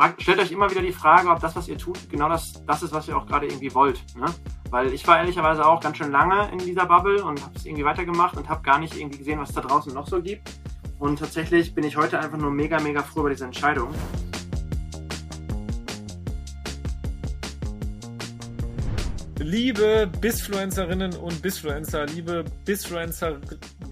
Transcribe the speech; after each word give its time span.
fragt, 0.00 0.22
stellt 0.22 0.38
euch 0.38 0.50
immer 0.50 0.70
wieder 0.70 0.80
die 0.80 0.92
Frage, 0.92 1.28
ob 1.28 1.40
das, 1.40 1.54
was 1.54 1.68
ihr 1.68 1.76
tut, 1.76 2.08
genau 2.08 2.30
das, 2.30 2.54
das 2.66 2.82
ist, 2.82 2.90
was 2.94 3.06
ihr 3.06 3.14
auch 3.14 3.26
gerade 3.26 3.46
irgendwie 3.46 3.74
wollt. 3.74 4.02
Ne? 4.16 4.24
Weil 4.70 4.94
ich 4.94 5.06
war 5.06 5.18
ehrlicherweise 5.18 5.66
auch 5.66 5.78
ganz 5.78 5.98
schön 5.98 6.10
lange 6.10 6.50
in 6.52 6.58
dieser 6.58 6.86
Bubble 6.86 7.22
und 7.22 7.42
habe 7.42 7.54
es 7.54 7.66
irgendwie 7.66 7.84
weitergemacht 7.84 8.34
und 8.38 8.48
habe 8.48 8.62
gar 8.62 8.78
nicht 8.78 8.96
irgendwie 8.96 9.18
gesehen, 9.18 9.38
was 9.38 9.50
es 9.50 9.56
da 9.56 9.60
draußen 9.60 9.92
noch 9.92 10.06
so 10.06 10.22
gibt. 10.22 10.48
Und 10.98 11.18
tatsächlich 11.18 11.74
bin 11.74 11.84
ich 11.84 11.98
heute 11.98 12.18
einfach 12.18 12.38
nur 12.38 12.50
mega, 12.50 12.80
mega 12.80 13.02
froh 13.02 13.20
über 13.20 13.28
diese 13.28 13.44
Entscheidung. 13.44 13.90
Liebe 19.38 20.10
Bisfluencerinnen 20.18 21.14
und 21.16 21.42
Bisfluencer, 21.42 22.06
liebe 22.06 22.44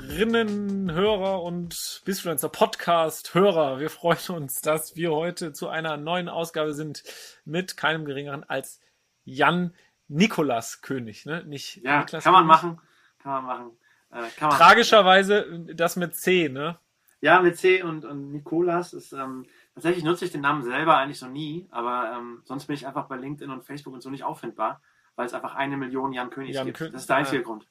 Bisfluencerinnen, 0.08 0.90
Hörer 0.90 1.42
und 1.42 2.00
Bisfluencer 2.06 2.48
Podcast 2.48 3.34
Hörer, 3.34 3.78
wir 3.78 3.90
freuen 3.90 4.18
uns, 4.30 4.62
dass 4.62 4.96
wir 4.96 5.12
heute 5.12 5.52
zu 5.52 5.68
einer 5.68 5.98
neuen 5.98 6.30
Ausgabe 6.30 6.72
sind 6.72 7.04
mit 7.44 7.76
keinem 7.76 8.06
geringeren 8.06 8.42
als 8.42 8.80
Jan 9.24 9.74
Nikolas 10.08 10.80
König, 10.80 11.26
ne? 11.26 11.44
Nicht 11.44 11.82
ja, 11.84 12.00
Niklas 12.00 12.24
kann 12.24 12.32
man 12.32 12.46
König. 12.46 12.56
machen, 12.56 12.80
kann 13.18 13.32
man 13.32 13.44
machen. 13.44 13.78
Äh, 14.10 14.30
kann 14.38 14.48
man 14.48 14.58
Tragischerweise 14.58 15.66
das 15.74 15.96
mit 15.96 16.16
C, 16.16 16.48
ne? 16.48 16.78
Ja, 17.20 17.42
mit 17.42 17.58
C 17.58 17.82
und, 17.82 18.06
und 18.06 18.32
Nikolas 18.32 18.94
ist, 18.94 19.12
ähm, 19.12 19.44
tatsächlich 19.74 20.04
nutze 20.04 20.24
ich 20.24 20.32
den 20.32 20.40
Namen 20.40 20.62
selber 20.62 20.96
eigentlich 20.96 21.18
so 21.18 21.26
nie, 21.26 21.68
aber 21.70 22.14
ähm, 22.16 22.40
sonst 22.44 22.64
bin 22.66 22.74
ich 22.74 22.86
einfach 22.86 23.04
bei 23.08 23.16
LinkedIn 23.16 23.50
und 23.50 23.62
Facebook 23.62 23.92
und 23.92 24.00
so 24.00 24.08
nicht 24.08 24.24
auffindbar, 24.24 24.80
weil 25.16 25.26
es 25.26 25.34
einfach 25.34 25.54
eine 25.54 25.76
Million 25.76 26.14
Jan 26.14 26.30
Königs 26.30 26.56
Jan 26.56 26.66
gibt. 26.66 26.78
Kö- 26.78 26.90
das 26.90 27.02
ist 27.02 27.10
der 27.10 27.16
einzige 27.16 27.42
äh, 27.42 27.44
Grund. 27.44 27.68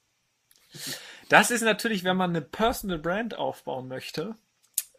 Das 1.29 1.51
ist 1.51 1.61
natürlich, 1.61 2.03
wenn 2.03 2.17
man 2.17 2.31
eine 2.31 2.41
Personal 2.41 2.99
Brand 2.99 3.35
aufbauen 3.35 3.87
möchte, 3.87 4.35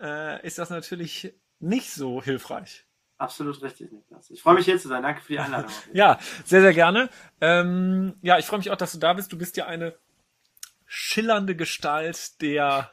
äh, 0.00 0.44
ist 0.46 0.58
das 0.58 0.70
natürlich 0.70 1.34
nicht 1.60 1.90
so 1.90 2.22
hilfreich. 2.22 2.84
Absolut 3.18 3.60
richtig, 3.62 3.90
Niklas. 3.90 4.30
Ich 4.30 4.42
freue 4.42 4.54
mich 4.54 4.64
hier 4.64 4.78
zu 4.78 4.86
sein. 4.86 5.02
Danke 5.02 5.20
für 5.20 5.32
die 5.32 5.38
Einladung. 5.40 5.72
Ja, 5.92 6.18
sehr, 6.44 6.60
sehr 6.60 6.74
gerne. 6.74 7.10
Ähm, 7.40 8.14
ja, 8.22 8.38
ich 8.38 8.46
freue 8.46 8.58
mich 8.58 8.70
auch, 8.70 8.76
dass 8.76 8.92
du 8.92 8.98
da 8.98 9.12
bist. 9.12 9.32
Du 9.32 9.38
bist 9.38 9.56
ja 9.56 9.66
eine 9.66 9.98
schillernde 10.86 11.56
Gestalt 11.56 12.40
der 12.40 12.92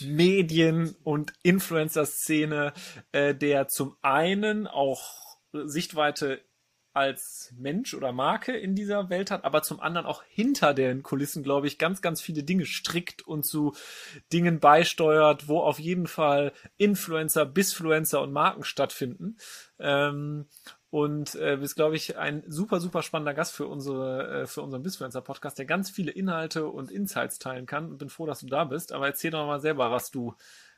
Medien- 0.00 0.96
und 1.04 1.34
Influencer-Szene, 1.42 2.72
äh, 3.12 3.34
der 3.34 3.68
zum 3.68 3.96
einen 4.00 4.66
auch 4.66 5.38
Sichtweite 5.52 6.42
als 6.94 7.52
Mensch 7.58 7.92
oder 7.92 8.12
Marke 8.12 8.56
in 8.56 8.74
dieser 8.74 9.10
Welt 9.10 9.30
hat, 9.30 9.44
aber 9.44 9.62
zum 9.62 9.80
anderen 9.80 10.06
auch 10.06 10.22
hinter 10.22 10.74
den 10.74 11.02
Kulissen, 11.02 11.42
glaube 11.42 11.66
ich, 11.66 11.78
ganz, 11.78 12.00
ganz 12.02 12.20
viele 12.20 12.44
Dinge 12.44 12.66
strickt 12.66 13.26
und 13.26 13.44
zu 13.44 13.74
Dingen 14.32 14.60
beisteuert, 14.60 15.48
wo 15.48 15.60
auf 15.60 15.78
jeden 15.80 16.06
Fall 16.06 16.52
Influencer, 16.76 17.46
Bisfluencer 17.46 18.22
und 18.22 18.32
Marken 18.32 18.64
stattfinden. 18.64 19.36
Ähm, 19.78 20.46
und 20.90 21.34
äh, 21.34 21.56
bist, 21.56 21.74
glaube 21.74 21.96
ich, 21.96 22.16
ein 22.18 22.44
super, 22.46 22.78
super 22.78 23.02
spannender 23.02 23.34
Gast 23.34 23.52
für 23.52 23.66
unsere, 23.66 24.42
äh, 24.42 24.46
für 24.46 24.62
unseren 24.62 24.84
Bisfluencer-Podcast, 24.84 25.58
der 25.58 25.66
ganz 25.66 25.90
viele 25.90 26.12
Inhalte 26.12 26.68
und 26.68 26.88
Insights 26.88 27.40
teilen 27.40 27.66
kann. 27.66 27.90
Und 27.90 27.98
bin 27.98 28.10
froh, 28.10 28.26
dass 28.26 28.38
du 28.38 28.46
da 28.46 28.62
bist. 28.62 28.92
Aber 28.92 29.06
erzähl 29.08 29.32
doch 29.32 29.44
mal 29.44 29.58
selber, 29.58 29.90
was 29.90 30.12
du, 30.12 30.36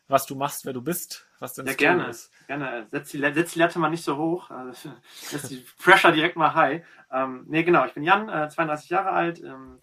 was 0.08 0.26
du 0.26 0.36
machst, 0.36 0.64
wer 0.64 0.72
du 0.72 0.82
bist, 0.82 1.26
was 1.38 1.54
denn 1.54 1.66
Ja, 1.66 1.74
gerne. 1.74 2.08
ist. 2.08 2.30
gerne. 2.46 2.86
Setz 2.88 3.10
die, 3.10 3.18
setz 3.18 3.52
die 3.52 3.58
Latte 3.58 3.78
mal 3.78 3.90
nicht 3.90 4.04
so 4.04 4.16
hoch. 4.16 4.50
Also, 4.50 4.90
setz 5.14 5.48
die 5.48 5.64
Pressure 5.78 6.12
direkt 6.12 6.36
mal 6.36 6.54
high. 6.54 6.86
Ähm, 7.10 7.44
nee, 7.48 7.62
genau. 7.62 7.84
Ich 7.86 7.94
bin 7.94 8.02
Jan, 8.02 8.28
äh, 8.28 8.48
32 8.48 8.90
Jahre 8.90 9.10
alt. 9.10 9.42
Ähm, 9.42 9.80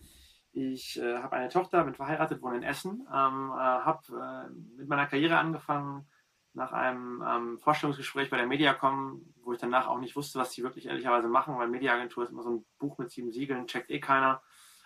ich 0.51 0.99
äh, 0.99 1.17
habe 1.17 1.35
eine 1.35 1.49
Tochter, 1.49 1.83
bin 1.83 1.95
verheiratet, 1.95 2.41
wohne 2.41 2.57
in 2.57 2.63
Essen. 2.63 3.07
Ähm, 3.11 3.51
äh, 3.51 3.59
habe 3.59 4.47
äh, 4.49 4.77
mit 4.77 4.87
meiner 4.87 5.07
Karriere 5.07 5.37
angefangen 5.37 6.07
nach 6.53 6.71
einem 6.71 7.23
ähm, 7.27 7.59
Vorstellungsgespräch 7.59 8.29
bei 8.29 8.37
der 8.37 8.45
Mediacom, 8.45 9.33
wo 9.43 9.53
ich 9.53 9.59
danach 9.59 9.87
auch 9.87 9.97
nicht 9.97 10.15
wusste, 10.15 10.39
was 10.39 10.51
die 10.51 10.61
wirklich 10.61 10.85
ehrlicherweise 10.85 11.27
machen, 11.27 11.57
weil 11.57 11.67
Mediaagentur 11.67 12.23
ist 12.23 12.29
immer 12.29 12.43
so 12.43 12.51
ein 12.51 12.65
Buch 12.77 12.99
mit 12.99 13.09
sieben 13.09 13.31
Siegeln, 13.31 13.65
checkt 13.65 13.89
eh 13.89 13.99
keiner. 13.99 14.41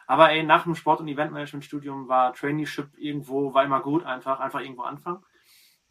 Aber 0.08 0.32
ey, 0.32 0.44
nach 0.44 0.64
dem 0.64 0.74
Sport- 0.74 1.02
und 1.02 1.10
Eventmanagement-Studium 1.10 2.08
war 2.08 2.34
Traineeship 2.34 2.98
irgendwo, 2.98 3.54
war 3.54 3.66
immer 3.66 3.82
gut, 3.82 4.06
einfach, 4.06 4.40
einfach 4.40 4.62
irgendwo 4.62 4.84
anfangen. 4.84 5.24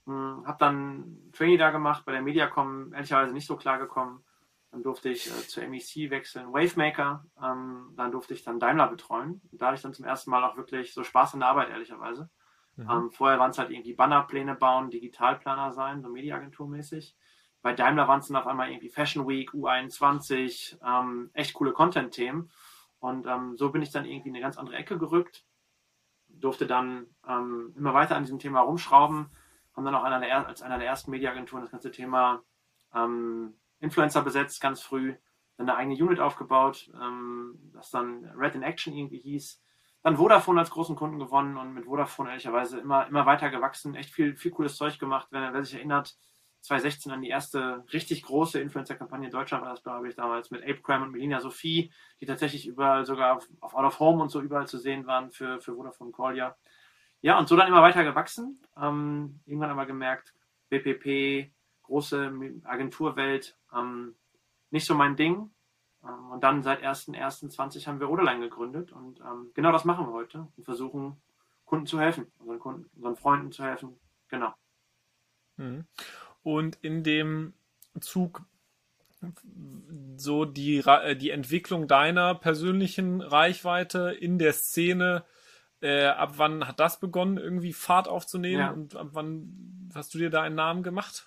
Hm, 0.07 0.43
hab 0.47 0.59
dann 0.59 1.31
Trainee 1.33 1.59
da 1.59 1.71
gemacht, 1.71 2.05
bei 2.07 2.13
der 2.13 2.23
Mediacom 2.23 2.95
ehrlicherweise 2.95 3.35
nicht 3.35 3.47
so 3.47 3.57
klar 3.57 3.79
gekommen. 3.79 4.25
Dann 4.71 4.83
durfte 4.83 5.11
ich 5.11 5.27
äh, 5.27 5.47
zur 5.47 5.67
MEC 5.69 6.11
wechseln, 6.11 6.53
Wavemaker. 6.53 7.25
Ähm, 7.43 7.93
dann 7.95 8.11
durfte 8.11 8.33
ich 8.33 8.43
dann 8.43 8.59
Daimler 8.59 8.89
betreuen. 8.89 9.43
Da 9.53 9.67
hatte 9.67 9.77
ich 9.77 9.83
dann 9.83 9.95
zum 9.95 10.07
ersten 10.07 10.31
Mal 10.31 10.45
auch 10.45 10.57
wirklich 10.57 10.95
so 10.95 11.05
Spaß 11.05 11.35
an 11.35 11.41
der 11.41 11.51
Arbeit, 11.51 11.69
ehrlicherweise. 11.69 12.31
Mhm. 12.77 12.91
Ähm, 12.91 13.11
vorher 13.11 13.39
waren 13.39 13.51
es 13.51 13.59
halt 13.59 13.71
irgendwie 13.71 13.95
Bannerpläne 13.95 14.55
bauen, 14.55 14.91
Digitalplaner 14.91 15.73
sein, 15.73 16.01
so 16.01 16.09
Mediaagenturmäßig. 16.09 17.17
Bei 17.61 17.75
Daimler 17.75 18.09
waren 18.09 18.21
es 18.21 18.29
dann 18.29 18.37
auf 18.37 18.47
einmal 18.47 18.71
irgendwie 18.71 18.91
Fashion 18.91 19.27
Week, 19.27 19.51
U21, 19.51 20.79
ähm, 20.83 21.31
echt 21.35 21.53
coole 21.55 21.73
Content-Themen. 21.73 22.51
Und 23.07 23.27
ähm, 23.27 23.57
so 23.57 23.71
bin 23.71 23.83
ich 23.83 23.91
dann 23.91 24.05
irgendwie 24.05 24.29
in 24.31 24.35
eine 24.35 24.43
ganz 24.43 24.59
andere 24.59 24.77
Ecke 24.77 24.99
gerückt. 24.99 25.45
Durfte 26.29 26.67
dann 26.67 27.07
ähm, 27.27 27.73
immer 27.77 27.95
weiter 27.95 28.17
an 28.17 28.25
diesem 28.25 28.39
Thema 28.39 28.61
rumschrauben. 28.61 29.31
Haben 29.75 29.85
dann 29.85 29.95
auch 29.95 30.05
einer 30.05 30.21
der, 30.21 30.29
er- 30.29 30.47
als 30.47 30.63
einer 30.63 30.79
der 30.79 30.87
ersten 30.89 31.11
Mediaagenturen 31.11 31.63
das 31.63 31.71
ganze 31.71 31.91
Thema 31.91 32.43
ähm, 32.95 33.55
Influencer 33.81 34.23
besetzt, 34.23 34.61
ganz 34.61 34.83
früh. 34.83 35.15
Dann 35.57 35.69
eine 35.69 35.79
eigene 35.79 35.97
Unit 36.03 36.21
aufgebaut, 36.21 36.91
ähm, 37.01 37.71
das 37.73 37.91
dann 37.91 38.25
Red 38.37 38.55
in 38.55 38.63
Action 38.63 38.93
irgendwie 38.93 39.19
hieß 39.19 39.63
dann 40.03 40.19
Vodafone 40.19 40.61
als 40.61 40.71
großen 40.71 40.95
Kunden 40.95 41.19
gewonnen 41.19 41.57
und 41.57 41.75
mit 41.75 41.87
Vodafone 41.87 42.29
ehrlicherweise 42.31 42.79
immer, 42.79 43.09
immer 43.09 43.27
weiter 43.27 43.51
gewachsen, 43.51 43.97
echt 43.97 44.15
viel, 44.15 44.37
viel 44.37 44.53
cooles 44.53 44.77
Zeug 44.77 45.01
gemacht. 45.01 45.27
Wer, 45.33 45.53
wer 45.53 45.65
sich 45.65 45.75
erinnert, 45.75 46.17
2016 46.67 47.13
an 47.13 47.23
die 47.23 47.29
erste 47.29 47.85
richtig 47.93 48.23
große 48.23 48.61
Influencer-Kampagne 48.61 49.27
in 49.27 49.33
Deutschland 49.33 49.65
war 49.65 49.71
das, 49.71 49.83
glaube 49.83 50.09
ich, 50.09 50.17
damals 50.17 50.51
mit 50.51 50.63
Apecram 50.63 51.03
und 51.03 51.13
Melina 51.13 51.41
Sophie, 51.41 51.93
die 52.21 52.27
tatsächlich 52.27 52.67
überall 52.67 53.07
sogar 53.07 53.37
auf, 53.37 53.49
auf 53.61 53.75
Out 53.75 53.85
of 53.85 54.01
Home 54.01 54.23
und 54.23 54.31
so 54.31 54.41
überall 54.41 54.67
zu 54.67 54.79
sehen 54.79 55.07
waren 55.07 55.31
für, 55.31 55.61
für 55.61 55.75
Vodafone 55.75 56.13
Callia. 56.13 56.57
Ja, 57.21 57.39
und 57.39 57.49
so 57.49 57.57
dann 57.57 57.69
immer 57.69 57.83
weiter 57.83 58.05
gewachsen. 58.05 58.61
Ähm, 58.77 59.41
irgendwann 59.47 59.71
aber 59.71 59.87
gemerkt, 59.87 60.35
BPP, 60.69 61.53
große 61.83 62.33
Agenturwelt, 62.65 63.57
ähm, 63.75 64.17
nicht 64.71 64.87
so 64.87 64.95
mein 64.95 65.17
Ding. 65.17 65.51
Ähm, 66.05 66.31
Und 66.31 66.43
dann 66.43 66.63
seit 66.63 66.83
1.1.20 66.83 67.87
haben 67.87 68.01
wir 68.01 68.11
Oderlein 68.11 68.41
gegründet 68.41 68.93
und 68.93 69.21
ähm, 69.21 69.51
genau 69.55 69.73
das 69.73 69.85
machen 69.85 70.07
wir 70.07 70.13
heute 70.13 70.49
und 70.57 70.65
versuchen 70.65 71.21
Kunden 71.65 71.87
zu 71.87 72.01
helfen, 72.01 72.31
unseren 72.39 72.59
Kunden, 72.59 72.91
unseren 72.97 73.17
Freunden 73.17 73.53
zu 73.53 73.65
helfen. 73.65 73.99
Genau. 74.29 74.55
Mhm. 75.57 75.87
Und 76.47 76.79
in 76.81 77.03
dem 77.03 77.55
Zug 77.99 78.43
so 80.17 80.45
die, 80.45 80.77
äh, 80.79 81.17
die 81.17 81.31
Entwicklung 81.31 81.89
deiner 81.89 82.37
persönlichen 82.37 83.21
Reichweite 83.21 84.11
in 84.13 84.39
der 84.39 84.53
Szene, 84.53 85.25
äh, 85.81 86.07
ab 86.07 86.35
wann 86.37 86.69
hat 86.69 86.79
das 86.79 87.01
begonnen, 87.01 87.37
irgendwie 87.37 87.73
Fahrt 87.73 88.07
aufzunehmen 88.07 88.61
Ja. 88.61 88.71
und 88.71 88.95
ab 88.95 89.09
wann 89.11 89.91
hast 89.93 90.15
du 90.15 90.19
dir 90.19 90.31
da 90.31 90.43
einen 90.43 90.55
Namen 90.55 90.85
gemacht? 90.85 91.27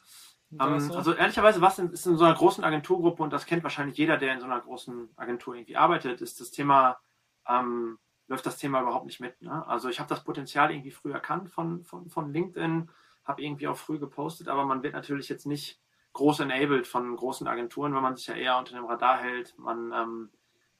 Das 0.51 0.69
Ähm, 0.69 0.79
so? 0.79 0.95
Also 0.95 1.13
ehrlicherweise, 1.13 1.59
was 1.59 1.79
ist 1.79 2.07
in 2.07 2.15
so 2.15 2.23
einer 2.23 2.35
großen 2.35 2.63
Agenturgruppe 2.63 3.21
und 3.21 3.33
das 3.33 3.45
kennt 3.45 3.63
wahrscheinlich 3.63 3.97
jeder, 3.97 4.17
der 4.17 4.33
in 4.35 4.39
so 4.39 4.45
einer 4.45 4.61
großen 4.61 5.09
Agentur 5.17 5.53
irgendwie 5.53 5.75
arbeitet, 5.75 6.21
ist 6.21 6.39
das 6.39 6.51
Thema, 6.51 6.97
ähm, 7.45 7.99
läuft 8.29 8.45
das 8.45 8.55
Thema 8.55 8.81
überhaupt 8.81 9.05
nicht 9.05 9.19
mit. 9.19 9.41
Ne? 9.41 9.67
Also 9.67 9.89
ich 9.89 9.99
habe 9.99 10.07
das 10.07 10.23
Potenzial 10.23 10.71
irgendwie 10.71 10.91
früh 10.91 11.11
erkannt 11.11 11.49
von, 11.49 11.83
von, 11.83 12.09
von 12.09 12.31
LinkedIn, 12.31 12.89
habe 13.29 13.43
irgendwie 13.43 13.69
auch 13.69 13.77
früh 13.77 13.99
gepostet, 13.99 14.49
aber 14.49 14.65
man 14.65 14.83
wird 14.83 14.93
natürlich 14.95 15.29
jetzt 15.29 15.47
nicht 15.47 15.81
groß 16.13 16.41
enabled 16.41 16.87
von 16.87 17.15
großen 17.15 17.47
Agenturen, 17.47 17.93
weil 17.95 18.01
man 18.01 18.17
sich 18.17 18.27
ja 18.27 18.35
eher 18.35 18.57
unter 18.59 18.75
dem 18.75 18.85
Radar 18.85 19.19
hält. 19.19 19.57
Man, 19.59 19.93
ähm, 19.93 20.31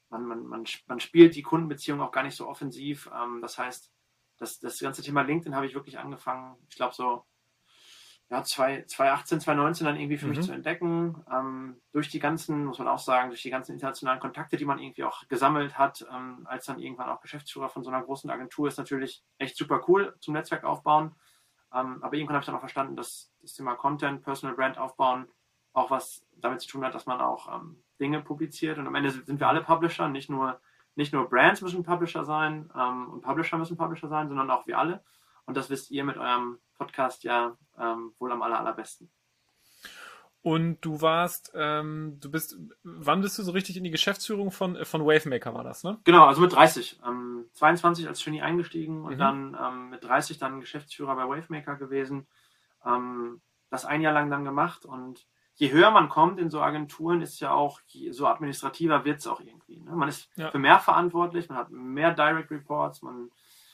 man, 0.10 0.26
man, 0.26 0.48
man, 0.48 0.66
man 0.88 1.00
spielt 1.00 1.36
die 1.36 1.44
Kundenbeziehung 1.44 2.02
auch 2.02 2.12
gar 2.12 2.24
nicht 2.24 2.36
so 2.36 2.48
offensiv. 2.48 3.10
Ähm, 3.16 3.42
das 3.42 3.58
heißt, 3.60 3.94
das, 4.38 4.60
das 4.60 4.80
ganze 4.80 5.04
Thema 5.04 5.22
LinkedIn 5.22 5.56
habe 5.56 5.68
ich 5.68 5.76
wirklich 5.76 6.00
angefangen, 6.00 6.58
ich 6.70 6.76
glaube 6.78 6.96
so 6.96 7.26
ja, 8.30 8.44
2 8.44 8.84
2018, 8.88 9.40
2019 9.42 9.86
dann 9.86 9.96
irgendwie 9.96 10.18
für 10.18 10.28
Mhm. 10.28 10.30
mich 10.30 10.42
zu 10.42 10.52
entdecken. 10.52 11.24
Ähm, 11.32 11.82
durch 11.92 12.10
die 12.10 12.20
ganzen, 12.20 12.66
muss 12.66 12.78
man 12.78 12.88
auch 12.88 13.00
sagen, 13.00 13.30
durch 13.30 13.42
die 13.42 13.50
ganzen 13.50 13.74
internationalen 13.74 14.20
Kontakte, 14.20 14.58
die 14.58 14.66
man 14.66 14.78
irgendwie 14.80 15.04
auch 15.04 15.28
gesammelt 15.28 15.78
hat, 15.78 16.06
ähm, 16.14 16.46
als 16.46 16.66
dann 16.66 16.80
irgendwann 16.80 17.10
auch 17.10 17.22
Geschäftsführer 17.22 17.70
von 17.70 17.84
so 17.84 17.90
einer 17.90 18.04
großen 18.04 18.30
Agentur, 18.30 18.68
ist 18.68 18.78
natürlich 18.78 19.24
echt 19.40 19.58
super 19.58 19.84
cool 19.88 20.16
zum 20.20 20.34
Netzwerk 20.36 20.64
aufbauen. 20.64 21.16
Ähm, 21.74 22.04
aber 22.04 22.16
irgendwann 22.16 22.36
habe 22.36 22.42
ich 22.42 22.48
dann 22.48 22.56
auch 22.56 22.62
verstanden, 22.62 22.96
dass 22.96 23.32
das 23.42 23.54
Thema 23.54 23.76
Content, 23.76 24.24
Personal 24.24 24.56
Brand 24.56 24.78
aufbauen 24.78 25.28
auch 25.74 25.92
was 25.92 26.26
damit 26.38 26.62
zu 26.62 26.68
tun 26.68 26.86
hat, 26.86 26.96
dass 26.96 27.06
man 27.06 27.22
auch 27.22 27.54
ähm, 27.54 27.84
Dinge 28.00 28.22
publiziert. 28.22 28.78
Und 28.78 28.88
am 28.88 28.96
Ende 28.96 29.12
sind 29.12 29.40
wir 29.40 29.48
alle 29.48 29.62
Publisher, 29.62 30.08
nicht 30.08 30.30
nur, 30.30 30.60
nicht 30.96 31.14
nur 31.14 31.30
Brands 31.30 31.62
müssen 31.62 31.84
Publisher 31.84 32.24
sein 32.24 32.70
ähm, 32.76 33.10
und 33.10 33.22
Publisher 33.22 33.58
müssen 33.58 33.78
Publisher 33.78 34.08
sein, 34.08 34.28
sondern 34.28 34.52
auch 34.52 34.68
wir 34.68 34.78
alle. 34.78 35.04
Und 35.46 35.58
das 35.58 35.70
wisst 35.70 35.92
ihr 35.92 36.04
mit 36.04 36.18
eurem 36.18 36.60
Podcast 36.78 37.24
ja 37.24 37.58
ähm, 37.78 38.14
wohl 38.20 38.32
am 38.32 38.42
aller, 38.42 38.60
allerbesten. 38.60 39.12
Und 40.42 40.80
du 40.82 41.02
warst, 41.02 41.52
ähm, 41.54 42.18
du 42.22 42.32
bist, 42.32 42.58
wann 42.84 43.22
bist 43.22 43.38
du 43.38 43.44
so 43.44 43.52
richtig 43.52 43.76
in 43.76 43.84
die 43.84 43.92
Geschäftsführung 43.92 44.52
von, 44.52 44.78
äh, 44.78 44.86
von 44.86 45.06
Wavemaker 45.06 45.54
war 45.54 45.66
das, 45.66 45.84
ne? 45.84 46.00
Genau, 46.06 46.26
also 46.26 46.40
mit 46.42 46.54
30. 46.54 47.02
Ähm, 47.06 47.46
22 47.54 48.08
als 48.08 48.24
Genie 48.24 48.42
eingestiegen 48.42 49.04
und 49.04 49.16
Mhm. 49.16 49.20
dann 49.20 49.58
ähm, 49.62 49.90
mit 49.90 50.04
30 50.04 50.38
dann 50.38 50.62
Geschäftsführer 50.62 51.16
bei 51.16 51.28
Wavemaker 51.28 51.76
gewesen. 51.76 52.26
Ähm, 52.86 53.42
das 53.70 53.86
ein 53.86 54.02
Jahr 54.02 54.14
lang 54.14 54.32
dann 54.32 54.46
gemacht 54.46 54.86
und 54.86 55.28
je 55.56 55.72
höher 55.72 55.92
man 55.92 56.08
kommt 56.08 56.40
in 56.40 56.50
so 56.50 56.62
Agenturen, 56.62 57.22
ist 57.22 57.42
ja 57.42 57.52
auch, 57.52 57.82
so 58.12 58.26
administrativer 58.26 59.04
wird 59.04 59.20
es 59.20 59.28
auch 59.28 59.42
irgendwie. 59.42 59.82
Ne? 59.82 59.92
Man 59.92 60.08
ist 60.08 60.30
ja. 60.38 60.50
für 60.52 60.58
mehr 60.58 60.80
verantwortlich, 60.80 61.50
man 61.50 61.58
hat 61.58 61.70
mehr 61.70 62.14
Direct 62.14 62.50
Reports, 62.50 63.02
man, 63.02 63.30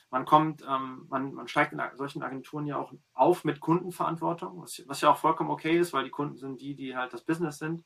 man 0.09 0.25
kommt, 0.25 0.61
ähm, 0.61 1.07
man, 1.09 1.33
man 1.33 1.47
steigt 1.47 1.73
in 1.73 1.81
solchen 1.95 2.23
Agenturen 2.23 2.65
ja 2.65 2.77
auch 2.77 2.93
auf 3.13 3.43
mit 3.43 3.59
Kundenverantwortung, 3.59 4.61
was, 4.61 4.83
was, 4.87 5.01
ja 5.01 5.11
auch 5.11 5.17
vollkommen 5.17 5.49
okay 5.49 5.77
ist, 5.77 5.93
weil 5.93 6.03
die 6.03 6.11
Kunden 6.11 6.37
sind 6.37 6.61
die, 6.61 6.75
die 6.75 6.95
halt 6.95 7.13
das 7.13 7.23
Business 7.23 7.57
sind. 7.57 7.83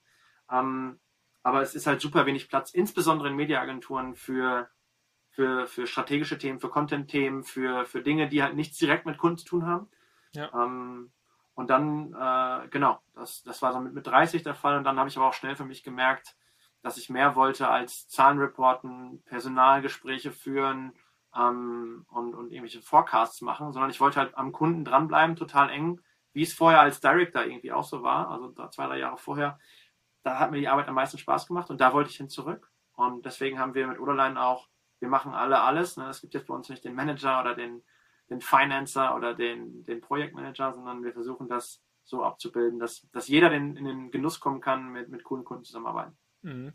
Ähm, 0.52 1.00
aber 1.44 1.62
es 1.62 1.74
ist 1.74 1.88
halt 1.88 2.02
super 2.02 2.26
wenig 2.26 2.50
Platz, 2.50 2.72
insbesondere 2.72 3.30
in 3.30 3.36
Mediaagenturen 3.36 4.16
für, 4.16 4.70
für, 5.30 5.68
für 5.68 5.88
strategische 5.88 6.38
Themen, 6.38 6.60
für 6.60 6.70
Content-Themen, 6.70 7.44
für, 7.44 7.86
für 7.86 8.02
Dinge, 8.02 8.28
die 8.28 8.44
halt 8.44 8.56
nichts 8.56 8.78
direkt 8.78 9.06
mit 9.06 9.18
Kunden 9.18 9.38
zu 9.38 9.46
tun 9.46 9.66
haben. 9.66 9.88
Ja. 10.34 10.52
Ähm, 10.54 11.12
und 11.56 11.70
dann, 11.70 12.14
äh, 12.14 12.68
genau, 12.70 13.02
das, 13.16 13.44
das 13.44 13.62
war 13.62 13.74
dann 13.74 13.86
mit, 13.86 13.94
mit 13.94 14.08
30 14.08 14.44
der 14.44 14.56
Fall. 14.56 14.78
Und 14.78 14.84
dann 14.84 15.00
habe 15.00 15.10
ich 15.10 15.18
aber 15.18 15.28
auch 15.28 15.34
schnell 15.34 15.56
für 15.56 15.66
mich 15.66 15.84
gemerkt, 15.84 16.36
dass 16.82 16.98
ich 16.98 17.10
mehr 17.10 17.36
wollte 17.36 17.68
als 17.70 18.08
Zahlen 18.08 18.40
reporten, 18.40 19.22
Personalgespräche 19.26 20.32
führen 20.32 20.94
ähm, 21.36 22.06
und, 22.10 22.34
und 22.34 22.52
irgendwelche 22.52 22.82
Forecasts 22.82 23.42
machen, 23.42 23.72
sondern 23.72 23.92
ich 23.92 24.00
wollte 24.02 24.20
halt 24.20 24.38
am 24.38 24.52
Kunden 24.52 24.84
dranbleiben, 24.84 25.36
total 25.36 25.70
eng, 25.70 26.02
wie 26.34 26.44
es 26.44 26.54
vorher 26.54 26.82
als 26.82 27.00
Director 27.00 27.44
irgendwie 27.44 27.72
auch 27.72 27.84
so 27.84 28.04
war, 28.04 28.30
also 28.30 28.50
da 28.50 28.70
zwei, 28.72 28.88
drei 28.88 29.00
Jahre 29.00 29.18
vorher. 29.18 29.60
Da 30.24 30.40
hat 30.40 30.52
mir 30.52 30.60
die 30.60 30.68
Arbeit 30.68 30.88
am 30.88 30.96
meisten 30.96 31.18
Spaß 31.18 31.48
gemacht 31.48 31.70
und 31.70 31.82
da 31.82 31.94
wollte 31.94 32.10
ich 32.10 32.18
hin 32.18 32.30
zurück. 32.30 32.72
Und 32.94 33.26
deswegen 33.26 33.60
haben 33.60 33.74
wir 33.74 33.88
mit 33.88 34.00
Oderline 34.00 34.42
auch, 34.42 34.68
wir 35.00 35.08
machen 35.08 35.34
alle 35.34 35.62
alles. 35.62 35.96
Ne? 35.98 36.10
Es 36.10 36.22
gibt 36.22 36.34
jetzt 36.34 36.48
bei 36.48 36.54
uns 36.54 36.70
nicht 36.70 36.84
den 36.84 36.96
Manager 36.96 37.40
oder 37.40 37.56
den, 37.56 37.84
den 38.30 38.42
Financer 38.42 39.16
oder 39.16 39.34
den, 39.34 39.86
den 39.86 40.02
Projektmanager, 40.02 40.74
sondern 40.74 41.04
wir 41.04 41.14
versuchen 41.14 41.48
das 41.48 41.82
so 42.04 42.24
abzubilden, 42.24 42.80
dass, 42.80 43.08
dass 43.12 43.28
jeder 43.28 43.50
den, 43.50 43.78
in 43.78 43.86
den 43.86 44.12
Genuss 44.12 44.40
kommen 44.40 44.62
kann, 44.62 44.92
mit, 44.92 45.10
mit 45.10 45.24
coolen 45.24 45.46
Kunden 45.46 45.64
zusammenarbeiten. 45.64 46.18
Mhm. 46.42 46.74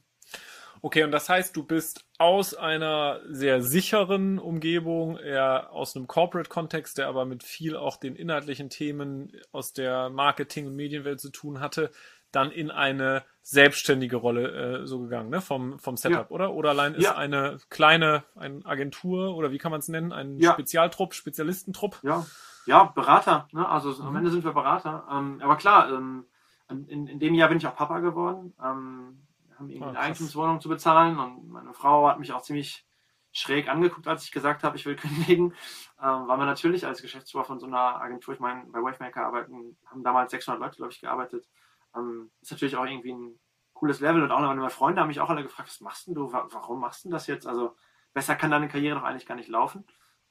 Okay, 0.84 1.02
und 1.02 1.12
das 1.12 1.30
heißt, 1.30 1.56
du 1.56 1.64
bist 1.64 2.04
aus 2.18 2.54
einer 2.54 3.20
sehr 3.26 3.62
sicheren 3.62 4.38
Umgebung, 4.38 5.16
eher 5.16 5.72
aus 5.72 5.96
einem 5.96 6.06
Corporate-Kontext, 6.06 6.98
der 6.98 7.08
aber 7.08 7.24
mit 7.24 7.42
viel 7.42 7.74
auch 7.74 7.96
den 7.96 8.14
inhaltlichen 8.14 8.68
Themen 8.68 9.32
aus 9.50 9.72
der 9.72 10.10
Marketing- 10.10 10.66
und 10.66 10.76
Medienwelt 10.76 11.22
zu 11.22 11.30
tun 11.30 11.60
hatte, 11.60 11.90
dann 12.32 12.50
in 12.50 12.70
eine 12.70 13.24
selbstständige 13.40 14.16
Rolle 14.16 14.82
äh, 14.82 14.86
so 14.86 15.00
gegangen, 15.00 15.30
ne? 15.30 15.40
Vom, 15.40 15.78
vom 15.78 15.96
Setup, 15.96 16.28
ja. 16.28 16.28
oder? 16.28 16.52
Oder 16.52 16.68
allein 16.68 16.92
ist 16.92 17.04
ja. 17.04 17.16
eine 17.16 17.56
kleine 17.70 18.24
eine 18.34 18.60
Agentur 18.66 19.34
oder 19.36 19.52
wie 19.52 19.58
kann 19.58 19.70
man 19.70 19.80
es 19.80 19.88
nennen? 19.88 20.12
Ein 20.12 20.36
ja. 20.36 20.52
Spezialtrupp, 20.52 21.14
Spezialistentrupp? 21.14 21.98
Ja, 22.02 22.26
ja 22.66 22.84
Berater. 22.94 23.48
Ne? 23.52 23.66
Also 23.66 23.88
mhm. 24.02 24.08
am 24.08 24.16
Ende 24.16 24.30
sind 24.30 24.44
wir 24.44 24.52
Berater. 24.52 25.06
Ähm, 25.10 25.40
aber 25.42 25.56
klar, 25.56 25.88
ähm, 25.90 26.26
in, 26.68 27.06
in 27.06 27.18
dem 27.20 27.32
Jahr 27.32 27.48
bin 27.48 27.56
ich 27.56 27.66
auch 27.66 27.74
Papa 27.74 28.00
geworden. 28.00 28.52
Ähm, 28.62 29.24
haben 29.58 29.68
irgendwie 29.68 29.86
oh, 29.86 29.90
eine 29.90 29.98
Eigentumswohnung 29.98 30.60
zu 30.60 30.68
bezahlen 30.68 31.18
und 31.18 31.48
meine 31.48 31.74
Frau 31.74 32.08
hat 32.08 32.18
mich 32.18 32.32
auch 32.32 32.42
ziemlich 32.42 32.86
schräg 33.32 33.68
angeguckt, 33.68 34.06
als 34.06 34.24
ich 34.24 34.32
gesagt 34.32 34.62
habe, 34.62 34.76
ich 34.76 34.86
will 34.86 34.96
kündigen, 34.96 35.54
ähm, 36.02 36.28
weil 36.28 36.38
wir 36.38 36.46
natürlich 36.46 36.86
als 36.86 37.02
Geschäftsführer 37.02 37.44
von 37.44 37.58
so 37.58 37.66
einer 37.66 38.00
Agentur, 38.00 38.34
ich 38.34 38.40
meine, 38.40 38.64
bei 38.66 38.82
Wavemaker 38.82 39.26
arbeiten, 39.26 39.76
haben 39.86 40.04
damals 40.04 40.30
600 40.30 40.60
Leute, 40.60 40.76
glaube 40.76 40.92
ich, 40.92 41.00
gearbeitet, 41.00 41.48
ähm, 41.96 42.30
ist 42.40 42.52
natürlich 42.52 42.76
auch 42.76 42.86
irgendwie 42.86 43.12
ein 43.12 43.38
cooles 43.72 44.00
Level. 44.00 44.22
Und 44.22 44.30
auch 44.30 44.40
meine 44.40 44.70
Freunde 44.70 45.00
haben 45.00 45.08
mich 45.08 45.20
auch 45.20 45.30
alle 45.30 45.42
gefragt, 45.42 45.68
was 45.68 45.80
machst 45.80 46.06
denn 46.06 46.14
du? 46.14 46.32
Warum 46.32 46.80
machst 46.80 47.04
du 47.04 47.10
das 47.10 47.26
jetzt? 47.26 47.46
Also 47.46 47.76
besser 48.12 48.36
kann 48.36 48.50
deine 48.50 48.68
Karriere 48.68 48.98
doch 48.98 49.04
eigentlich 49.04 49.26
gar 49.26 49.34
nicht 49.34 49.48
laufen. 49.48 49.84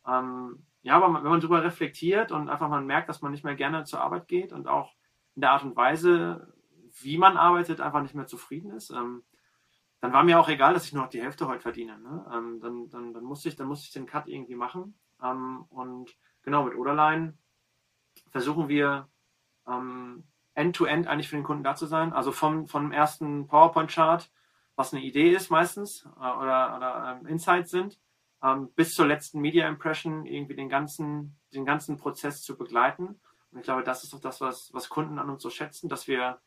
Ähm, 0.08 0.66
ja, 0.82 0.96
aber 0.96 1.14
wenn 1.14 1.30
man 1.30 1.40
darüber 1.40 1.64
reflektiert 1.64 2.32
und 2.32 2.50
einfach 2.50 2.68
mal 2.68 2.82
merkt, 2.82 3.10
dass 3.10 3.22
man 3.22 3.32
nicht 3.32 3.44
mehr 3.44 3.56
gerne 3.56 3.84
zur 3.84 4.02
Arbeit 4.02 4.28
geht 4.28 4.52
und 4.52 4.68
auch 4.68 4.94
in 5.36 5.42
der 5.42 5.52
Art 5.52 5.64
und 5.64 5.76
Weise, 5.76 6.54
wie 7.02 7.18
man 7.18 7.38
arbeitet, 7.38 7.82
einfach 7.82 8.02
nicht 8.02 8.16
mehr 8.16 8.28
zufrieden 8.28 8.72
ist, 8.72 8.92
ähm, 8.92 9.24
dann 10.04 10.12
war 10.12 10.24
mir 10.24 10.38
auch 10.38 10.50
egal, 10.50 10.74
dass 10.74 10.86
ich 10.86 10.94
nur 10.94 11.04
noch 11.04 11.10
die 11.10 11.22
Hälfte 11.22 11.48
heute 11.48 11.62
verdiene. 11.62 11.98
Ne? 11.98 12.26
Ähm, 12.34 12.60
dann, 12.60 12.90
dann, 12.90 13.14
dann, 13.14 13.24
musste 13.24 13.48
ich, 13.48 13.56
dann 13.56 13.68
musste 13.68 13.86
ich 13.86 13.94
den 13.94 14.06
Cut 14.06 14.28
irgendwie 14.28 14.56
machen. 14.56 15.00
Ähm, 15.24 15.64
und 15.70 16.14
genau, 16.42 16.66
mit 16.66 16.76
Oderline 16.76 17.38
versuchen 18.30 18.68
wir 18.68 19.08
ähm, 19.66 20.26
end-to-end 20.56 21.06
-end 21.06 21.10
eigentlich 21.10 21.30
für 21.30 21.38
den 21.38 21.46
Kunden 21.46 21.64
da 21.64 21.76
zu 21.76 21.86
sein. 21.86 22.12
Also 22.12 22.34
vom, 22.34 22.68
vom 22.68 22.92
ersten 22.92 23.48
PowerPoint-Chart, 23.48 24.30
was 24.76 24.94
eine 24.94 25.04
Idee 25.04 25.32
ist 25.32 25.50
meistens 25.50 26.06
äh, 26.18 26.20
oder, 26.20 26.76
oder 26.76 27.20
ähm, 27.22 27.28
Insights 27.28 27.72
sind, 27.72 27.98
bis 28.76 28.94
zur 28.94 29.08
letzten 29.08 29.40
Media 29.40 29.70
Impression 29.70 30.26
irgendwie 30.26 30.58
den 30.58 30.68
ganzen, 30.68 31.40
den 31.54 31.64
ganzen 31.64 31.96
Prozess 31.96 32.42
zu 32.42 32.58
begleiten. 32.58 33.22
Und 33.52 33.60
ich 33.60 33.64
glaube, 33.64 33.84
das 33.84 34.04
ist 34.04 34.12
doch 34.12 34.20
das, 34.20 34.42
was, 34.42 34.74
was 34.74 34.90
Kunden 34.90 35.18
an 35.18 35.30
uns 35.30 35.42
so 35.42 35.50
schätzen, 35.50 35.88
dass 35.88 36.10
wir 36.10 36.42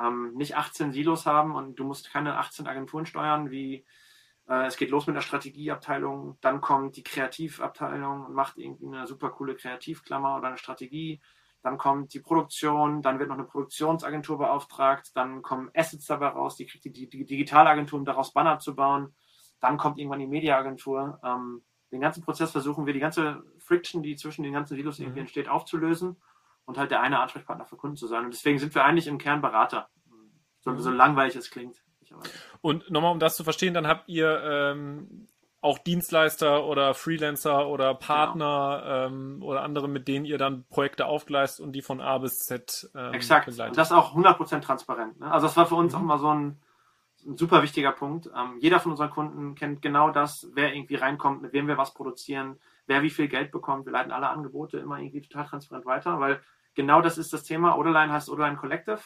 ähm, 0.00 0.34
nicht 0.34 0.56
18 0.56 0.92
Silos 0.92 1.26
haben 1.26 1.54
und 1.54 1.76
du 1.76 1.84
musst 1.84 2.10
keine 2.10 2.38
18 2.38 2.66
Agenturen 2.66 3.06
steuern, 3.06 3.50
wie 3.50 3.84
äh, 4.48 4.66
es 4.66 4.76
geht 4.76 4.90
los 4.90 5.06
mit 5.06 5.16
der 5.16 5.20
Strategieabteilung, 5.20 6.38
dann 6.40 6.60
kommt 6.60 6.96
die 6.96 7.02
Kreativabteilung 7.02 8.26
und 8.26 8.34
macht 8.34 8.56
irgendwie 8.56 8.86
eine 8.86 9.06
super 9.06 9.30
coole 9.30 9.54
Kreativklammer 9.54 10.36
oder 10.36 10.48
eine 10.48 10.58
Strategie 10.58 11.20
dann 11.62 11.76
kommt 11.76 12.14
die 12.14 12.20
Produktion, 12.20 13.02
dann 13.02 13.18
wird 13.18 13.28
noch 13.28 13.36
eine 13.36 13.46
Produktionsagentur 13.46 14.38
beauftragt, 14.38 15.10
dann 15.14 15.42
kommen 15.42 15.70
Assets 15.74 16.06
dabei 16.06 16.28
raus, 16.28 16.56
die 16.56 16.66
kriegt 16.66 16.84
die, 16.84 16.92
die, 16.92 17.08
die 17.08 17.24
Digitalagentur, 17.24 17.98
um 17.98 18.04
daraus 18.04 18.32
Banner 18.32 18.58
zu 18.58 18.74
bauen, 18.74 19.14
dann 19.60 19.76
kommt 19.76 19.98
irgendwann 19.98 20.20
die 20.20 20.26
Mediaagentur. 20.26 21.20
Ähm, 21.22 21.62
den 21.92 22.00
ganzen 22.00 22.22
Prozess 22.22 22.52
versuchen 22.52 22.86
wir, 22.86 22.94
die 22.94 23.00
ganze 23.00 23.42
Friction, 23.58 24.02
die 24.02 24.16
zwischen 24.16 24.42
den 24.42 24.54
ganzen 24.54 24.76
Silos 24.76 24.98
irgendwie 24.98 25.20
mhm. 25.20 25.24
entsteht, 25.24 25.48
aufzulösen 25.48 26.16
und 26.70 26.78
halt 26.78 26.92
der 26.92 27.02
eine 27.02 27.18
Ansprechpartner 27.18 27.66
für 27.66 27.76
Kunden 27.76 27.96
zu 27.96 28.06
sein. 28.06 28.24
Und 28.24 28.32
deswegen 28.32 28.58
sind 28.58 28.74
wir 28.74 28.84
eigentlich 28.84 29.08
im 29.08 29.18
Kern 29.18 29.40
Berater. 29.40 29.88
So, 30.60 30.70
mhm. 30.70 30.78
so 30.78 30.90
langweilig 30.90 31.34
es 31.34 31.50
klingt. 31.50 31.82
Und 32.60 32.90
nochmal, 32.90 33.12
um 33.12 33.18
das 33.18 33.36
zu 33.36 33.44
verstehen, 33.44 33.74
dann 33.74 33.86
habt 33.86 34.08
ihr 34.08 34.40
ähm, 34.42 35.28
auch 35.60 35.78
Dienstleister 35.78 36.64
oder 36.64 36.94
Freelancer 36.94 37.68
oder 37.68 37.94
Partner 37.94 38.82
genau. 38.82 39.06
ähm, 39.06 39.42
oder 39.42 39.62
andere, 39.62 39.88
mit 39.88 40.08
denen 40.08 40.24
ihr 40.24 40.38
dann 40.38 40.64
Projekte 40.68 41.06
aufgleist 41.06 41.60
und 41.60 41.72
die 41.72 41.82
von 41.82 42.00
A 42.00 42.18
bis 42.18 42.38
Z 42.38 42.90
ähm, 42.94 43.14
Exakt. 43.14 43.46
begleitet. 43.46 43.72
Und 43.72 43.78
das 43.78 43.92
auch 43.92 44.14
100% 44.14 44.60
transparent. 44.60 45.20
Ne? 45.20 45.30
Also 45.30 45.46
das 45.46 45.56
war 45.56 45.66
für 45.66 45.74
uns 45.74 45.92
mhm. 45.92 45.98
auch 45.98 46.04
mal 46.04 46.18
so 46.18 46.28
ein, 46.28 46.60
ein 47.26 47.36
super 47.36 47.62
wichtiger 47.62 47.92
Punkt. 47.92 48.28
Ähm, 48.36 48.58
jeder 48.60 48.80
von 48.80 48.92
unseren 48.92 49.10
Kunden 49.10 49.54
kennt 49.54 49.82
genau 49.82 50.10
das, 50.10 50.48
wer 50.54 50.74
irgendwie 50.74 50.96
reinkommt, 50.96 51.42
mit 51.42 51.52
wem 51.52 51.68
wir 51.68 51.78
was 51.78 51.94
produzieren, 51.94 52.58
wer 52.86 53.02
wie 53.02 53.10
viel 53.10 53.28
Geld 53.28 53.50
bekommt. 53.50 53.86
Wir 53.86 53.92
leiten 53.92 54.12
alle 54.12 54.28
Angebote 54.28 54.78
immer 54.78 54.98
irgendwie 54.98 55.20
total 55.20 55.46
transparent 55.46 55.86
weiter, 55.86 56.20
weil 56.20 56.40
genau 56.74 57.00
das 57.00 57.18
ist 57.18 57.32
das 57.32 57.44
Thema. 57.44 57.76
Oderline 57.76 58.12
heißt 58.12 58.28
Oderline 58.30 58.56
Collective 58.56 59.00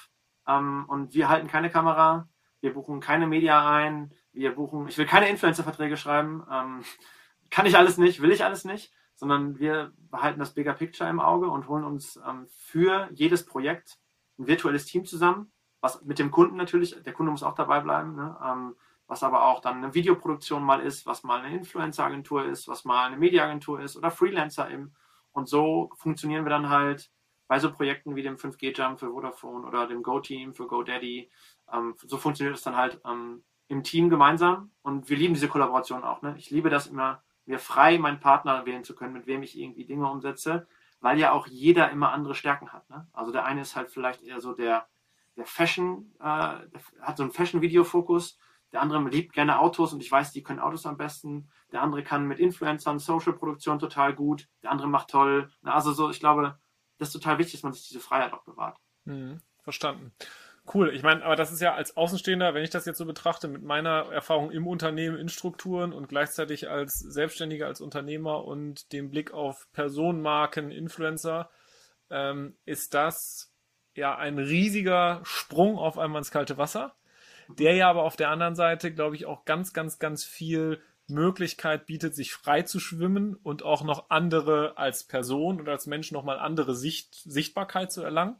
ähm, 0.46 0.84
und 0.88 1.14
wir 1.14 1.28
halten 1.28 1.49
keine 1.49 1.70
Kamera, 1.70 2.28
wir 2.61 2.72
buchen 2.72 3.00
keine 3.00 3.26
Media 3.26 3.68
ein, 3.71 4.12
wir 4.33 4.54
buchen, 4.54 4.88
ich 4.88 4.99
will 4.99 5.06
keine 5.06 5.28
Influencer-Verträge 5.28 5.97
schreiben, 5.97 6.44
ähm, 6.50 6.85
kann 7.50 7.66
ich 7.66 7.76
alles 7.76 7.99
nicht, 7.99 8.21
will 8.23 8.33
ich 8.33 8.44
alles 8.44 8.64
nicht, 8.64 8.92
sondern 9.14 9.59
wir 9.59 9.92
behalten 10.11 10.40
das 10.40 10.54
Bigger 10.54 10.75
Picture 10.75 11.09
im 11.09 11.21
Auge 11.21 11.49
und 11.49 11.68
holen 11.68 11.85
uns 11.85 12.21
ähm, 12.26 12.47
für 12.49 13.09
jedes 13.12 13.44
Projekt 13.44 13.99
ein 14.38 14.47
virtuelles 14.47 14.87
Team 14.87 15.04
zusammen, 15.04 15.52
was 15.80 16.02
mit 16.02 16.18
dem 16.18 16.30
Kunden 16.30 16.56
natürlich, 16.56 17.00
der 17.02 17.12
Kunde 17.12 17.30
muss 17.30 17.42
auch 17.42 17.54
dabei 17.54 17.80
bleiben, 17.80 18.16
ne? 18.16 18.37
ähm, 18.44 18.75
was 19.06 19.23
aber 19.23 19.44
auch 19.44 19.61
dann 19.61 19.78
eine 19.78 19.94
Videoproduktion 19.94 20.64
mal 20.64 20.80
ist, 20.80 21.06
was 21.06 21.25
mal 21.25 21.40
eine 21.40 21.54
Influencer-Agentur 21.54 22.47
ist, 22.47 22.68
was 22.68 22.85
mal 22.85 23.06
eine 23.06 23.18
Media-Agentur 23.18 23.80
ist 23.80 23.97
oder 23.97 24.11
Freelancer 24.11 24.68
im. 24.71 24.94
Und 25.33 25.49
so 25.49 25.90
funktionieren 25.97 26.44
wir 26.44 26.50
dann 26.50 26.71
halt 26.71 27.11
bei 27.47 27.59
so 27.59 27.73
Projekten 27.73 28.17
wie 28.17 28.23
dem 28.23 28.37
5G-Jump 28.37 28.99
für 28.99 29.11
Vodafone 29.11 29.67
oder 29.67 29.87
dem 29.87 30.03
Go-Team 30.03 30.55
für 30.55 30.67
GoDaddy. 30.67 31.31
Ähm, 31.73 31.95
so 32.03 32.17
funktioniert 32.17 32.57
es 32.57 32.63
dann 32.63 32.77
halt 32.77 33.01
ähm, 33.05 33.45
im 33.69 33.83
Team 33.83 34.09
gemeinsam 34.09 34.71
und 34.83 35.09
wir 35.09 35.17
lieben 35.17 35.35
diese 35.35 35.49
Kollaboration 35.49 36.05
auch. 36.05 36.23
Ne? 36.23 36.35
Ich 36.39 36.51
liebe 36.51 36.71
das 36.71 36.87
immer, 36.87 37.23
mir 37.47 37.59
frei 37.59 37.99
meinen 37.99 38.21
Partner 38.21 38.67
wählen 38.67 38.85
zu 38.85 38.95
können, 38.95 39.13
mit 39.13 39.27
wem 39.27 39.43
ich 39.43 39.59
irgendwie 39.59 39.85
Dinge 39.85 40.11
umsetze, 40.11 40.67
weil 41.01 41.19
ja 41.19 41.33
auch 41.33 41.47
jeder 41.47 41.91
immer 41.91 42.13
andere 42.13 42.35
Stärken 42.35 42.73
hat. 42.73 42.89
Ne? 42.89 43.07
Also 43.13 43.33
der 43.33 43.45
eine 43.45 43.61
ist 43.61 43.77
halt 43.77 43.91
vielleicht 43.91 44.23
eher 44.23 44.41
so 44.41 44.55
der, 44.55 44.87
der 45.37 45.47
Fashion, 45.47 46.15
äh, 46.21 46.25
hat 47.01 47.17
so 47.17 47.23
einen 47.23 47.33
Fashion-Video-Fokus. 47.33 48.39
Der 48.73 48.83
andere 48.83 49.09
liebt 49.09 49.35
gerne 49.35 49.61
Autos 49.61 49.93
und 49.93 50.01
ich 50.01 50.11
weiß, 50.11 50.33
die 50.33 50.43
können 50.43 50.59
Autos 50.59 50.87
am 50.87 50.97
besten. 50.97 51.49
Der 51.71 51.83
andere 51.83 52.03
kann 52.03 52.27
mit 52.27 52.41
Influencern, 52.41 52.99
Social-Produktion 52.99 53.79
total 53.79 54.15
gut. 54.15 54.49
Der 54.63 54.73
andere 54.73 54.89
macht 54.89 55.11
toll. 55.11 55.51
Also 55.63 55.93
so, 55.93 56.11
ich 56.11 56.19
glaube, 56.19 56.59
das 56.99 57.09
ist 57.09 57.15
total 57.15 57.39
wichtig, 57.39 57.55
dass 57.55 57.63
man 57.63 57.73
sich 57.73 57.89
diese 57.89 58.01
Freiheit 58.01 58.33
auch 58.33 58.45
bewahrt. 58.45 58.77
Mhm, 59.05 59.41
verstanden. 59.63 60.13
Cool. 60.73 60.95
Ich 60.95 61.03
meine, 61.03 61.23
aber 61.25 61.37
das 61.37 61.53
ist 61.53 61.61
ja 61.61 61.75
als 61.75 61.97
Außenstehender, 61.97 62.55
wenn 62.55 62.65
ich 62.65 62.71
das 62.71 62.87
jetzt 62.87 62.97
so 62.97 63.05
betrachte, 63.05 63.49
mit 63.49 63.63
meiner 63.63 64.11
Erfahrung 64.11 64.51
im 64.51 64.67
Unternehmen, 64.67 65.19
in 65.19 65.29
Strukturen 65.29 65.93
und 65.93 66.09
gleichzeitig 66.09 66.71
als 66.71 66.99
Selbstständiger, 66.99 67.67
als 67.67 67.83
Unternehmer 67.83 68.45
und 68.45 68.93
dem 68.93 69.11
Blick 69.11 69.33
auf 69.35 69.69
Personenmarken, 69.73 70.71
Influencer, 70.71 71.51
ähm, 72.09 72.57
ist 72.65 72.95
das 72.95 73.53
ja 73.95 74.17
ein 74.17 74.39
riesiger 74.39 75.21
Sprung 75.25 75.77
auf 75.77 75.99
einmal 75.99 76.21
ins 76.21 76.31
kalte 76.31 76.57
Wasser, 76.57 76.95
der 77.49 77.75
ja 77.75 77.91
aber 77.91 78.05
auf 78.05 78.17
der 78.17 78.31
anderen 78.31 78.55
Seite, 78.55 78.93
glaube 78.93 79.17
ich, 79.17 79.27
auch 79.27 79.45
ganz, 79.45 79.75
ganz, 79.75 79.99
ganz 79.99 80.25
viel 80.25 80.81
Möglichkeit 81.08 81.87
bietet, 81.87 82.14
sich 82.14 82.32
frei 82.32 82.62
zu 82.62 82.80
schwimmen 82.80 83.34
und 83.42 83.62
auch 83.62 83.82
noch 83.84 84.11
andere 84.11 84.78
als 84.78 85.04
Person 85.04 85.61
oder 85.61 85.73
als 85.73 85.87
Mensch 85.87 86.12
nochmal 86.12 86.38
andere 86.38 86.75
Sicht, 86.75 87.14
Sichtbarkeit 87.14 87.92
zu 87.92 88.02
erlangen. 88.02 88.37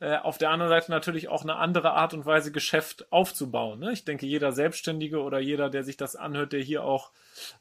äh, 0.00 0.16
auf 0.16 0.38
der 0.38 0.50
anderen 0.50 0.70
Seite 0.70 0.90
natürlich 0.90 1.28
auch 1.28 1.42
eine 1.42 1.56
andere 1.56 1.92
Art 1.92 2.14
und 2.14 2.26
Weise 2.26 2.50
Geschäft 2.52 3.12
aufzubauen. 3.12 3.78
Ne? 3.80 3.92
Ich 3.92 4.04
denke, 4.04 4.26
jeder 4.26 4.52
Selbstständige 4.52 5.20
oder 5.22 5.38
jeder, 5.38 5.68
der 5.70 5.84
sich 5.84 5.96
das 5.96 6.16
anhört, 6.16 6.52
der 6.52 6.60
hier 6.60 6.84
auch 6.84 7.12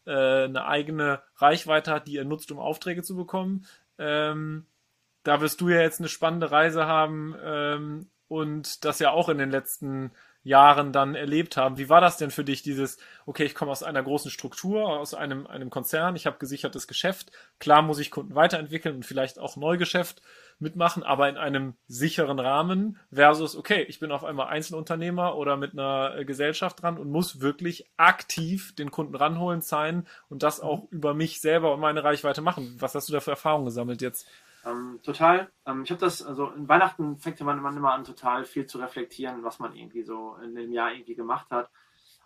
äh, 0.05 0.46
eine 0.46 0.65
eigene 0.65 1.22
Reichweite 1.36 1.91
hat, 1.91 2.08
die 2.08 2.17
er 2.17 2.25
nutzt, 2.25 2.51
um 2.51 2.60
Aufträge 2.60 3.03
zu 3.03 3.15
bekommen, 3.15 3.65
ähm, 3.98 4.65
da 5.24 5.41
wirst 5.41 5.60
du 5.62 5.69
ja 5.69 5.81
jetzt 5.81 6.00
eine 6.00 6.08
spannende 6.08 6.50
Reise 6.50 6.88
haben 6.88 7.36
ähm, 7.43 8.10
und 8.29 8.86
das 8.86 9.00
ja 9.00 9.12
auch 9.12 9.27
in 9.27 9.38
den 9.38 9.51
letzten 9.51 10.12
Jahren 10.50 10.91
dann 10.91 11.15
erlebt 11.15 11.58
haben. 11.58 11.77
Wie 11.77 11.89
war 11.89 12.01
das 12.01 12.18
denn 12.18 12.32
für 12.32 12.44
dich, 12.44 12.63
dieses, 12.63 12.98
okay, 13.25 13.46
ich 13.46 13.56
komme 13.56 13.72
aus 13.72 13.84
einer 13.84 14.01
großen 14.03 14.32
Struktur, 14.32 14.88
aus 14.88 15.13
einem, 15.13 15.48
einem 15.48 15.70
Konzern, 15.70 16.15
ich 16.15 16.25
habe 16.25 16.39
gesichertes 16.39 16.88
Geschäft, 16.88 17.32
klar 17.60 17.84
muss 17.84 18.00
ich 18.00 18.12
Kunden 18.12 18.36
weiterentwickeln 18.36 18.96
und 18.96 19.06
vielleicht 19.06 19.39
auch 19.39 19.56
Neugeschäft 19.56 20.22
mitmachen, 20.58 21.03
aber 21.03 21.29
in 21.29 21.38
einem 21.38 21.75
sicheren 21.88 22.39
Rahmen 22.39 22.98
versus, 23.13 23.56
okay, 23.56 23.84
ich 23.84 24.00
bin 24.00 24.12
auf 24.12 24.25
einmal 24.25 24.48
Einzelunternehmer 24.48 25.36
oder 25.36 25.56
mit 25.56 25.74
einer 25.74 26.15
äh, 26.18 26.25
Gesellschaft 26.25 26.82
dran 26.82 26.98
und 26.98 27.12
muss 27.12 27.41
wirklich 27.41 27.86
aktiv 27.96 28.75
den 28.75 28.91
Kunden 28.91 29.15
ranholen, 29.15 29.62
sein 29.62 30.08
und 30.29 30.41
das 30.44 30.60
auch 30.60 30.91
über 30.91 31.13
mich 31.13 31.41
selber 31.41 31.74
und 31.74 31.79
meine 31.79 32.03
Reichweite 32.03 32.41
machen. 32.41 32.75
Was 32.79 32.96
hast 32.96 33.08
du 33.08 33.13
da 33.13 33.20
für 33.20 33.32
Erfahrungen 33.32 33.65
gesammelt 33.65 34.01
jetzt? 34.01 34.27
Ähm, 34.66 35.00
total. 35.04 35.51
Ähm, 35.66 35.84
ich 35.84 35.92
habe 35.92 36.01
das, 36.01 36.22
also 36.22 36.50
in 36.51 36.68
Weihnachten 36.68 37.18
fängt 37.18 37.39
man, 37.42 37.62
man 37.62 37.78
immer 37.78 37.94
an, 37.94 38.04
total 38.04 38.46
viel 38.46 38.66
zu 38.66 38.78
reflektieren, 38.80 39.44
was 39.44 39.60
man 39.60 39.75
irgendwie 39.75 40.04
so 40.04 40.36
in 40.44 40.56
dem 40.56 40.72
Jahr 40.72 40.92
irgendwie 40.92 41.16
gemacht 41.16 41.50
hat. 41.51 41.70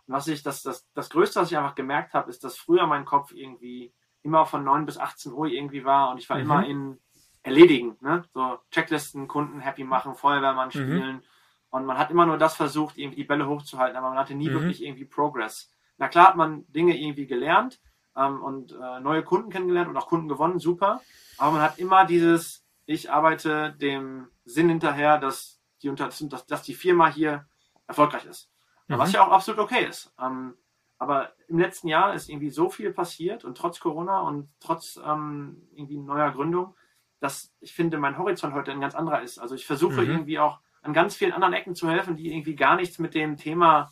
Und 0.06 0.14
was 0.14 0.26
ich, 0.26 0.42
das, 0.42 0.62
das, 0.62 0.86
das 0.94 1.10
Größte, 1.10 1.40
was 1.40 1.50
ich 1.50 1.56
einfach 1.56 1.74
gemerkt 1.74 2.14
habe, 2.14 2.30
ist, 2.30 2.44
dass 2.44 2.58
früher 2.58 2.86
mein 2.86 3.04
Kopf 3.04 3.32
irgendwie 3.32 3.92
immer 4.22 4.46
von 4.46 4.64
9 4.64 4.86
bis 4.86 4.98
18 4.98 5.32
Uhr 5.32 5.46
irgendwie 5.46 5.84
war 5.84 6.10
und 6.10 6.18
ich 6.18 6.28
war 6.28 6.36
mhm. 6.38 6.42
immer 6.42 6.66
in 6.66 7.00
Erledigen, 7.42 7.96
ne? 8.00 8.24
So 8.32 8.58
Checklisten, 8.70 9.28
Kunden 9.28 9.60
happy 9.60 9.84
machen, 9.84 10.14
Feuerwehrmann 10.14 10.68
mhm. 10.68 10.72
spielen. 10.72 11.16
Mhm. 11.16 11.22
Und 11.70 11.86
man 11.86 11.98
hat 11.98 12.10
immer 12.10 12.24
nur 12.24 12.38
das 12.38 12.56
versucht, 12.56 12.96
irgendwie 12.96 13.16
die 13.16 13.24
Bälle 13.24 13.46
hochzuhalten, 13.46 13.96
aber 13.96 14.08
man 14.08 14.18
hatte 14.18 14.34
nie 14.34 14.48
mhm. 14.48 14.54
wirklich 14.54 14.82
irgendwie 14.82 15.04
Progress. 15.04 15.70
Na 15.98 16.08
klar 16.08 16.28
hat 16.28 16.36
man 16.36 16.64
Dinge 16.68 16.98
irgendwie 16.98 17.26
gelernt 17.26 17.80
ähm, 18.16 18.42
und 18.42 18.72
äh, 18.72 19.00
neue 19.00 19.22
Kunden 19.22 19.50
kennengelernt 19.50 19.90
und 19.90 19.96
auch 19.96 20.06
Kunden 20.06 20.28
gewonnen, 20.28 20.58
super. 20.58 21.02
Aber 21.38 21.52
man 21.52 21.62
hat 21.62 21.78
immer 21.78 22.04
dieses, 22.04 22.64
ich 22.86 23.10
arbeite 23.10 23.72
dem 23.72 24.28
Sinn 24.44 24.68
hinterher, 24.68 25.18
dass 25.18 25.60
die, 25.82 25.88
unter, 25.88 26.08
dass, 26.08 26.46
dass 26.46 26.62
die 26.62 26.74
Firma 26.74 27.08
hier 27.08 27.46
erfolgreich 27.86 28.24
ist. 28.26 28.50
Mhm. 28.88 28.98
Was 28.98 29.12
ja 29.12 29.26
auch 29.26 29.32
absolut 29.32 29.60
okay 29.60 29.86
ist. 29.86 30.12
Ähm, 30.20 30.54
aber 30.98 31.32
im 31.48 31.58
letzten 31.58 31.88
Jahr 31.88 32.14
ist 32.14 32.28
irgendwie 32.28 32.50
so 32.50 32.70
viel 32.70 32.92
passiert 32.92 33.44
und 33.44 33.58
trotz 33.58 33.80
Corona 33.80 34.20
und 34.20 34.48
trotz 34.60 34.98
ähm, 35.04 35.68
irgendwie 35.72 35.98
neuer 35.98 36.30
Gründung, 36.30 36.74
dass 37.20 37.52
ich 37.60 37.74
finde, 37.74 37.98
mein 37.98 38.18
Horizont 38.18 38.54
heute 38.54 38.70
ein 38.70 38.80
ganz 38.80 38.94
anderer 38.94 39.22
ist. 39.22 39.38
Also 39.38 39.54
ich 39.54 39.66
versuche 39.66 40.02
mhm. 40.02 40.10
irgendwie 40.10 40.38
auch 40.38 40.60
an 40.82 40.92
ganz 40.92 41.16
vielen 41.16 41.32
anderen 41.32 41.54
Ecken 41.54 41.74
zu 41.74 41.90
helfen, 41.90 42.16
die 42.16 42.32
irgendwie 42.32 42.56
gar 42.56 42.76
nichts 42.76 42.98
mit 42.98 43.14
dem 43.14 43.36
Thema 43.36 43.90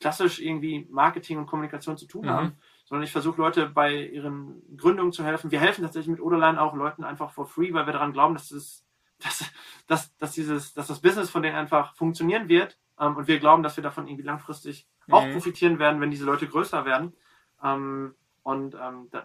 klassisch 0.00 0.40
irgendwie 0.40 0.86
Marketing 0.90 1.38
und 1.38 1.46
Kommunikation 1.46 1.96
zu 1.96 2.06
tun 2.06 2.26
mhm. 2.26 2.30
haben, 2.30 2.58
sondern 2.92 3.04
ich 3.04 3.12
versuche 3.12 3.40
Leute 3.40 3.70
bei 3.70 4.04
ihren 4.04 4.76
Gründungen 4.76 5.12
zu 5.12 5.24
helfen. 5.24 5.50
Wir 5.50 5.60
helfen 5.60 5.80
tatsächlich 5.80 6.10
mit 6.10 6.20
Oderline 6.20 6.60
auch 6.60 6.74
Leuten 6.74 7.04
einfach 7.04 7.30
for 7.30 7.46
free, 7.46 7.72
weil 7.72 7.86
wir 7.86 7.94
daran 7.94 8.12
glauben, 8.12 8.34
dass, 8.34 8.50
es, 8.50 8.84
dass, 9.18 9.50
dass, 9.86 10.14
dass, 10.18 10.32
dieses, 10.32 10.74
dass 10.74 10.88
das 10.88 11.00
Business 11.00 11.30
von 11.30 11.42
denen 11.42 11.56
einfach 11.56 11.94
funktionieren 11.94 12.50
wird. 12.50 12.78
Ähm, 13.00 13.16
und 13.16 13.28
wir 13.28 13.38
glauben, 13.38 13.62
dass 13.62 13.76
wir 13.76 13.82
davon 13.82 14.08
irgendwie 14.08 14.24
langfristig 14.24 14.86
mhm. 15.06 15.14
auch 15.14 15.26
profitieren 15.32 15.78
werden, 15.78 16.02
wenn 16.02 16.10
diese 16.10 16.26
Leute 16.26 16.46
größer 16.46 16.84
werden. 16.84 17.14
Ähm, 17.62 18.14
und 18.42 18.74
ähm, 18.74 19.08
da, 19.10 19.24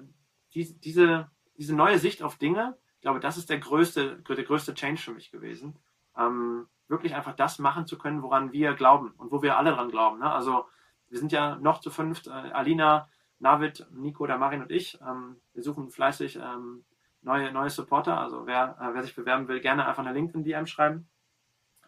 die, 0.53 0.79
diese, 0.79 1.29
diese 1.57 1.75
neue 1.75 1.99
Sicht 1.99 2.23
auf 2.23 2.37
Dinge, 2.37 2.77
ich 2.95 3.01
glaube, 3.01 3.19
das 3.19 3.35
ist 3.35 3.49
der 3.49 3.59
größte, 3.59 4.23
der 4.25 4.43
größte 4.45 4.75
Change 4.75 5.01
für 5.01 5.11
mich 5.11 5.29
gewesen. 5.29 5.77
Ähm, 6.17 6.67
wirklich 6.87 7.15
einfach 7.15 7.35
das 7.35 7.59
machen 7.59 7.85
zu 7.85 7.97
können, 7.97 8.23
woran 8.23 8.53
wir 8.53 8.75
glauben 8.75 9.11
und 9.17 9.29
wo 9.33 9.41
wir 9.41 9.57
alle 9.57 9.73
dran 9.73 9.91
glauben. 9.91 10.19
Ne? 10.19 10.31
Also 10.31 10.67
wir 11.09 11.19
sind 11.19 11.33
ja 11.33 11.57
noch 11.57 11.81
zu 11.81 11.89
fünft. 11.89 12.27
Äh, 12.27 12.29
Alina, 12.29 13.09
Navid, 13.39 13.85
Nico, 13.91 14.25
der 14.25 14.37
Marin 14.37 14.61
und 14.61 14.71
ich. 14.71 14.99
Ähm, 15.01 15.37
wir 15.53 15.63
suchen 15.63 15.89
fleißig 15.89 16.37
ähm, 16.37 16.83
neue, 17.21 17.51
neue 17.51 17.69
Supporter. 17.69 18.19
Also 18.19 18.47
wer, 18.47 18.77
äh, 18.79 18.93
wer 18.93 19.03
sich 19.03 19.15
bewerben 19.15 19.47
will, 19.47 19.59
gerne 19.59 19.85
einfach 19.85 20.03
eine 20.03 20.13
LinkedIn-DM 20.13 20.65
schreiben. 20.65 21.07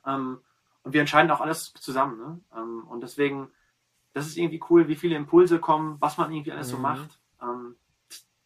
Ähm, 0.06 0.42
und 0.84 0.94
wir 0.94 1.02
entscheiden 1.02 1.32
auch 1.32 1.42
alles 1.42 1.74
zusammen. 1.74 2.18
Ne? 2.18 2.40
Ähm, 2.56 2.88
und 2.88 3.02
deswegen, 3.02 3.52
das 4.14 4.28
ist 4.28 4.38
irgendwie 4.38 4.62
cool, 4.70 4.88
wie 4.88 4.96
viele 4.96 5.16
Impulse 5.16 5.60
kommen, 5.60 5.98
was 6.00 6.18
man 6.18 6.32
irgendwie 6.32 6.52
alles 6.52 6.68
mhm. 6.68 6.72
so 6.72 6.78
macht. 6.78 7.20
Ähm, 7.42 7.76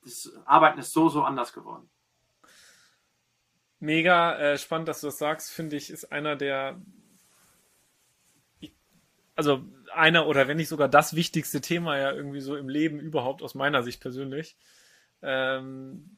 das 0.03 0.31
Arbeiten 0.45 0.79
ist 0.79 0.93
so, 0.93 1.09
so 1.09 1.23
anders 1.23 1.53
geworden. 1.53 1.89
Mega 3.79 4.37
äh, 4.37 4.57
spannend, 4.57 4.87
dass 4.87 5.01
du 5.01 5.07
das 5.07 5.17
sagst, 5.17 5.51
finde 5.51 5.75
ich, 5.75 5.89
ist 5.89 6.11
einer 6.11 6.35
der 6.37 6.79
also 9.35 9.63
einer 9.95 10.27
oder 10.27 10.47
wenn 10.47 10.57
nicht 10.57 10.69
sogar 10.69 10.89
das 10.89 11.15
wichtigste 11.15 11.61
Thema 11.61 11.97
ja 11.97 12.11
irgendwie 12.11 12.41
so 12.41 12.55
im 12.55 12.69
Leben 12.69 12.99
überhaupt 12.99 13.41
aus 13.41 13.55
meiner 13.55 13.83
Sicht 13.83 14.01
persönlich. 14.01 14.57
Ähm, 15.21 16.17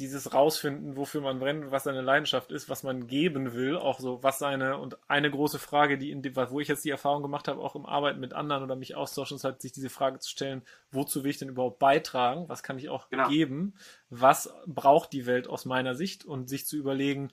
dieses 0.00 0.32
rausfinden, 0.32 0.96
wofür 0.96 1.20
man 1.20 1.38
brennt 1.38 1.70
was 1.70 1.84
seine 1.84 2.00
Leidenschaft 2.00 2.50
ist, 2.52 2.70
was 2.70 2.82
man 2.82 3.06
geben 3.06 3.52
will, 3.52 3.76
auch 3.76 4.00
so, 4.00 4.22
was 4.22 4.38
seine, 4.38 4.78
und 4.78 4.98
eine 5.08 5.30
große 5.30 5.58
Frage, 5.58 5.98
die 5.98 6.10
in 6.10 6.22
dem, 6.22 6.34
wo 6.36 6.58
ich 6.58 6.68
jetzt 6.68 6.84
die 6.84 6.90
Erfahrung 6.90 7.22
gemacht 7.22 7.48
habe, 7.48 7.60
auch 7.60 7.76
im 7.76 7.84
Arbeiten 7.84 8.18
mit 8.18 8.32
anderen 8.32 8.62
oder 8.62 8.76
mich 8.76 8.94
austauschen, 8.94 9.36
ist 9.36 9.44
halt, 9.44 9.60
sich 9.60 9.72
diese 9.72 9.90
Frage 9.90 10.18
zu 10.18 10.30
stellen, 10.30 10.62
wozu 10.90 11.22
will 11.22 11.30
ich 11.30 11.38
denn 11.38 11.50
überhaupt 11.50 11.78
beitragen? 11.78 12.48
Was 12.48 12.62
kann 12.62 12.78
ich 12.78 12.88
auch 12.88 13.10
genau. 13.10 13.28
geben? 13.28 13.74
Was 14.08 14.52
braucht 14.66 15.12
die 15.12 15.26
Welt 15.26 15.48
aus 15.48 15.66
meiner 15.66 15.94
Sicht? 15.94 16.24
Und 16.24 16.48
sich 16.48 16.66
zu 16.66 16.76
überlegen, 16.76 17.30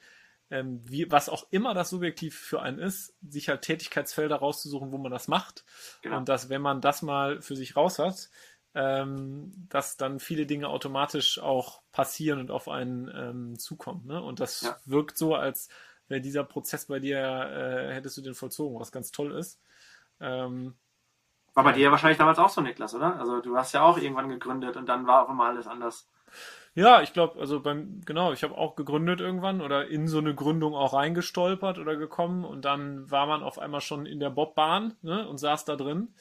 ähm, 0.50 0.82
wie, 0.84 1.12
was 1.12 1.30
auch 1.30 1.48
immer 1.52 1.74
das 1.74 1.90
subjektiv 1.90 2.38
für 2.38 2.62
einen 2.62 2.80
ist, 2.80 3.16
sich 3.28 3.50
halt 3.50 3.62
Tätigkeitsfelder 3.62 4.38
rauszusuchen, 4.38 4.92
wo 4.92 4.98
man 4.98 5.12
das 5.12 5.28
macht. 5.28 5.66
Genau. 6.02 6.18
Und 6.18 6.30
dass, 6.30 6.50
wenn 6.50 6.62
man 6.62 6.82
das 6.82 7.02
mal 7.02 7.42
für 7.42 7.56
sich 7.56 7.76
raus 7.76 8.00
hat, 8.00 8.30
ähm, 8.74 9.52
dass 9.70 9.98
dann 9.98 10.20
viele 10.20 10.46
Dinge 10.46 10.70
automatisch 10.70 11.40
auch 11.40 11.82
passieren 11.92 12.40
und 12.40 12.52
auf 12.52 12.70
einen 12.70 13.12
ähm, 13.14 13.60
zukommen. 13.60 14.06
Ne? 14.06 14.22
Und 14.22 14.40
das 14.40 14.62
ja. 14.62 14.78
wirkt 14.86 15.18
so, 15.18 15.36
als 15.36 15.70
wäre 16.08 16.22
dieser 16.22 16.44
Prozess 16.44 16.86
bei 16.86 17.00
dir, 17.00 17.18
äh, 17.18 17.94
hättest 17.94 18.18
du 18.18 18.22
den 18.22 18.36
vollzogen, 18.36 18.80
was 18.80 18.92
ganz 18.92 19.12
toll 19.12 19.32
ist. 19.34 19.60
Ähm, 20.20 20.76
war 21.54 21.64
bei 21.64 21.72
ja. 21.72 21.78
dir 21.78 21.92
wahrscheinlich 21.92 22.20
damals 22.20 22.38
auch 22.38 22.50
so, 22.50 22.62
Niklas, 22.62 22.94
oder? 22.94 23.20
Also 23.20 23.42
du 23.42 23.58
hast 23.58 23.74
ja 23.74 23.82
auch 23.82 23.98
irgendwann 23.98 24.30
gegründet 24.30 24.78
und 24.78 24.88
dann 24.88 25.08
war 25.08 25.24
auf 25.24 25.30
einmal 25.30 25.50
alles 25.50 25.66
anders. 25.66 26.08
Ja, 26.78 27.02
ich 27.02 27.12
glaube, 27.12 27.40
also 27.40 27.60
beim, 27.60 28.02
genau, 28.06 28.34
ich 28.34 28.44
habe 28.44 28.56
auch 28.56 28.76
gegründet 28.76 29.20
irgendwann 29.20 29.62
oder 29.62 29.88
in 29.88 30.08
so 30.08 30.20
eine 30.20 30.36
Gründung 30.36 30.76
auch 30.76 30.94
reingestolpert 30.94 31.80
oder 31.80 31.96
gekommen 31.96 32.46
und 32.46 32.66
dann 32.66 33.10
war 33.10 33.26
man 33.26 33.42
auf 33.42 33.58
einmal 33.58 33.82
schon 33.82 34.06
in 34.06 34.20
der 34.20 34.30
Bobbahn 34.30 34.96
ne, 35.02 35.28
und 35.28 35.40
saß 35.40 35.66
da 35.66 35.76
drin 35.76 36.14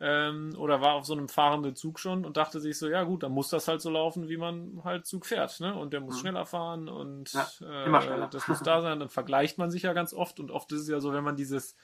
ähm, 0.00 0.54
oder 0.56 0.80
war 0.80 0.94
auf 0.94 1.04
so 1.04 1.12
einem 1.12 1.28
fahrenden 1.28 1.76
Zug 1.76 2.00
schon 2.00 2.24
und 2.24 2.38
dachte 2.38 2.58
sich 2.58 2.78
so, 2.78 2.88
ja 2.88 3.04
gut, 3.04 3.22
dann 3.22 3.32
muss 3.32 3.50
das 3.50 3.68
halt 3.68 3.82
so 3.82 3.90
laufen, 3.90 4.30
wie 4.30 4.38
man 4.38 4.80
halt 4.82 5.04
Zug 5.04 5.26
fährt, 5.26 5.60
ne? 5.60 5.74
Und 5.74 5.92
der 5.92 6.00
muss 6.00 6.14
mhm. 6.16 6.20
schneller 6.20 6.46
fahren 6.46 6.88
und 6.88 7.30
ja, 7.34 7.46
äh, 7.84 8.28
das 8.30 8.48
muss 8.48 8.62
da 8.62 8.80
sein. 8.80 8.98
Dann 8.98 9.10
vergleicht 9.10 9.58
man 9.58 9.70
sich 9.70 9.82
ja 9.82 9.92
ganz 9.92 10.14
oft 10.14 10.40
und 10.40 10.50
oft 10.50 10.72
ist 10.72 10.80
es 10.80 10.88
ja 10.88 11.00
so, 11.00 11.12
wenn 11.12 11.22
man 11.22 11.36
dieses 11.36 11.76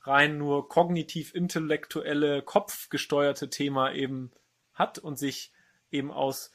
rein 0.00 0.36
nur 0.36 0.68
kognitiv-intellektuelle, 0.68 2.42
kopfgesteuerte 2.42 3.50
Thema 3.50 3.92
eben 3.92 4.32
hat 4.74 4.98
und 4.98 5.16
sich 5.16 5.52
eben 5.92 6.10
aus 6.10 6.52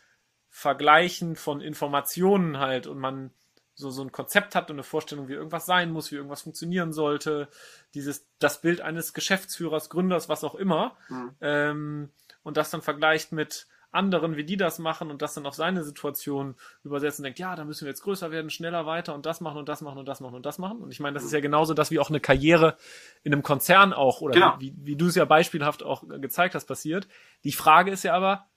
Vergleichen 0.57 1.35
von 1.35 1.61
Informationen 1.61 2.57
halt 2.57 2.87
und 2.87 2.97
man 2.97 3.29
so, 3.75 3.91
so 3.91 4.01
ein 4.01 4.11
Konzept 4.11 4.55
hat 4.55 4.71
und 4.71 4.77
eine 4.77 4.83
Vorstellung, 4.83 5.27
wie 5.27 5.33
irgendwas 5.33 5.67
sein 5.67 5.91
muss, 5.91 6.11
wie 6.11 6.15
irgendwas 6.15 6.41
funktionieren 6.41 6.93
sollte, 6.93 7.47
dieses, 7.93 8.25
das 8.39 8.59
Bild 8.59 8.81
eines 8.81 9.13
Geschäftsführers, 9.13 9.91
Gründers, 9.91 10.29
was 10.29 10.43
auch 10.43 10.55
immer, 10.55 10.97
mhm. 11.09 11.35
ähm, 11.41 12.09
und 12.41 12.57
das 12.57 12.71
dann 12.71 12.81
vergleicht 12.81 13.31
mit 13.33 13.67
anderen, 13.91 14.35
wie 14.35 14.45
die 14.45 14.57
das 14.57 14.79
machen 14.79 15.11
und 15.11 15.21
das 15.21 15.35
dann 15.35 15.45
auf 15.45 15.53
seine 15.53 15.83
Situation 15.83 16.55
übersetzt 16.83 17.19
und 17.19 17.25
denkt, 17.25 17.37
ja, 17.37 17.55
da 17.55 17.63
müssen 17.63 17.85
wir 17.85 17.89
jetzt 17.89 18.01
größer 18.01 18.31
werden, 18.31 18.49
schneller 18.49 18.87
weiter 18.87 19.13
und 19.13 19.27
das 19.27 19.41
machen 19.41 19.59
und 19.59 19.69
das 19.69 19.81
machen 19.81 19.99
und 19.99 20.07
das 20.07 20.21
machen 20.21 20.33
und 20.33 20.45
das 20.47 20.57
machen. 20.57 20.79
Und 20.79 20.89
ich 20.89 20.99
meine, 20.99 21.13
das 21.13 21.23
ist 21.23 21.33
ja 21.33 21.39
genauso 21.39 21.75
das 21.75 21.91
wie 21.91 21.99
auch 21.99 22.09
eine 22.09 22.19
Karriere 22.19 22.77
in 23.21 23.31
einem 23.31 23.43
Konzern 23.43 23.93
auch, 23.93 24.21
oder 24.21 24.33
genau. 24.33 24.55
wie, 24.57 24.73
wie 24.75 24.95
du 24.95 25.05
es 25.05 25.13
ja 25.13 25.25
beispielhaft 25.25 25.83
auch 25.83 26.03
gezeigt 26.07 26.55
hast, 26.55 26.65
passiert. 26.65 27.07
Die 27.43 27.51
Frage 27.51 27.91
ist 27.91 28.01
ja 28.01 28.15
aber, 28.15 28.47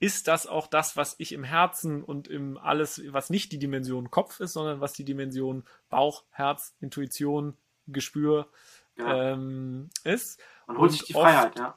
ist 0.00 0.28
das 0.28 0.46
auch 0.46 0.66
das, 0.66 0.96
was 0.96 1.14
ich 1.18 1.32
im 1.32 1.44
Herzen 1.44 2.02
und 2.02 2.26
im 2.26 2.56
alles, 2.56 3.02
was 3.08 3.28
nicht 3.28 3.52
die 3.52 3.58
Dimension 3.58 4.10
Kopf 4.10 4.40
ist, 4.40 4.54
sondern 4.54 4.80
was 4.80 4.94
die 4.94 5.04
Dimension 5.04 5.64
Bauch, 5.90 6.24
Herz, 6.30 6.74
Intuition, 6.80 7.54
Gespür 7.86 8.48
ja. 8.96 9.32
ähm, 9.32 9.90
ist. 10.02 10.40
Man 10.66 10.78
holt 10.78 10.90
und 10.90 10.96
sich 10.96 11.06
die 11.06 11.14
oft, 11.14 11.24
Freiheit, 11.24 11.58
ja. 11.58 11.76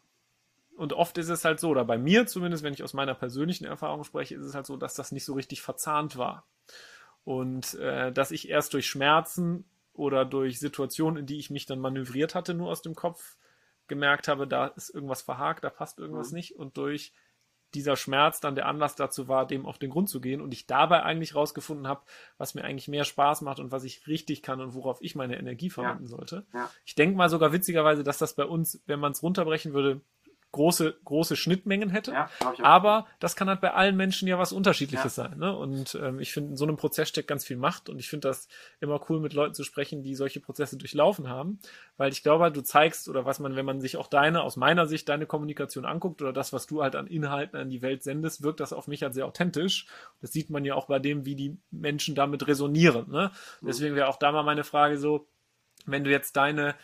Und 0.77 0.93
oft 0.93 1.17
ist 1.17 1.29
es 1.29 1.45
halt 1.45 1.59
so, 1.59 1.69
oder 1.69 1.83
bei 1.83 1.97
mir 1.97 2.25
zumindest, 2.25 2.63
wenn 2.63 2.73
ich 2.73 2.81
aus 2.81 2.93
meiner 2.93 3.13
persönlichen 3.13 3.65
Erfahrung 3.65 4.05
spreche, 4.05 4.35
ist 4.35 4.45
es 4.45 4.55
halt 4.55 4.65
so, 4.65 4.77
dass 4.77 4.95
das 4.95 5.11
nicht 5.11 5.25
so 5.25 5.33
richtig 5.33 5.61
verzahnt 5.61 6.17
war. 6.17 6.47
Und 7.25 7.75
äh, 7.75 8.11
dass 8.11 8.31
ich 8.31 8.49
erst 8.49 8.73
durch 8.73 8.87
Schmerzen 8.87 9.65
oder 9.93 10.23
durch 10.23 10.59
Situationen, 10.59 11.19
in 11.19 11.25
die 11.25 11.37
ich 11.39 11.49
mich 11.49 11.65
dann 11.65 11.79
manövriert 11.79 12.35
hatte, 12.35 12.53
nur 12.53 12.69
aus 12.69 12.81
dem 12.81 12.95
Kopf 12.95 13.35
gemerkt 13.87 14.29
habe, 14.29 14.47
da 14.47 14.67
ist 14.67 14.89
irgendwas 14.89 15.21
verhakt, 15.21 15.63
da 15.63 15.69
passt 15.69 15.99
irgendwas 15.99 16.31
mhm. 16.31 16.37
nicht. 16.37 16.55
Und 16.55 16.77
durch 16.77 17.13
dieser 17.75 17.95
Schmerz 17.95 18.39
dann 18.39 18.55
der 18.55 18.67
Anlass 18.67 18.95
dazu 18.95 19.27
war, 19.27 19.45
dem 19.47 19.65
auf 19.65 19.77
den 19.77 19.89
Grund 19.89 20.09
zu 20.09 20.21
gehen 20.21 20.41
und 20.41 20.53
ich 20.53 20.67
dabei 20.67 21.03
eigentlich 21.03 21.35
rausgefunden 21.35 21.87
habe, 21.87 22.01
was 22.37 22.55
mir 22.55 22.63
eigentlich 22.63 22.87
mehr 22.87 23.03
Spaß 23.03 23.41
macht 23.41 23.59
und 23.59 23.71
was 23.71 23.83
ich 23.83 24.07
richtig 24.07 24.41
kann 24.41 24.61
und 24.61 24.73
worauf 24.73 25.01
ich 25.01 25.15
meine 25.15 25.37
Energie 25.37 25.69
verwenden 25.69 26.03
ja. 26.03 26.09
sollte. 26.09 26.45
Ja. 26.53 26.69
Ich 26.85 26.95
denke 26.95 27.17
mal 27.17 27.29
sogar 27.29 27.51
witzigerweise, 27.51 28.03
dass 28.03 28.17
das 28.17 28.35
bei 28.35 28.45
uns, 28.45 28.81
wenn 28.85 28.99
man 28.99 29.11
es 29.11 29.23
runterbrechen 29.23 29.73
würde, 29.73 30.01
große, 30.53 30.95
große 31.03 31.35
Schnittmengen 31.35 31.89
hätte. 31.89 32.11
Ja, 32.11 32.29
aber 32.61 33.07
das 33.19 33.35
kann 33.35 33.49
halt 33.49 33.59
bei 33.59 33.73
allen 33.73 33.97
Menschen 33.97 34.27
ja 34.27 34.39
was 34.39 34.53
Unterschiedliches 34.53 35.17
ja. 35.17 35.23
sein. 35.25 35.39
Ne? 35.39 35.55
Und 35.55 35.95
ähm, 35.95 36.19
ich 36.19 36.31
finde, 36.31 36.51
in 36.51 36.57
so 36.57 36.63
einem 36.63 36.77
Prozess 36.77 37.09
steckt 37.09 37.27
ganz 37.27 37.43
viel 37.43 37.57
Macht 37.57 37.89
und 37.89 37.99
ich 37.99 38.07
finde 38.07 38.29
das 38.29 38.47
immer 38.79 39.01
cool, 39.09 39.19
mit 39.19 39.33
Leuten 39.33 39.55
zu 39.55 39.63
sprechen, 39.63 40.03
die 40.03 40.15
solche 40.15 40.39
Prozesse 40.39 40.77
durchlaufen 40.77 41.27
haben. 41.27 41.59
Weil 41.97 42.11
ich 42.11 42.23
glaube, 42.23 42.51
du 42.51 42.61
zeigst, 42.61 43.09
oder 43.09 43.25
was 43.25 43.39
man, 43.39 43.55
wenn 43.55 43.65
man 43.65 43.81
sich 43.81 43.97
auch 43.97 44.07
deine, 44.07 44.43
aus 44.43 44.55
meiner 44.55 44.85
Sicht, 44.85 45.09
deine 45.09 45.25
Kommunikation 45.25 45.85
anguckt 45.85 46.21
oder 46.21 46.31
das, 46.31 46.53
was 46.53 46.67
du 46.67 46.83
halt 46.83 46.95
an 46.95 47.07
Inhalten 47.07 47.59
an 47.59 47.69
die 47.69 47.81
Welt 47.81 48.03
sendest, 48.03 48.43
wirkt 48.43 48.59
das 48.59 48.73
auf 48.73 48.87
mich 48.87 49.01
halt 49.03 49.15
sehr 49.15 49.25
authentisch. 49.25 49.87
Das 50.21 50.31
sieht 50.31 50.51
man 50.51 50.63
ja 50.63 50.75
auch 50.75 50.85
bei 50.85 50.99
dem, 50.99 51.25
wie 51.25 51.35
die 51.35 51.57
Menschen 51.71 52.13
damit 52.13 52.47
resonieren. 52.47 53.09
Ne? 53.09 53.31
Mhm. 53.59 53.67
Deswegen 53.67 53.95
wäre 53.95 54.07
auch 54.07 54.17
da 54.17 54.31
mal 54.31 54.43
meine 54.43 54.63
Frage 54.63 54.97
so, 54.99 55.27
wenn 55.87 56.03
du 56.03 56.11
jetzt 56.11 56.37
deine 56.37 56.75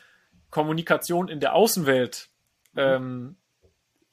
Kommunikation 0.49 1.27
in 1.27 1.39
der 1.39 1.53
Außenwelt 1.53 2.29
mhm. 2.73 2.79
ähm, 2.79 3.35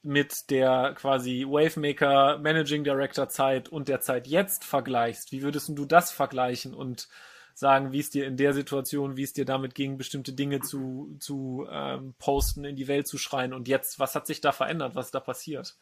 mit 0.07 0.51
der 0.51 0.95
quasi 0.95 1.45
Wavemaker 1.47 2.39
Managing 2.39 2.85
Director 2.85 3.29
Zeit 3.29 3.69
und 3.69 3.89
der 3.89 4.01
Zeit 4.01 4.27
jetzt 4.27 4.65
vergleichst, 4.65 5.33
wie 5.33 5.43
würdest 5.43 5.69
du 5.69 5.85
das 5.85 6.11
vergleichen 6.11 6.75
und 6.75 7.09
sagen, 7.55 7.91
wie 7.91 8.01
es 8.01 8.11
dir 8.11 8.27
in 8.27 8.37
der 8.37 8.53
Situation, 8.53 9.17
wie 9.17 9.23
es 9.23 9.33
dir 9.33 9.45
damit 9.45 9.75
ging, 9.75 9.97
bestimmte 9.97 10.33
Dinge 10.33 10.61
zu, 10.61 11.17
zu 11.19 11.67
ähm, 11.71 12.15
posten, 12.19 12.65
in 12.65 12.77
die 12.77 12.87
Welt 12.87 13.09
zu 13.09 13.19
schreien 13.19 13.53
und 13.53 13.67
jetzt, 13.67 13.99
was 13.99 14.15
hat 14.15 14.27
sich 14.27 14.41
da 14.41 14.53
verändert, 14.53 14.95
was 14.95 15.07
ist 15.07 15.15
da 15.15 15.21
passiert? 15.21 15.77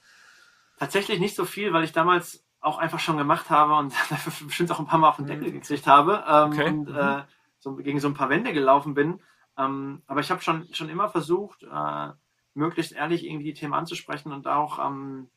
Tatsächlich 0.78 1.20
nicht 1.20 1.36
so 1.36 1.44
viel, 1.44 1.72
weil 1.72 1.84
ich 1.84 1.92
damals 1.92 2.44
auch 2.60 2.78
einfach 2.78 3.00
schon 3.00 3.18
gemacht 3.18 3.50
habe 3.50 3.74
und 3.74 3.92
dafür 4.08 4.32
bestimmt 4.46 4.70
auch 4.72 4.78
ein 4.78 4.86
paar 4.86 4.98
Mal 4.98 5.10
auf 5.10 5.16
den 5.16 5.26
Deckel 5.26 5.48
mhm. 5.48 5.60
gekriegt 5.60 5.86
habe 5.86 6.24
ähm, 6.26 6.52
okay. 6.52 6.68
und 6.68 6.88
mhm. 6.88 6.96
äh, 6.96 7.22
so 7.58 7.74
gegen 7.76 8.00
so 8.00 8.08
ein 8.08 8.14
paar 8.14 8.30
Wände 8.30 8.52
gelaufen 8.52 8.94
bin. 8.94 9.20
Ähm, 9.58 10.02
aber 10.06 10.20
ich 10.20 10.30
habe 10.30 10.40
schon, 10.40 10.72
schon 10.72 10.88
immer 10.88 11.08
versucht, 11.08 11.62
äh, 11.64 12.10
möglichst 12.54 12.92
ehrlich 12.92 13.24
irgendwie 13.24 13.44
die 13.44 13.54
Themen 13.54 13.74
anzusprechen 13.74 14.32
und 14.32 14.46
auch, 14.46 14.78
ähm, 14.78 15.28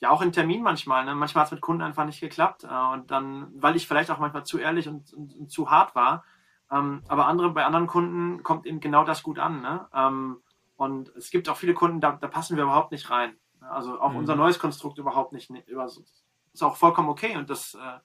ja, 0.00 0.10
auch 0.10 0.22
in 0.22 0.32
Termin 0.32 0.62
manchmal. 0.62 1.04
Ne? 1.04 1.14
Manchmal 1.14 1.42
hat 1.42 1.48
es 1.48 1.52
mit 1.52 1.60
Kunden 1.60 1.82
einfach 1.82 2.04
nicht 2.04 2.20
geklappt. 2.20 2.64
Äh, 2.64 2.92
und 2.92 3.10
dann, 3.10 3.50
weil 3.56 3.76
ich 3.76 3.86
vielleicht 3.86 4.10
auch 4.10 4.18
manchmal 4.18 4.44
zu 4.44 4.58
ehrlich 4.58 4.88
und, 4.88 5.12
und, 5.12 5.34
und 5.34 5.50
zu 5.50 5.70
hart 5.70 5.94
war. 5.94 6.24
Ähm, 6.70 7.02
aber 7.08 7.26
andere, 7.26 7.50
bei 7.50 7.64
anderen 7.64 7.86
Kunden 7.86 8.42
kommt 8.42 8.66
eben 8.66 8.80
genau 8.80 9.04
das 9.04 9.22
gut 9.22 9.38
an. 9.38 9.60
Ne? 9.60 9.86
Ähm, 9.92 10.38
und 10.76 11.14
es 11.16 11.30
gibt 11.30 11.48
auch 11.48 11.56
viele 11.56 11.74
Kunden, 11.74 12.00
da, 12.00 12.12
da 12.12 12.28
passen 12.28 12.56
wir 12.56 12.64
überhaupt 12.64 12.92
nicht 12.92 13.10
rein. 13.10 13.36
Also 13.60 14.00
auch 14.00 14.10
mhm. 14.10 14.18
unser 14.18 14.36
neues 14.36 14.58
Konstrukt 14.58 14.98
überhaupt 14.98 15.32
nicht. 15.32 15.50
Ist 15.50 16.62
auch 16.62 16.76
vollkommen 16.76 17.08
okay 17.08 17.36
und 17.36 17.50
das, 17.50 17.74
äh, 17.74 17.98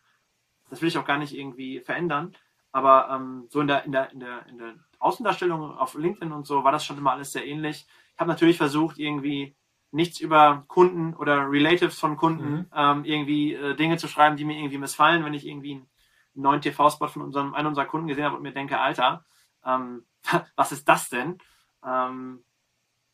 das 0.69 0.81
will 0.81 0.87
ich 0.87 0.97
auch 0.97 1.05
gar 1.05 1.17
nicht 1.17 1.35
irgendwie 1.35 1.81
verändern. 1.81 2.35
Aber 2.71 3.09
ähm, 3.11 3.47
so 3.49 3.61
in 3.61 3.67
der, 3.67 3.83
in, 3.85 3.91
der, 3.91 4.11
in, 4.11 4.19
der, 4.19 4.45
in 4.47 4.57
der 4.57 4.75
Außendarstellung 4.99 5.77
auf 5.77 5.95
LinkedIn 5.95 6.31
und 6.31 6.45
so 6.45 6.63
war 6.63 6.71
das 6.71 6.85
schon 6.85 6.97
immer 6.97 7.11
alles 7.13 7.31
sehr 7.31 7.45
ähnlich 7.45 7.87
habe 8.19 8.29
natürlich 8.29 8.57
versucht, 8.57 8.99
irgendwie 8.99 9.55
nichts 9.91 10.19
über 10.19 10.65
Kunden 10.67 11.15
oder 11.15 11.49
Relatives 11.49 11.97
von 11.97 12.17
Kunden 12.17 12.51
mhm. 12.51 12.65
ähm, 12.75 13.05
irgendwie 13.05 13.53
äh, 13.53 13.75
Dinge 13.75 13.97
zu 13.97 14.07
schreiben, 14.07 14.35
die 14.35 14.45
mir 14.45 14.57
irgendwie 14.57 14.77
missfallen, 14.77 15.25
wenn 15.25 15.33
ich 15.33 15.47
irgendwie 15.47 15.75
einen 15.75 15.87
neuen 16.35 16.61
TV-Spot 16.61 17.07
von 17.07 17.21
unserem, 17.23 17.55
einem 17.55 17.69
unserer 17.69 17.85
Kunden 17.85 18.07
gesehen 18.07 18.25
habe 18.25 18.35
und 18.35 18.43
mir 18.43 18.51
denke, 18.51 18.79
Alter, 18.79 19.23
ähm, 19.65 20.05
was 20.55 20.71
ist 20.71 20.87
das 20.87 21.09
denn? 21.09 21.39
Ähm, 21.83 22.43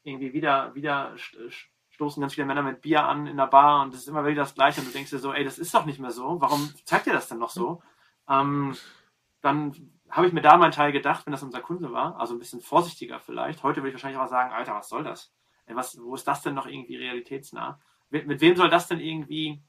irgendwie 0.03 0.33
wieder, 0.33 0.73
wieder 0.75 1.13
stoßen 1.91 2.19
ganz 2.19 2.33
viele 2.33 2.47
Männer 2.47 2.63
mit 2.63 2.81
Bier 2.81 3.05
an 3.05 3.27
in 3.27 3.37
der 3.37 3.47
Bar 3.47 3.83
und 3.83 3.93
das 3.93 4.01
ist 4.01 4.07
immer 4.07 4.25
wieder 4.25 4.41
das 4.41 4.55
Gleiche 4.55 4.81
und 4.81 4.87
du 4.87 4.91
denkst 4.91 5.11
dir 5.11 5.19
so, 5.19 5.33
ey, 5.33 5.45
das 5.45 5.59
ist 5.59 5.73
doch 5.73 5.85
nicht 5.85 5.99
mehr 5.99 6.11
so, 6.11 6.41
warum 6.41 6.73
zeigt 6.83 7.07
ihr 7.07 7.13
das 7.13 7.29
denn 7.29 7.37
noch 7.37 7.51
so? 7.51 7.81
Ähm, 8.27 8.75
dann 9.41 9.94
habe 10.15 10.27
ich 10.27 10.34
mir 10.34 10.41
da 10.41 10.57
meinen 10.57 10.72
Teil 10.72 10.93
gedacht, 10.93 11.25
wenn 11.25 11.31
das 11.31 11.43
unser 11.43 11.60
Kunde 11.60 11.91
war, 11.91 12.17
also 12.17 12.34
ein 12.34 12.39
bisschen 12.39 12.62
vorsichtiger 12.62 13.19
vielleicht. 13.19 13.63
Heute 13.63 13.81
würde 13.81 13.89
ich 13.89 13.95
wahrscheinlich 13.95 14.19
auch 14.19 14.29
sagen, 14.29 14.53
Alter, 14.53 14.74
was 14.74 14.88
soll 14.88 15.03
das? 15.03 15.34
Was, 15.67 16.00
wo 16.00 16.15
ist 16.15 16.25
das 16.25 16.41
denn 16.41 16.53
noch 16.53 16.68
irgendwie 16.68 16.96
realitätsnah? 16.96 17.79
Mit, 18.09 18.25
mit 18.25 18.39
wem 18.39 18.55
soll 18.55 18.70
das 18.70 18.87
denn 18.87 19.01
irgendwie, 19.01 19.61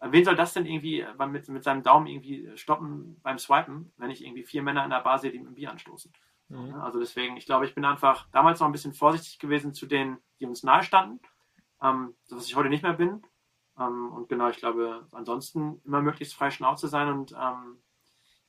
äh, 0.00 0.08
wen 0.10 0.24
soll 0.24 0.36
das 0.36 0.52
denn 0.52 0.66
irgendwie 0.66 1.00
äh, 1.00 1.26
mit, 1.26 1.48
mit 1.48 1.64
seinem 1.64 1.82
Daumen 1.82 2.06
irgendwie 2.06 2.50
stoppen 2.56 3.18
beim 3.22 3.38
Swipen, 3.38 3.92
wenn 3.96 4.10
ich 4.10 4.22
irgendwie 4.22 4.42
vier 4.42 4.62
Männer 4.62 4.84
in 4.84 4.90
der 4.90 5.00
Bar 5.00 5.18
sehe, 5.18 5.30
die 5.30 5.38
mit 5.38 5.46
dem 5.46 5.54
Bier 5.54 5.70
anstoßen? 5.70 6.12
Mhm. 6.48 6.74
Also 6.74 6.98
deswegen, 6.98 7.38
ich 7.38 7.46
glaube, 7.46 7.64
ich 7.64 7.74
bin 7.74 7.86
einfach 7.86 8.28
damals 8.30 8.60
noch 8.60 8.66
ein 8.66 8.72
bisschen 8.72 8.92
vorsichtig 8.92 9.38
gewesen 9.38 9.72
zu 9.72 9.86
denen, 9.86 10.18
die 10.38 10.44
uns 10.44 10.64
nahe 10.64 10.82
standen, 10.82 11.20
ähm, 11.80 12.14
was 12.28 12.46
ich 12.46 12.56
heute 12.56 12.68
nicht 12.68 12.82
mehr 12.82 12.92
bin. 12.92 13.22
Ähm, 13.78 14.12
und 14.12 14.28
genau, 14.28 14.50
ich 14.50 14.58
glaube, 14.58 15.06
ansonsten 15.12 15.80
immer 15.84 16.02
möglichst 16.02 16.34
frei 16.34 16.50
Schnauze 16.50 16.88
sein 16.88 17.08
und 17.08 17.32
ähm, 17.32 17.78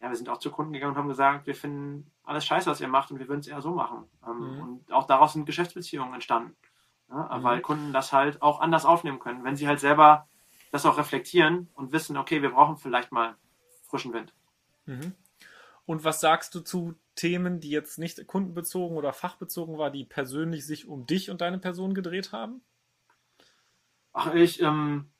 ja, 0.01 0.09
wir 0.09 0.15
sind 0.15 0.29
auch 0.29 0.37
zu 0.37 0.51
Kunden 0.51 0.73
gegangen 0.73 0.93
und 0.93 0.97
haben 0.97 1.07
gesagt, 1.07 1.47
wir 1.47 1.55
finden 1.55 2.11
alles 2.23 2.45
scheiße, 2.45 2.69
was 2.69 2.81
ihr 2.81 2.87
macht 2.87 3.11
und 3.11 3.19
wir 3.19 3.27
würden 3.27 3.39
es 3.39 3.47
eher 3.47 3.61
so 3.61 3.71
machen. 3.71 4.05
Ähm, 4.25 4.37
mhm. 4.37 4.61
Und 4.61 4.91
auch 4.91 5.07
daraus 5.07 5.33
sind 5.33 5.45
Geschäftsbeziehungen 5.45 6.13
entstanden. 6.13 6.55
Ja, 7.09 7.37
mhm. 7.37 7.43
Weil 7.43 7.61
Kunden 7.61 7.93
das 7.93 8.13
halt 8.13 8.41
auch 8.41 8.59
anders 8.59 8.85
aufnehmen 8.85 9.19
können, 9.19 9.43
wenn 9.43 9.55
sie 9.55 9.67
halt 9.67 9.79
selber 9.79 10.27
das 10.71 10.85
auch 10.85 10.97
reflektieren 10.97 11.69
und 11.73 11.91
wissen, 11.91 12.17
okay, 12.17 12.41
wir 12.41 12.51
brauchen 12.51 12.77
vielleicht 12.77 13.11
mal 13.11 13.35
frischen 13.83 14.13
Wind. 14.13 14.33
Mhm. 14.85 15.13
Und 15.85 16.03
was 16.03 16.19
sagst 16.19 16.53
du 16.55 16.61
zu 16.61 16.95
Themen, 17.15 17.59
die 17.59 17.69
jetzt 17.69 17.99
nicht 17.99 18.25
kundenbezogen 18.27 18.97
oder 18.97 19.13
fachbezogen 19.13 19.77
war, 19.77 19.91
die 19.91 20.03
persönlich 20.03 20.65
sich 20.65 20.87
um 20.87 21.05
dich 21.05 21.29
und 21.29 21.41
deine 21.41 21.59
Person 21.59 21.93
gedreht 21.93 22.31
haben? 22.31 22.61
Ach, 24.11 24.33
ich, 24.33 24.61
ähm, 24.61 25.11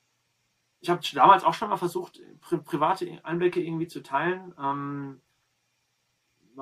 ich 0.80 0.90
habe 0.90 1.00
damals 1.14 1.44
auch 1.44 1.54
schon 1.54 1.68
mal 1.68 1.76
versucht, 1.76 2.20
pri 2.40 2.58
private 2.58 3.20
Einblicke 3.24 3.62
irgendwie 3.62 3.88
zu 3.88 4.02
teilen. 4.02 4.54
Ähm, 4.58 5.20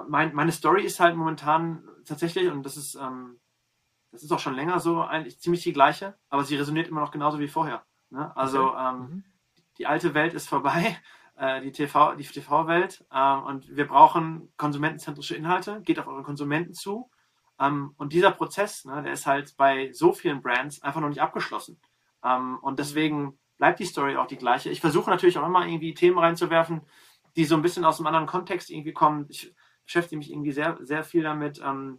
mein, 0.09 0.35
meine 0.35 0.53
Story 0.53 0.83
ist 0.83 1.01
halt 1.01 1.17
momentan 1.17 1.89
tatsächlich, 2.05 2.51
und 2.51 2.65
das 2.65 2.77
ist, 2.77 2.95
ähm, 2.95 3.39
das 4.11 4.23
ist 4.23 4.33
auch 4.33 4.39
schon 4.39 4.55
länger 4.55 4.81
so, 4.81 5.01
eigentlich 5.01 5.41
ziemlich 5.41 5.63
die 5.63 5.73
gleiche, 5.73 6.17
aber 6.29 6.45
sie 6.45 6.57
resoniert 6.57 6.89
immer 6.89 7.01
noch 7.01 7.11
genauso 7.11 7.39
wie 7.39 7.49
vorher. 7.49 7.85
Ne? 8.11 8.35
Also 8.37 8.71
okay. 8.71 8.89
ähm, 8.89 8.99
mhm. 8.99 9.25
die 9.79 9.87
alte 9.87 10.15
Welt 10.15 10.35
ist 10.35 10.49
vorbei, 10.49 10.97
äh, 11.37 11.61
die 11.61 11.73
TV, 11.73 12.15
die 12.15 12.25
TV-Welt, 12.25 13.05
äh, 13.11 13.37
und 13.37 13.77
wir 13.77 13.87
brauchen 13.87 14.53
konsumentenzentrische 14.57 15.37
Inhalte, 15.37 15.81
geht 15.83 15.99
auf 15.99 16.07
eure 16.07 16.23
Konsumenten 16.23 16.75
zu. 16.75 17.11
Ähm, 17.59 17.95
und 17.97 18.13
dieser 18.13 18.33
Prozess, 18.33 18.85
ne, 18.85 19.03
der 19.03 19.13
ist 19.13 19.27
halt 19.27 19.57
bei 19.57 19.93
so 19.93 20.13
vielen 20.13 20.43
Brands 20.43 20.83
einfach 20.83 21.01
noch 21.01 21.09
nicht 21.09 21.23
abgeschlossen. 21.23 21.81
Ähm, 22.25 22.59
und 22.61 22.79
deswegen 22.79 23.39
bleibt 23.59 23.81
die 23.81 23.85
Story 23.85 24.17
auch 24.17 24.27
die 24.27 24.37
gleiche. 24.37 24.71
Ich 24.71 24.81
versuche 24.81 25.11
natürlich 25.11 25.39
auch 25.39 25.47
immer 25.47 25.67
irgendwie 25.67 25.95
Themen 25.95 26.19
reinzuwerfen, 26.19 26.83
die 27.37 27.45
so 27.45 27.55
ein 27.55 27.63
bisschen 27.63 27.85
aus 27.85 27.99
einem 27.99 28.09
anderen 28.09 28.27
Kontext 28.27 28.71
irgendwie 28.71 28.93
kommen. 28.93 29.27
Ich 29.29 29.55
beschäftige 29.85 30.19
mich 30.19 30.31
irgendwie 30.31 30.53
sehr, 30.53 30.79
sehr 30.81 31.05
viel 31.05 31.23
damit, 31.23 31.61
ähm, 31.65 31.99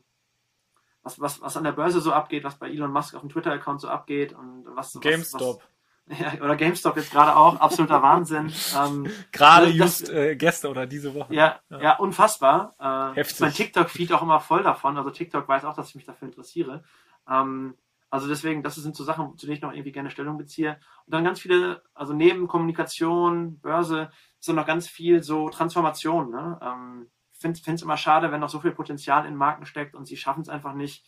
was, 1.04 1.20
was, 1.20 1.42
was 1.42 1.58
an 1.58 1.64
der 1.64 1.72
Börse 1.72 2.02
so 2.02 2.12
abgeht, 2.12 2.44
was 2.44 2.58
bei 2.58 2.70
Elon 2.70 2.92
Musk 2.92 3.14
auf 3.16 3.22
dem 3.22 3.30
Twitter-Account 3.30 3.82
so 3.82 3.88
abgeht 3.88 4.34
und 4.34 4.66
was. 4.76 4.98
GameStop. 5.00 5.62
Was, 5.62 5.70
ja, 6.20 6.34
oder 6.44 6.56
GameStop 6.56 6.98
jetzt 6.98 7.12
gerade 7.12 7.36
auch, 7.36 7.60
absoluter 7.60 8.02
Wahnsinn. 8.02 8.54
Ähm, 8.78 9.10
gerade 9.32 9.68
just 9.68 10.10
äh, 10.10 10.36
gestern 10.36 10.72
oder 10.72 10.86
diese 10.86 11.14
Woche. 11.14 11.34
Ja, 11.34 11.60
ja. 11.70 11.82
ja 11.82 11.96
unfassbar. 11.98 12.76
Äh, 12.80 13.16
Heftig. 13.16 13.40
Mein 13.40 13.54
TikTok-Feed 13.54 14.14
auch 14.14 14.22
immer 14.22 14.40
voll 14.40 14.62
davon. 14.62 14.98
Also 14.98 15.10
TikTok 15.10 15.48
weiß 15.48 15.66
auch, 15.66 15.76
dass 15.76 15.90
ich 15.90 15.96
mich 15.96 16.06
dafür 16.06 16.28
interessiere. 16.28 16.84
Ähm, 17.28 17.76
also 18.10 18.28
deswegen, 18.28 18.64
das 18.64 18.76
sind 18.76 18.96
so 18.96 19.04
Sachen, 19.04 19.38
zu 19.38 19.46
denen 19.46 19.58
ich 19.58 19.62
noch 19.62 19.74
irgendwie 19.74 19.92
gerne 19.92 20.10
Stellung 20.10 20.38
beziehe. 20.38 20.80
Und 21.06 21.14
dann 21.14 21.24
ganz 21.24 21.40
viele, 21.40 21.84
also 21.94 22.14
neben 22.14 22.48
Kommunikation, 22.48 23.60
Börse, 23.60 24.10
sind 24.40 24.56
noch 24.56 24.68
ganz 24.68 24.88
viel 24.88 25.24
so 25.24 25.50
Transformation. 25.50 26.32
Ne? 26.32 26.60
Ähm, 26.62 27.08
finde 27.32 27.76
es 27.76 27.82
immer 27.82 27.98
schade, 27.98 28.32
wenn 28.32 28.40
noch 28.40 28.50
so 28.50 28.60
viel 28.60 28.72
Potenzial 28.72 29.26
in 29.26 29.36
Marken 29.36 29.66
steckt 29.66 29.96
und 29.96 30.06
sie 30.06 30.18
schaffen 30.18 30.42
es 30.42 30.50
einfach 30.50 30.74
nicht, 30.74 31.06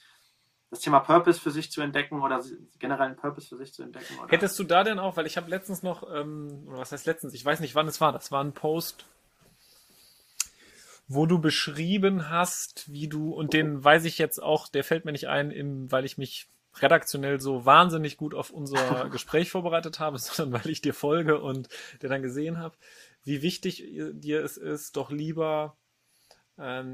das 0.69 0.79
Thema 0.81 0.99
Purpose 0.99 1.39
für 1.39 1.51
sich 1.51 1.71
zu 1.71 1.81
entdecken 1.81 2.21
oder 2.21 2.43
generell 2.77 3.07
einen 3.07 3.15
Purpose 3.15 3.47
für 3.47 3.55
sich 3.55 3.73
zu 3.73 3.83
entdecken. 3.83 4.19
Oder? 4.19 4.27
Hättest 4.29 4.59
du 4.59 4.65
da 4.65 4.83
denn 4.83 4.99
auch, 4.99 5.15
weil 5.15 5.25
ich 5.25 5.37
habe 5.37 5.49
letztens 5.49 5.81
noch, 5.81 6.03
ähm, 6.13 6.65
oder 6.67 6.79
was 6.79 6.91
heißt 6.91 7.05
letztens, 7.05 7.33
ich 7.33 7.45
weiß 7.45 7.61
nicht, 7.61 7.73
wann 7.73 7.87
es 7.87 8.01
war, 8.01 8.11
das 8.11 8.31
war 8.31 8.43
ein 8.43 8.51
Post, 8.51 9.05
wo 11.07 11.25
du 11.25 11.39
beschrieben 11.39 12.29
hast, 12.29 12.91
wie 12.91 13.07
du, 13.07 13.33
und 13.33 13.53
den 13.53 13.81
weiß 13.81 14.03
ich 14.03 14.17
jetzt 14.17 14.43
auch, 14.43 14.67
der 14.67 14.83
fällt 14.83 15.05
mir 15.05 15.13
nicht 15.13 15.29
ein, 15.29 15.51
im, 15.51 15.89
weil 15.89 16.03
ich 16.03 16.17
mich 16.17 16.47
redaktionell 16.81 17.39
so 17.39 17.65
wahnsinnig 17.65 18.17
gut 18.17 18.33
auf 18.33 18.49
unser 18.49 19.09
Gespräch 19.11 19.51
vorbereitet 19.51 19.99
habe, 19.99 20.17
sondern 20.19 20.61
weil 20.61 20.71
ich 20.71 20.81
dir 20.81 20.93
folge 20.93 21.39
und 21.39 21.69
dir 22.01 22.09
dann 22.09 22.21
gesehen 22.21 22.57
habe, 22.57 22.75
wie 23.23 23.41
wichtig 23.41 23.83
dir 24.13 24.43
es 24.43 24.57
ist, 24.57 24.95
doch 24.95 25.11
lieber 25.11 25.77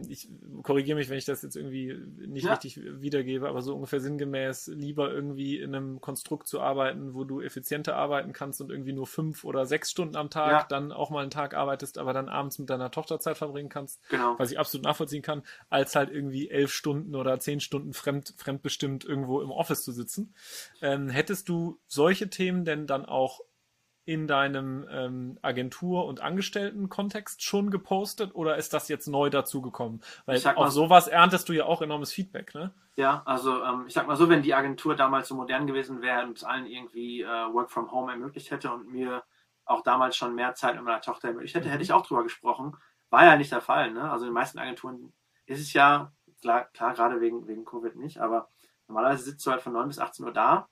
ich 0.10 0.28
korrigiere 0.62 0.97
mich, 0.97 1.10
wenn 1.10 1.17
ich 1.17 1.23
das 1.26 1.41
jetzt 1.41 1.56
irgendwie 1.56 1.97
nicht 2.28 2.45
ja. 2.45 2.52
richtig 2.52 2.82
wiedergebe, 2.84 3.47
aber 3.47 3.62
so 3.62 3.73
ungefähr 3.73 4.02
sinngemäß 4.02 4.67
lieber 4.67 5.13
irgendwie 5.13 5.58
in 5.58 5.73
einem 5.73 6.02
Konstrukt 6.02 6.47
zu 6.47 6.60
arbeiten, 6.60 7.13
wo 7.13 7.23
du 7.23 7.39
effizienter 7.39 7.95
arbeiten 7.95 8.34
kannst 8.34 8.60
und 8.60 8.71
irgendwie 8.71 8.91
nur 8.91 9.08
fünf 9.08 9.45
oder 9.45 9.65
sechs 9.65 9.89
Stunden 9.89 10.17
am 10.17 10.30
Tag, 10.30 10.52
ja. 10.52 10.65
dann 10.67 10.91
auch 10.91 11.12
mal 11.12 11.21
einen 11.21 11.32
Tag 11.32 11.54
arbeitest, 11.54 11.97
aber 11.97 12.12
dann 12.12 12.28
abends 12.28 12.60
mit 12.60 12.69
deiner 12.69 12.91
Tochter 12.91 13.19
Zeit 13.19 13.38
verbringen 13.38 13.69
kannst, 13.69 14.02
genau. 14.10 14.38
was 14.38 14.52
ich 14.52 14.60
absolut 14.60 14.84
nachvollziehen 14.84 15.21
kann, 15.21 15.43
als 15.69 15.95
halt 15.95 16.12
irgendwie 16.12 16.49
elf 16.49 16.73
Stunden 16.73 17.15
oder 17.15 17.39
zehn 17.39 17.62
Stunden 17.62 17.93
fremd, 17.93 18.34
fremdbestimmt 18.36 19.06
irgendwo 19.06 19.39
im 19.41 19.52
Office 19.52 19.84
zu 19.84 19.93
sitzen. 19.93 20.34
Ähm, 20.82 21.08
hättest 21.08 21.47
du 21.47 21.80
solche 21.88 22.30
Themen 22.30 22.65
denn 22.65 22.86
dann 22.86 23.06
auch 23.06 23.39
in 24.06 24.28
deinem 24.28 24.86
ähm, 24.92 25.38
Agentur- 25.42 26.06
und 26.06 26.22
Angestellten-Kontext 26.22 27.42
schon 27.42 27.72
gepostet 27.72 28.36
oder 28.36 28.58
ist 28.58 28.74
das 28.74 28.89
jetzt 28.89 29.08
neu 29.08 29.30
dazugekommen? 29.30 30.02
Weil 30.26 30.38
auf 30.38 30.56
mal, 30.56 30.72
sowas 30.72 31.08
erntest 31.08 31.48
du 31.48 31.54
ja 31.54 31.66
auch 31.66 31.82
enormes 31.82 32.12
Feedback, 32.12 32.54
ne? 32.54 32.74
Ja, 32.96 33.24
also 33.26 33.63
ähm, 33.63 33.86
ich 33.88 33.94
sag 33.94 34.08
mal 34.08 34.18
so, 34.18 34.30
wenn 34.30 34.42
die 34.42 34.54
Agentur 34.54 34.96
damals 34.96 35.30
so 35.30 35.36
modern 35.36 35.68
gewesen 35.68 36.02
wäre 36.02 36.24
und 36.24 36.38
es 36.38 36.44
allen 36.44 36.66
irgendwie 36.66 37.22
äh, 37.22 37.28
Work 37.28 37.72
from 37.72 37.92
Home 37.92 38.12
ermöglicht 38.12 38.52
hätte 38.52 38.72
und 38.72 38.92
mir 38.92 39.24
auch 39.66 39.82
damals 39.82 40.18
schon 40.18 40.36
mehr 40.36 40.54
Zeit 40.54 40.76
mit 40.76 40.84
meiner 40.84 41.02
Tochter 41.02 41.30
ermöglicht 41.30 41.56
hätte, 41.56 41.68
mhm. 41.68 41.72
hätte 41.72 41.84
ich 41.84 41.94
auch 41.94 42.06
drüber 42.06 42.24
gesprochen. 42.24 42.76
War 43.10 43.26
ja 43.26 43.38
nicht 43.38 43.52
der 43.52 43.62
Fall, 43.62 43.92
ne? 43.92 44.12
Also 44.12 44.26
in 44.26 44.32
den 44.32 44.36
meisten 44.36 44.60
Agenturen 44.60 45.13
ist 45.46 45.62
es 45.62 45.72
ja, 45.72 46.12
klar, 46.42 46.66
klar 46.74 46.94
gerade 46.94 47.22
wegen, 47.22 47.48
wegen 47.48 47.63
Covid 47.63 47.96
nicht, 47.96 48.20
aber 48.20 48.50
normalerweise 48.89 49.24
sitzt 49.24 49.46
du 49.46 49.52
halt 49.52 49.62
von 49.62 49.74
9 49.74 49.88
bis 49.88 50.00
18 50.00 50.26
Uhr 50.26 50.34
da 50.34 50.68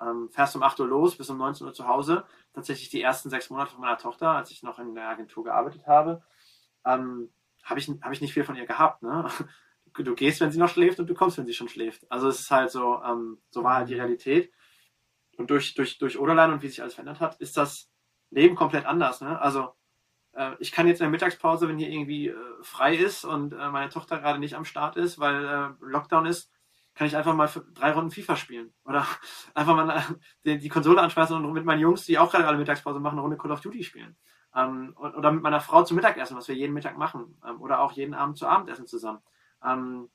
ähm, 0.00 0.28
fährst 0.30 0.56
um 0.56 0.62
8 0.62 0.80
Uhr 0.80 0.88
los, 0.88 1.16
bis 1.16 1.30
um 1.30 1.38
19 1.38 1.66
Uhr 1.66 1.72
zu 1.72 1.86
Hause. 1.86 2.24
Tatsächlich 2.52 2.90
die 2.90 3.02
ersten 3.02 3.30
sechs 3.30 3.50
Monate 3.50 3.72
von 3.72 3.80
meiner 3.80 3.98
Tochter, 3.98 4.30
als 4.30 4.50
ich 4.50 4.62
noch 4.62 4.78
in 4.78 4.94
der 4.94 5.08
Agentur 5.08 5.44
gearbeitet 5.44 5.86
habe, 5.86 6.22
ähm, 6.84 7.30
habe 7.62 7.80
ich, 7.80 7.88
hab 7.88 8.12
ich 8.12 8.20
nicht 8.20 8.32
viel 8.32 8.44
von 8.44 8.56
ihr 8.56 8.66
gehabt. 8.66 9.02
Ne? 9.02 9.28
Du, 9.98 10.14
gehst, 10.14 10.40
wenn 10.40 10.52
sie 10.52 10.58
noch 10.60 10.68
schläft 10.68 11.00
und 11.00 11.10
du 11.10 11.14
kommst, 11.14 11.36
wenn 11.36 11.46
sie 11.46 11.52
schon 11.52 11.68
schläft. 11.68 12.08
Also 12.12 12.28
es 12.28 12.38
ist 12.38 12.52
halt 12.52 12.70
so, 12.70 13.02
ähm, 13.02 13.38
so 13.50 13.64
war 13.64 13.74
halt 13.74 13.88
die 13.88 13.96
Realität. 13.96 14.52
Und 15.36 15.50
durch, 15.50 15.74
durch, 15.74 15.98
durch 15.98 16.16
Oderlein 16.16 16.52
und 16.52 16.62
wie 16.62 16.68
sich 16.68 16.80
alles 16.80 16.94
verändert 16.94 17.18
hat, 17.18 17.40
ist 17.40 17.56
das 17.56 17.90
Leben 18.30 18.54
komplett 18.54 18.86
anders. 18.86 19.20
Ne? 19.20 19.40
Also 19.40 19.74
äh, 20.32 20.52
ich 20.60 20.70
kann 20.70 20.86
jetzt 20.86 21.00
in 21.00 21.04
der 21.04 21.10
Mittagspause, 21.10 21.68
wenn 21.68 21.78
hier 21.78 21.88
irgendwie 21.88 22.28
äh, 22.28 22.36
frei 22.62 22.94
ist 22.94 23.24
und 23.24 23.52
äh, 23.52 23.70
meine 23.70 23.90
Tochter 23.90 24.18
gerade 24.18 24.38
nicht 24.38 24.54
am 24.54 24.64
Start 24.64 24.96
ist, 24.96 25.18
weil 25.18 25.44
äh, 25.44 25.84
Lockdown 25.84 26.26
ist, 26.26 26.52
kann 26.94 27.06
ich 27.06 27.16
einfach 27.16 27.34
mal 27.34 27.48
drei 27.74 27.92
Runden 27.92 28.10
FIFA 28.10 28.36
spielen. 28.36 28.72
Oder 28.84 29.06
einfach 29.54 29.74
mal 29.74 30.04
die, 30.44 30.58
die 30.58 30.68
Konsole 30.68 31.00
anschmeißen 31.00 31.36
und 31.36 31.52
mit 31.52 31.64
meinen 31.64 31.80
Jungs, 31.80 32.04
die 32.04 32.18
auch 32.18 32.30
gerade 32.30 32.46
alle 32.46 32.58
Mittagspause 32.58 33.00
machen, 33.00 33.14
eine 33.14 33.22
Runde 33.22 33.36
Call 33.36 33.52
of 33.52 33.60
Duty 33.60 33.84
spielen. 33.84 34.16
Ähm, 34.54 34.94
oder 34.96 35.30
mit 35.30 35.42
meiner 35.42 35.60
Frau 35.60 35.84
zum 35.84 35.96
Mittagessen, 35.96 36.36
was 36.36 36.48
wir 36.48 36.54
jeden 36.54 36.74
Mittag 36.74 36.98
machen. 36.98 37.40
Ähm, 37.46 37.60
oder 37.60 37.80
auch 37.80 37.92
jeden 37.92 38.14
Abend 38.14 38.36
zu 38.36 38.46
Abendessen 38.46 38.86
zusammen. 38.86 39.20
Ähm, 39.64 40.10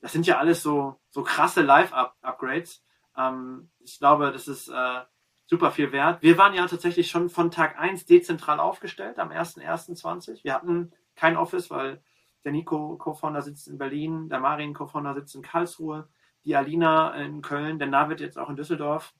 das 0.00 0.12
sind 0.12 0.26
ja 0.26 0.38
alles 0.38 0.62
so, 0.62 1.00
so 1.10 1.22
krasse 1.22 1.62
Live-Upgrades. 1.62 2.84
Ähm, 3.16 3.70
ich 3.80 3.98
glaube, 3.98 4.32
das 4.32 4.48
ist 4.48 4.68
äh, 4.68 5.00
super 5.46 5.70
viel 5.70 5.92
wert. 5.92 6.22
Wir 6.22 6.36
waren 6.36 6.54
ja 6.54 6.66
tatsächlich 6.66 7.10
schon 7.10 7.30
von 7.30 7.50
Tag 7.50 7.78
1 7.78 8.04
dezentral 8.04 8.60
aufgestellt, 8.60 9.18
am 9.18 9.30
1.1.20. 9.30 10.44
Wir 10.44 10.54
hatten 10.54 10.92
kein 11.14 11.36
Office, 11.36 11.70
weil 11.70 12.02
der 12.44 12.52
Nico, 12.52 12.96
Co-Founder, 12.96 13.42
sitzt 13.42 13.68
in 13.68 13.78
Berlin, 13.78 14.28
der 14.28 14.40
Marin, 14.40 14.74
Co-Founder, 14.74 15.14
sitzt 15.14 15.34
in 15.34 15.42
Karlsruhe 15.42 16.08
die 16.46 16.56
Alina 16.56 17.14
in 17.16 17.42
Köln, 17.42 17.78
der 17.78 17.88
Navid 17.88 18.20
jetzt 18.20 18.38
auch 18.38 18.48
in 18.48 18.56
Düsseldorf. 18.56 19.12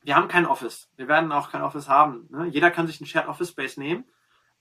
Wir 0.00 0.16
haben 0.16 0.28
kein 0.28 0.46
Office. 0.46 0.88
Wir 0.96 1.08
werden 1.08 1.32
auch 1.32 1.50
kein 1.50 1.62
Office 1.62 1.88
haben. 1.88 2.28
Ne? 2.30 2.46
Jeder 2.46 2.70
kann 2.70 2.86
sich 2.86 3.00
einen 3.00 3.08
Shared 3.08 3.28
Office 3.28 3.50
Space 3.50 3.76
nehmen. 3.76 4.04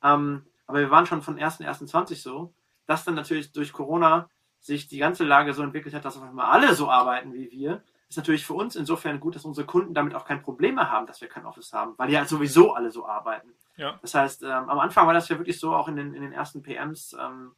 Ähm, 0.04 0.46
aber 0.66 0.80
wir 0.80 0.92
waren 0.92 1.06
schon 1.06 1.22
von 1.22 1.38
1.1.20 1.38 2.22
so, 2.22 2.54
dass 2.88 3.04
dann 3.04 3.16
natürlich 3.16 3.52
durch 3.52 3.72
Corona 3.72 4.30
sich 4.60 4.88
die 4.88 4.98
ganze 4.98 5.24
Lage 5.24 5.54
so 5.54 5.64
entwickelt 5.64 5.94
hat, 5.94 6.04
dass 6.04 6.18
auf 6.18 6.24
einmal 6.24 6.48
alle 6.48 6.74
so 6.76 6.90
arbeiten 6.90 7.34
wie 7.34 7.50
wir, 7.52 7.84
ist 8.10 8.18
natürlich 8.18 8.46
für 8.46 8.54
uns 8.54 8.76
insofern 8.76 9.20
gut, 9.20 9.36
dass 9.36 9.46
unsere 9.46 9.66
Kunden 9.66 9.94
damit 9.94 10.16
auch 10.16 10.26
kein 10.26 10.42
Problem 10.42 10.76
mehr 10.76 10.92
haben, 10.92 11.08
dass 11.08 11.22
wir 11.22 11.30
kein 11.30 11.46
Office 11.46 11.72
haben, 11.72 11.94
weil 11.98 12.12
ja 12.12 12.26
sowieso 12.26 12.74
alle 12.74 12.92
so 12.92 13.06
arbeiten. 13.06 13.54
Ja. 13.78 14.00
Das 14.02 14.14
heißt, 14.14 14.44
ähm, 14.44 14.70
am 14.70 14.80
Anfang 14.80 15.08
war 15.08 15.14
das 15.14 15.30
ja 15.30 15.38
wirklich 15.38 15.60
so, 15.60 15.74
auch 15.74 15.88
in 15.88 15.96
den, 15.96 16.14
in 16.14 16.22
den 16.22 16.34
ersten 16.34 16.62
PMs, 16.62 17.16
ähm, 17.20 17.54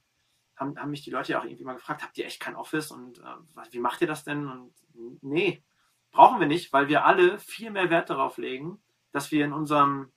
haben, 0.56 0.80
haben 0.80 0.92
mich 0.92 1.04
die 1.04 1.12
Leute 1.12 1.34
ja 1.34 1.40
auch 1.40 1.46
irgendwie 1.46 1.64
mal 1.64 1.76
gefragt, 1.76 2.04
habt 2.04 2.18
ihr 2.18 2.26
echt 2.26 2.40
kein 2.40 2.56
Office 2.56 2.92
und 2.92 3.20
äh, 3.20 3.72
wie 3.72 3.80
macht 3.80 4.02
ihr 4.02 4.08
das 4.08 4.24
denn? 4.24 4.48
Und 4.48 4.74
nee, 5.22 5.64
brauchen 6.12 6.40
wir 6.40 6.48
nicht, 6.48 6.72
weil 6.74 6.88
wir 6.88 7.06
alle 7.06 7.40
viel 7.40 7.72
mehr 7.72 7.90
Wert 7.90 8.10
darauf 8.10 8.38
legen, 8.38 8.82
dass 9.12 9.32
wir 9.32 9.46
in 9.46 9.54
unserem, 9.54 10.12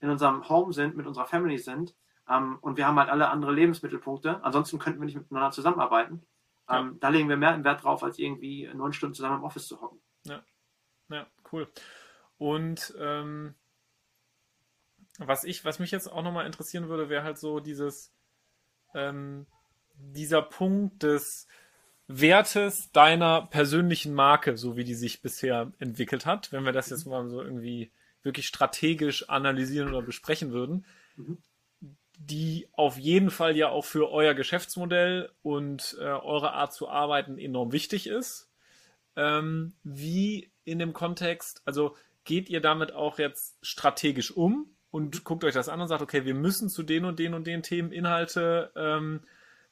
in 0.00 0.10
unserem 0.10 0.48
Home 0.48 0.72
sind, 0.72 0.96
mit 0.96 1.06
unserer 1.06 1.26
Family 1.26 1.58
sind 1.58 1.94
ähm, 2.28 2.58
und 2.60 2.76
wir 2.76 2.86
haben 2.86 2.98
halt 2.98 3.08
alle 3.08 3.28
andere 3.28 3.52
Lebensmittelpunkte. 3.52 4.42
Ansonsten 4.42 4.78
könnten 4.78 5.00
wir 5.00 5.06
nicht 5.06 5.16
miteinander 5.16 5.50
zusammenarbeiten. 5.50 6.26
Ähm, 6.68 6.92
ja. 6.92 6.96
Da 7.00 7.08
legen 7.08 7.28
wir 7.28 7.36
mehr 7.36 7.62
Wert 7.62 7.84
drauf, 7.84 8.02
als 8.02 8.18
irgendwie 8.18 8.68
neun 8.74 8.92
Stunden 8.92 9.14
zusammen 9.14 9.38
im 9.38 9.44
Office 9.44 9.68
zu 9.68 9.80
hocken. 9.80 10.00
Ja, 10.24 10.42
ja 11.08 11.26
cool. 11.52 11.68
Und 12.38 12.94
ähm, 12.98 13.54
was 15.18 15.44
ich, 15.44 15.64
was 15.64 15.78
mich 15.78 15.92
jetzt 15.92 16.08
auch 16.08 16.22
nochmal 16.22 16.46
interessieren 16.46 16.88
würde, 16.88 17.08
wäre 17.08 17.22
halt 17.22 17.38
so 17.38 17.60
dieses, 17.60 18.12
ähm, 18.94 19.46
dieser 19.98 20.42
Punkt 20.42 21.02
des 21.02 21.46
Wertes 22.08 22.92
deiner 22.92 23.42
persönlichen 23.46 24.14
Marke, 24.14 24.56
so 24.56 24.76
wie 24.76 24.84
die 24.84 24.94
sich 24.94 25.22
bisher 25.22 25.72
entwickelt 25.78 26.24
hat, 26.24 26.52
wenn 26.52 26.64
wir 26.64 26.72
das 26.72 26.90
jetzt 26.90 27.06
mal 27.06 27.28
so 27.28 27.42
irgendwie 27.42 27.90
wirklich 28.22 28.46
strategisch 28.46 29.28
analysieren 29.28 29.88
oder 29.88 30.02
besprechen 30.02 30.52
würden, 30.52 30.84
mhm. 31.16 31.38
die 32.18 32.68
auf 32.72 32.98
jeden 32.98 33.30
Fall 33.30 33.56
ja 33.56 33.70
auch 33.70 33.84
für 33.84 34.10
euer 34.10 34.34
Geschäftsmodell 34.34 35.30
und 35.42 35.96
äh, 36.00 36.04
eure 36.04 36.52
Art 36.52 36.72
zu 36.72 36.88
arbeiten 36.88 37.38
enorm 37.38 37.72
wichtig 37.72 38.06
ist. 38.06 38.50
Ähm, 39.16 39.72
wie 39.82 40.50
in 40.64 40.78
dem 40.78 40.92
Kontext, 40.92 41.62
also 41.64 41.96
geht 42.24 42.48
ihr 42.48 42.60
damit 42.60 42.92
auch 42.92 43.18
jetzt 43.18 43.56
strategisch 43.62 44.30
um 44.30 44.66
und 44.90 45.24
guckt 45.24 45.44
euch 45.44 45.54
das 45.54 45.68
an 45.68 45.80
und 45.80 45.88
sagt, 45.88 46.02
okay, 46.02 46.24
wir 46.24 46.34
müssen 46.34 46.68
zu 46.68 46.82
den 46.82 47.04
und 47.04 47.18
den 47.18 47.34
und 47.34 47.46
den 47.46 47.62
Themen 47.62 47.92
Inhalte 47.92 48.70
ähm, 48.76 49.22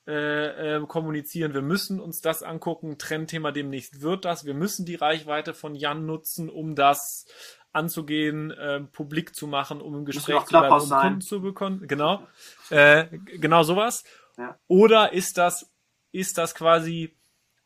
äh, 0.07 0.77
äh, 0.77 0.87
kommunizieren. 0.87 1.55
Wir 1.55 1.63
müssen 1.63 2.01
uns 2.01 2.21
das 2.21 2.43
angucken. 2.43 2.99
Trendthema 2.99 3.53
demnächst 3.53 4.03
wird 4.03 4.25
das. 4.25 4.45
Wir 4.45 4.55
müssen 4.55 4.85
die 4.85 4.97
Reichweite 4.97 5.55
von 5.55 5.75
Jan 5.75 6.05
nutzen, 6.05 6.51
um 6.51 6.75
das 6.75 7.27
anzugehen, 7.73 8.51
äh, 8.51 8.81
publik 8.81 9.35
zu 9.35 9.47
machen, 9.47 9.81
um 9.81 9.95
im 9.95 10.05
Gespräch 10.05 10.45
zu 10.45 10.51
bleiben, 10.51 10.75
um 10.75 10.81
sein. 10.81 11.01
Kunden 11.01 11.21
zu 11.23 11.41
bekommen. 11.41 11.87
Genau, 11.89 12.27
äh, 12.71 13.07
genau 13.39 13.63
sowas. 13.63 14.05
Ja. 14.37 14.59
Oder 14.69 15.13
ist 15.13 15.39
das, 15.39 15.71
ist 16.13 16.39
das 16.39 16.55
quasi 16.55 17.17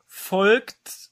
folgt 0.06 1.10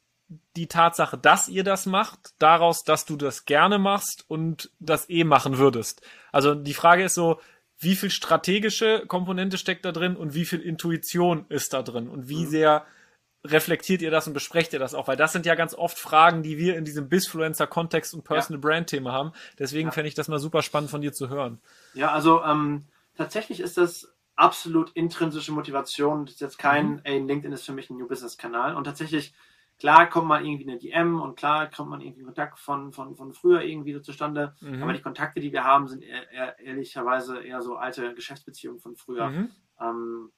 die 0.57 0.67
Tatsache, 0.67 1.19
dass 1.19 1.49
ihr 1.49 1.63
das 1.63 1.87
macht, 1.87 2.35
daraus, 2.39 2.83
dass 2.83 3.05
du 3.05 3.17
das 3.17 3.45
gerne 3.45 3.79
machst 3.79 4.25
und 4.29 4.71
das 4.81 5.09
eh 5.09 5.25
machen 5.25 5.59
würdest. 5.59 6.03
Also 6.33 6.55
die 6.55 6.75
Frage 6.75 7.05
ist 7.05 7.15
so, 7.15 7.41
wie 7.79 7.97
viel 7.97 8.11
strategische 8.11 9.05
Komponente 9.07 9.59
steckt 9.59 9.85
da 9.85 9.93
drin 9.93 10.17
und 10.17 10.35
wie 10.35 10.45
viel 10.45 10.61
Intuition 10.61 11.45
ist 11.49 11.73
da 11.73 11.83
drin 11.83 12.09
und 12.09 12.29
wie 12.29 12.45
mhm. 12.45 12.51
sehr 12.51 12.87
reflektiert 13.45 14.03
ihr 14.03 14.11
das 14.11 14.27
und 14.27 14.33
besprecht 14.33 14.73
ihr 14.73 14.79
das 14.79 14.95
auch? 14.95 15.09
Weil 15.09 15.17
das 15.17 15.33
sind 15.33 15.47
ja 15.47 15.55
ganz 15.55 15.75
oft 15.75 15.99
Fragen, 15.99 16.43
die 16.43 16.59
wir 16.59 16.77
in 16.77 16.85
diesem 16.85 17.09
Bisfluencer-Kontext 17.09 18.15
und 18.15 18.25
Personal 18.25 18.61
ja. 18.63 18.69
Brand-Thema 18.69 19.13
haben. 19.13 19.33
Deswegen 19.59 19.89
ja. 19.89 19.93
fände 19.93 20.09
ich 20.09 20.15
das 20.15 20.29
mal 20.29 20.39
super 20.39 20.63
spannend 20.63 20.91
von 20.91 21.01
dir 21.01 21.13
zu 21.13 21.29
hören. 21.29 21.61
Ja, 21.95 22.13
also 22.13 22.43
ähm, 22.43 22.87
tatsächlich 23.17 23.61
ist 23.61 23.77
das 23.77 24.13
absolut 24.37 24.91
intrinsische 24.93 25.53
Motivation. 25.53 26.27
Das 26.27 26.35
ist 26.35 26.41
jetzt 26.41 26.59
kein, 26.59 26.95
mhm. 26.95 27.01
ey, 27.05 27.19
LinkedIn 27.19 27.53
ist 27.53 27.65
für 27.65 27.73
mich 27.73 27.91
ein 27.91 27.99
New 27.99 28.09
Business-Kanal. 28.09 28.75
Und 28.75 28.85
tatsächlich 28.85 29.35
Klar 29.79 30.09
kommt 30.09 30.29
mal 30.29 30.45
irgendwie 30.45 30.69
eine 30.69 30.79
DM 30.79 31.21
und 31.21 31.37
klar 31.37 31.71
kommt 31.71 31.91
man 31.91 32.01
irgendwie 32.01 32.23
Kontakt 32.23 32.59
von, 32.59 32.93
von, 32.93 33.15
von 33.15 33.35
früher 33.35 33.63
irgendwie 33.63 33.93
so 33.93 34.01
zustande. 34.01 34.55
Mhm. 34.61 34.83
Aber 34.83 34.93
die 34.93 35.03
Kontakte, 35.03 35.41
die 35.41 35.53
wir 35.53 35.65
haben, 35.65 35.87
sind 35.87 36.03
eher, 36.03 36.31
eher, 36.33 36.59
ehrlicherweise 36.59 37.43
eher 37.43 37.61
so 37.61 37.77
alte 37.77 38.15
Geschäftsbeziehungen 38.15 38.81
von 38.81 38.97
früher. 38.97 39.29
Mhm. 39.29 39.51
Ähm, 39.81 40.33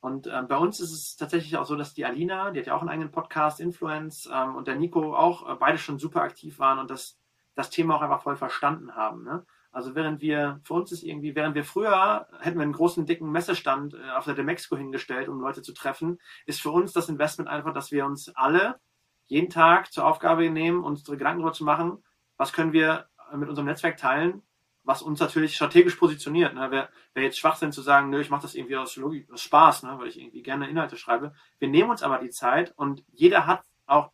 und 0.00 0.26
äh, 0.26 0.42
bei 0.42 0.56
uns 0.56 0.80
ist 0.80 0.92
es 0.92 1.16
tatsächlich 1.16 1.56
auch 1.56 1.64
so, 1.64 1.76
dass 1.76 1.94
die 1.94 2.04
Alina, 2.04 2.50
die 2.50 2.58
hat 2.58 2.66
ja 2.66 2.74
auch 2.74 2.80
einen 2.80 2.90
eigenen 2.90 3.12
Podcast, 3.12 3.60
Influence, 3.60 4.28
ähm, 4.32 4.56
und 4.56 4.66
der 4.66 4.74
Nico 4.74 5.14
auch 5.14 5.48
äh, 5.48 5.54
beide 5.54 5.78
schon 5.78 6.00
super 6.00 6.22
aktiv 6.22 6.58
waren 6.58 6.80
und 6.80 6.90
das, 6.90 7.20
das 7.54 7.70
Thema 7.70 7.94
auch 7.94 8.02
einfach 8.02 8.22
voll 8.22 8.34
verstanden 8.34 8.96
haben. 8.96 9.22
Ne? 9.22 9.46
Also 9.72 9.94
während 9.94 10.20
wir, 10.20 10.60
für 10.64 10.74
uns 10.74 10.92
ist 10.92 11.02
irgendwie, 11.02 11.34
während 11.34 11.54
wir 11.54 11.64
früher 11.64 12.28
hätten 12.40 12.58
wir 12.58 12.62
einen 12.62 12.74
großen, 12.74 13.06
dicken 13.06 13.32
Messestand 13.32 13.94
äh, 13.94 14.10
auf 14.16 14.26
der 14.26 14.34
De 14.34 14.44
Mexico 14.44 14.76
hingestellt, 14.76 15.28
um 15.28 15.40
Leute 15.40 15.62
zu 15.62 15.72
treffen, 15.72 16.20
ist 16.44 16.60
für 16.60 16.70
uns 16.70 16.92
das 16.92 17.08
Investment 17.08 17.48
einfach, 17.48 17.72
dass 17.72 17.90
wir 17.90 18.04
uns 18.04 18.28
alle 18.36 18.78
jeden 19.26 19.48
Tag 19.48 19.90
zur 19.90 20.06
Aufgabe 20.06 20.50
nehmen, 20.50 20.84
unsere 20.84 21.16
Gedanken 21.16 21.40
darüber 21.40 21.54
zu 21.54 21.64
machen, 21.64 22.04
was 22.36 22.52
können 22.52 22.74
wir 22.74 23.08
mit 23.34 23.48
unserem 23.48 23.66
Netzwerk 23.66 23.96
teilen, 23.96 24.42
was 24.84 25.00
uns 25.00 25.20
natürlich 25.20 25.54
strategisch 25.54 25.94
positioniert. 25.94 26.54
Ne? 26.54 26.70
Wäre 26.70 26.90
wär 27.14 27.22
jetzt 27.22 27.38
Schwachsinn 27.38 27.72
zu 27.72 27.80
sagen, 27.80 28.10
nö, 28.10 28.20
ich 28.20 28.28
mache 28.28 28.42
das 28.42 28.54
irgendwie 28.54 28.76
aus, 28.76 29.00
aus 29.32 29.40
Spaß, 29.40 29.84
ne? 29.84 29.94
weil 29.98 30.08
ich 30.08 30.20
irgendwie 30.20 30.42
gerne 30.42 30.68
Inhalte 30.68 30.98
schreibe. 30.98 31.34
Wir 31.58 31.68
nehmen 31.68 31.90
uns 31.90 32.02
aber 32.02 32.18
die 32.18 32.30
Zeit 32.30 32.74
und 32.76 33.04
jeder 33.10 33.46
hat 33.46 33.62
auch 33.86 34.10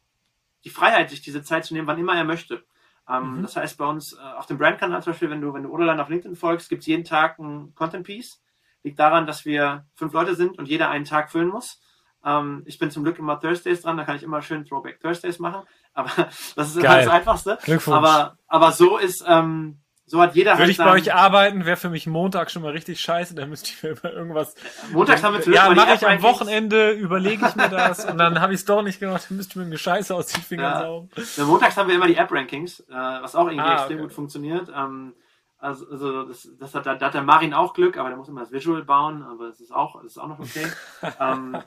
die 0.62 0.70
Freiheit, 0.70 1.10
sich 1.10 1.20
diese 1.20 1.42
Zeit 1.42 1.64
zu 1.64 1.74
nehmen, 1.74 1.88
wann 1.88 1.98
immer 1.98 2.14
er 2.14 2.24
möchte. 2.24 2.64
Ähm, 3.08 3.38
mhm. 3.38 3.42
Das 3.42 3.56
heißt, 3.56 3.78
bei 3.78 3.86
uns 3.86 4.12
äh, 4.12 4.36
auf 4.36 4.46
dem 4.46 4.58
Brandkanal 4.58 5.02
zum 5.02 5.12
Beispiel, 5.12 5.30
wenn 5.30 5.40
du, 5.40 5.54
wenn 5.54 5.62
du 5.62 5.70
Oderland 5.70 6.00
auf 6.00 6.08
LinkedIn 6.08 6.36
folgst, 6.36 6.68
gibt 6.68 6.80
es 6.80 6.86
jeden 6.86 7.04
Tag 7.04 7.38
ein 7.38 7.74
Content 7.74 8.06
Piece. 8.06 8.42
liegt 8.82 8.98
daran, 8.98 9.26
dass 9.26 9.44
wir 9.44 9.86
fünf 9.94 10.12
Leute 10.12 10.34
sind 10.34 10.58
und 10.58 10.68
jeder 10.68 10.90
einen 10.90 11.04
Tag 11.04 11.30
füllen 11.30 11.48
muss. 11.48 11.80
Ähm, 12.24 12.62
ich 12.66 12.78
bin 12.78 12.90
zum 12.90 13.04
Glück 13.04 13.18
immer 13.18 13.40
Thursdays 13.40 13.82
dran, 13.82 13.96
da 13.96 14.04
kann 14.04 14.16
ich 14.16 14.22
immer 14.22 14.42
schön 14.42 14.64
Throwback 14.64 15.00
Thursdays 15.00 15.38
machen. 15.38 15.62
Aber 15.94 16.10
das 16.56 16.68
ist 16.68 16.76
immer 16.76 16.96
das 16.96 17.08
Einfachste. 17.08 17.58
Glückwunsch. 17.62 17.96
Aber, 17.96 18.36
aber 18.46 18.72
so 18.72 18.98
ist, 18.98 19.24
ähm, 19.26 19.80
so 20.08 20.20
hat 20.22 20.34
jeder 20.34 20.52
Würde 20.52 20.62
halt 20.62 20.70
ich 20.70 20.78
bei 20.78 20.90
euch 20.90 21.14
arbeiten, 21.14 21.66
wäre 21.66 21.76
für 21.76 21.90
mich 21.90 22.06
Montag 22.06 22.50
schon 22.50 22.62
mal 22.62 22.72
richtig 22.72 23.00
scheiße, 23.00 23.34
dann 23.34 23.50
müsste 23.50 23.70
ich 23.70 23.82
mir 23.82 23.90
über 23.90 24.12
irgendwas. 24.12 24.54
Montags 24.90 25.22
haben 25.22 25.34
wir 25.34 25.42
zu 25.42 25.52
Ja, 25.52 25.68
mache 25.70 25.94
ich 25.94 26.06
am 26.06 26.22
Wochenende, 26.22 26.92
überlege 26.92 27.46
ich 27.46 27.54
mir 27.54 27.68
das 27.68 28.06
und 28.06 28.16
dann 28.16 28.40
habe 28.40 28.54
ich 28.54 28.60
es 28.60 28.64
doch 28.64 28.82
nicht 28.82 29.00
gemacht, 29.00 29.26
dann 29.28 29.36
müsste 29.36 29.58
mir 29.58 29.66
eine 29.66 29.76
Scheiße 29.76 30.14
aus 30.14 30.28
den 30.28 30.42
Fingern 30.42 30.72
ja. 30.72 30.80
saugen. 30.80 31.10
Ja, 31.36 31.44
montags 31.44 31.76
haben 31.76 31.88
wir 31.88 31.94
immer 31.94 32.06
die 32.06 32.16
App-Rankings, 32.16 32.80
äh, 32.80 32.94
was 32.94 33.36
auch 33.36 33.46
irgendwie 33.46 33.68
ah, 33.68 33.74
extrem 33.74 33.98
okay. 33.98 34.02
gut 34.04 34.12
funktioniert. 34.14 34.72
Ähm, 34.74 35.14
also, 35.58 35.90
also 35.90 36.22
das, 36.22 36.48
das 36.58 36.74
hat, 36.74 36.86
da, 36.86 36.94
da 36.94 37.06
hat 37.06 37.14
der 37.14 37.22
Marin 37.22 37.52
auch 37.52 37.74
Glück, 37.74 37.98
aber 37.98 38.08
der 38.08 38.16
muss 38.16 38.28
immer 38.28 38.40
das 38.40 38.52
Visual 38.52 38.82
bauen, 38.84 39.22
aber 39.22 39.48
es 39.48 39.60
ist 39.60 39.72
auch, 39.72 39.96
das 39.96 40.12
ist 40.12 40.18
auch 40.18 40.28
noch 40.28 40.38
okay. 40.38 40.66
ähm, 41.20 41.58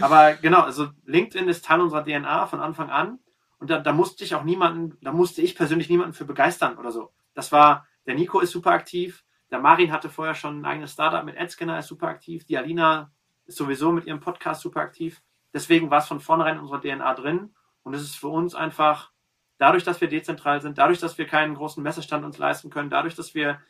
aber 0.00 0.34
genau, 0.34 0.60
also 0.60 0.88
LinkedIn 1.04 1.48
ist 1.48 1.64
Teil 1.64 1.80
unserer 1.80 2.04
DNA 2.04 2.46
von 2.46 2.60
Anfang 2.60 2.90
an 2.90 3.18
und 3.58 3.68
da, 3.68 3.78
da 3.78 3.92
musste 3.92 4.24
ich 4.24 4.34
auch 4.34 4.44
niemanden, 4.44 4.96
da 5.02 5.12
musste 5.12 5.42
ich 5.42 5.56
persönlich 5.56 5.90
niemanden 5.90 6.14
für 6.14 6.24
begeistern 6.24 6.78
oder 6.78 6.92
so. 6.92 7.10
Das 7.34 7.50
war, 7.52 7.86
der 8.06 8.14
Nico 8.14 8.40
ist 8.40 8.50
super 8.50 8.70
aktiv. 8.70 9.24
Der 9.50 9.60
Marin 9.60 9.92
hatte 9.92 10.08
vorher 10.08 10.34
schon 10.34 10.60
ein 10.60 10.64
eigenes 10.64 10.92
Startup 10.92 11.24
mit 11.24 11.36
AdScanner, 11.38 11.78
ist 11.78 11.88
super 11.88 12.08
aktiv. 12.08 12.44
Die 12.44 12.56
Alina 12.56 13.12
ist 13.46 13.56
sowieso 13.56 13.92
mit 13.92 14.06
ihrem 14.06 14.20
Podcast 14.20 14.62
super 14.62 14.80
aktiv. 14.80 15.22
Deswegen 15.52 15.90
war 15.90 15.98
es 15.98 16.06
von 16.06 16.20
vornherein 16.20 16.56
in 16.56 16.60
unserer 16.60 16.80
DNA 16.80 17.14
drin. 17.14 17.54
Und 17.82 17.94
es 17.94 18.02
ist 18.02 18.16
für 18.16 18.28
uns 18.28 18.54
einfach, 18.54 19.10
dadurch, 19.58 19.82
dass 19.82 20.00
wir 20.00 20.08
dezentral 20.08 20.60
sind, 20.60 20.78
dadurch, 20.78 21.00
dass 21.00 21.18
wir 21.18 21.26
keinen 21.26 21.54
großen 21.54 21.82
Messestand 21.82 22.24
uns 22.24 22.38
leisten 22.38 22.70
können, 22.70 22.90
dadurch, 22.90 23.14
dass 23.16 23.34
wir 23.34 23.60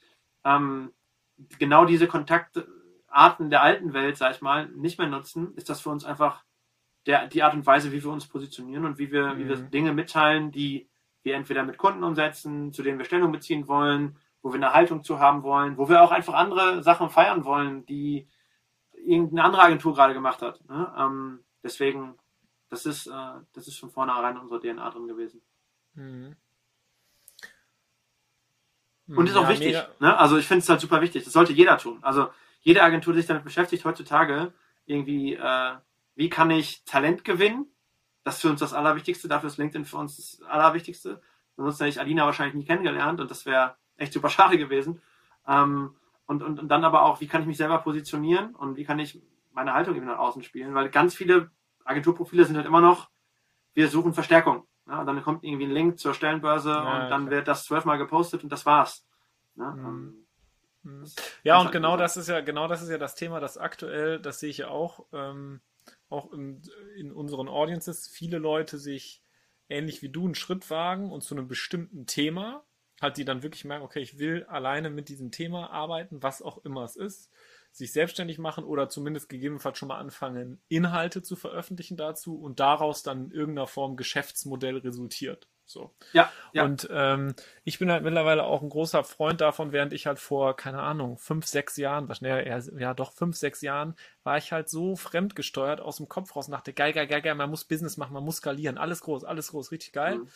ähm, 0.44 0.92
genau 1.58 1.84
diese 1.86 2.06
Kontaktarten 2.06 3.50
der 3.50 3.62
alten 3.62 3.94
Welt, 3.94 4.18
sag 4.18 4.34
ich 4.34 4.42
mal, 4.42 4.68
nicht 4.68 4.98
mehr 4.98 5.08
nutzen, 5.08 5.54
ist 5.56 5.70
das 5.70 5.80
für 5.80 5.90
uns 5.90 6.04
einfach 6.04 6.44
der, 7.06 7.28
die 7.28 7.42
Art 7.42 7.54
und 7.54 7.66
Weise, 7.66 7.92
wie 7.92 8.02
wir 8.02 8.10
uns 8.10 8.26
positionieren 8.26 8.84
und 8.84 8.98
wie 8.98 9.10
wir, 9.10 9.34
mhm. 9.34 9.38
wie 9.38 9.48
wir 9.48 9.56
mhm. 9.56 9.70
Dinge 9.70 9.92
mitteilen, 9.92 10.52
die 10.52 10.89
wir 11.22 11.34
entweder 11.34 11.64
mit 11.64 11.78
Kunden 11.78 12.04
umsetzen, 12.04 12.72
zu 12.72 12.82
denen 12.82 12.98
wir 12.98 13.04
Stellung 13.04 13.32
beziehen 13.32 13.68
wollen, 13.68 14.16
wo 14.42 14.50
wir 14.50 14.56
eine 14.56 14.72
Haltung 14.72 15.04
zu 15.04 15.18
haben 15.18 15.42
wollen, 15.42 15.76
wo 15.76 15.88
wir 15.88 16.02
auch 16.02 16.12
einfach 16.12 16.34
andere 16.34 16.82
Sachen 16.82 17.10
feiern 17.10 17.44
wollen, 17.44 17.84
die 17.86 18.26
irgendeine 18.92 19.44
andere 19.44 19.62
Agentur 19.62 19.94
gerade 19.94 20.14
gemacht 20.14 20.42
hat. 20.42 20.66
Ne? 20.68 20.92
Ähm, 20.96 21.40
deswegen, 21.62 22.14
das 22.68 22.86
ist, 22.86 23.06
äh, 23.06 23.32
das 23.52 23.68
ist 23.68 23.78
von 23.78 23.90
vornherein 23.90 24.36
in 24.36 24.42
unserer 24.42 24.60
DNA 24.60 24.90
drin 24.90 25.08
gewesen. 25.08 25.42
Mhm. 25.94 26.36
Und 29.16 29.28
ist 29.28 29.36
auch 29.36 29.42
ja, 29.42 29.48
wichtig. 29.48 29.76
Ne? 29.98 30.16
Also 30.16 30.38
ich 30.38 30.46
finde 30.46 30.62
es 30.62 30.68
halt 30.68 30.80
super 30.80 31.00
wichtig. 31.00 31.24
Das 31.24 31.32
sollte 31.32 31.52
jeder 31.52 31.78
tun. 31.78 31.98
Also 32.02 32.28
jede 32.60 32.82
Agentur, 32.82 33.12
die 33.12 33.20
sich 33.20 33.26
damit 33.26 33.44
beschäftigt 33.44 33.84
heutzutage, 33.84 34.52
irgendwie, 34.86 35.34
äh, 35.34 35.72
wie 36.14 36.28
kann 36.30 36.50
ich 36.50 36.84
Talent 36.84 37.24
gewinnen? 37.24 37.66
Das 38.24 38.36
ist 38.36 38.42
für 38.42 38.50
uns 38.50 38.60
das 38.60 38.74
Allerwichtigste. 38.74 39.28
Dafür 39.28 39.48
ist 39.48 39.56
LinkedIn 39.56 39.84
für 39.84 39.96
uns 39.96 40.16
das 40.16 40.46
Allerwichtigste. 40.46 41.20
Ansonsten 41.56 41.84
hätte 41.84 41.94
ich 41.94 42.00
Alina 42.00 42.24
wahrscheinlich 42.24 42.54
nie 42.54 42.64
kennengelernt 42.64 43.20
und 43.20 43.30
das 43.30 43.46
wäre 43.46 43.76
echt 43.96 44.12
super 44.12 44.28
schade 44.30 44.58
gewesen. 44.58 45.00
Ähm, 45.46 45.94
und, 46.26 46.42
und, 46.42 46.60
und 46.60 46.68
dann 46.68 46.84
aber 46.84 47.02
auch, 47.02 47.20
wie 47.20 47.26
kann 47.26 47.42
ich 47.42 47.48
mich 47.48 47.56
selber 47.56 47.78
positionieren 47.78 48.54
und 48.54 48.76
wie 48.76 48.84
kann 48.84 48.98
ich 48.98 49.20
meine 49.52 49.74
Haltung 49.74 49.96
eben 49.96 50.06
nach 50.06 50.18
außen 50.18 50.42
spielen? 50.42 50.74
Weil 50.74 50.88
ganz 50.88 51.14
viele 51.14 51.50
Agenturprofile 51.84 52.44
sind 52.44 52.56
halt 52.56 52.66
immer 52.66 52.80
noch, 52.80 53.10
wir 53.74 53.88
suchen 53.88 54.14
Verstärkung. 54.14 54.66
Ja, 54.86 55.00
und 55.00 55.06
dann 55.06 55.22
kommt 55.22 55.44
irgendwie 55.44 55.66
ein 55.66 55.70
Link 55.70 55.98
zur 55.98 56.14
Stellenbörse 56.14 56.70
ja, 56.70 56.78
und 56.80 57.10
dann 57.10 57.26
klar. 57.26 57.30
wird 57.30 57.48
das 57.48 57.64
zwölfmal 57.64 57.98
gepostet 57.98 58.42
und 58.42 58.50
das 58.50 58.66
war's. 58.66 59.06
Ja, 59.56 59.70
mhm. 59.70 59.86
Ähm, 59.86 60.26
mhm. 60.82 61.04
ja 61.42 61.58
und 61.58 61.64
halt 61.64 61.72
genau 61.72 61.96
das 61.96 62.16
ist 62.16 62.28
ja, 62.28 62.40
genau 62.40 62.66
das 62.66 62.82
ist 62.82 62.90
ja 62.90 62.98
das 62.98 63.14
Thema, 63.14 63.40
das 63.40 63.58
aktuell, 63.58 64.20
das 64.20 64.40
sehe 64.40 64.50
ich 64.50 64.58
ja 64.58 64.68
auch, 64.68 65.06
ähm, 65.12 65.60
auch 66.08 66.32
in, 66.32 66.62
in 66.96 67.12
unseren 67.12 67.48
Audiences, 67.48 68.08
viele 68.08 68.38
Leute 68.38 68.78
sich 68.78 69.22
ähnlich 69.68 70.02
wie 70.02 70.08
du 70.08 70.24
einen 70.24 70.34
Schritt 70.34 70.68
wagen 70.70 71.10
und 71.12 71.22
zu 71.22 71.34
einem 71.34 71.48
bestimmten 71.48 72.06
Thema 72.06 72.64
halt 73.00 73.16
die 73.16 73.24
dann 73.24 73.42
wirklich 73.42 73.64
merken, 73.64 73.84
okay, 73.84 74.00
ich 74.00 74.18
will 74.18 74.44
alleine 74.44 74.90
mit 74.90 75.08
diesem 75.08 75.30
Thema 75.30 75.70
arbeiten, 75.70 76.22
was 76.22 76.42
auch 76.42 76.64
immer 76.64 76.84
es 76.84 76.96
ist, 76.96 77.30
sich 77.72 77.92
selbstständig 77.92 78.38
machen 78.38 78.64
oder 78.64 78.88
zumindest 78.88 79.28
gegebenenfalls 79.28 79.78
schon 79.78 79.88
mal 79.88 79.98
anfangen, 79.98 80.60
Inhalte 80.68 81.22
zu 81.22 81.36
veröffentlichen 81.36 81.96
dazu 81.96 82.38
und 82.38 82.60
daraus 82.60 83.02
dann 83.02 83.26
in 83.26 83.30
irgendeiner 83.30 83.68
Form 83.68 83.96
Geschäftsmodell 83.96 84.78
resultiert. 84.78 85.48
So. 85.64 85.94
Ja, 86.12 86.32
ja. 86.52 86.64
Und 86.64 86.88
ähm, 86.90 87.32
ich 87.62 87.78
bin 87.78 87.92
halt 87.92 88.02
mittlerweile 88.02 88.42
auch 88.42 88.60
ein 88.60 88.68
großer 88.68 89.04
Freund 89.04 89.40
davon, 89.40 89.70
während 89.70 89.92
ich 89.92 90.08
halt 90.08 90.18
vor, 90.18 90.56
keine 90.56 90.82
Ahnung, 90.82 91.16
fünf, 91.16 91.46
sechs 91.46 91.76
Jahren, 91.76 92.08
wahrscheinlich 92.08 92.46
eher, 92.46 92.80
ja 92.80 92.92
doch 92.92 93.12
fünf, 93.12 93.36
sechs 93.36 93.60
Jahren, 93.60 93.94
war 94.22 94.36
ich 94.36 94.52
halt 94.52 94.68
so 94.68 94.96
fremdgesteuert 94.96 95.80
aus 95.80 95.96
dem 95.96 96.08
Kopf 96.08 96.36
raus 96.36 96.46
und 96.46 96.52
dachte, 96.52 96.72
geil, 96.72 96.92
geil, 96.92 97.06
geil, 97.06 97.22
geil, 97.22 97.34
man 97.34 97.48
muss 97.48 97.64
Business 97.64 97.96
machen, 97.96 98.12
man 98.12 98.24
muss 98.24 98.36
skalieren, 98.36 98.76
alles 98.76 99.00
groß, 99.00 99.24
alles 99.24 99.48
groß, 99.48 99.72
richtig 99.72 99.92
geil. 99.92 100.16
Mhm. 100.16 100.28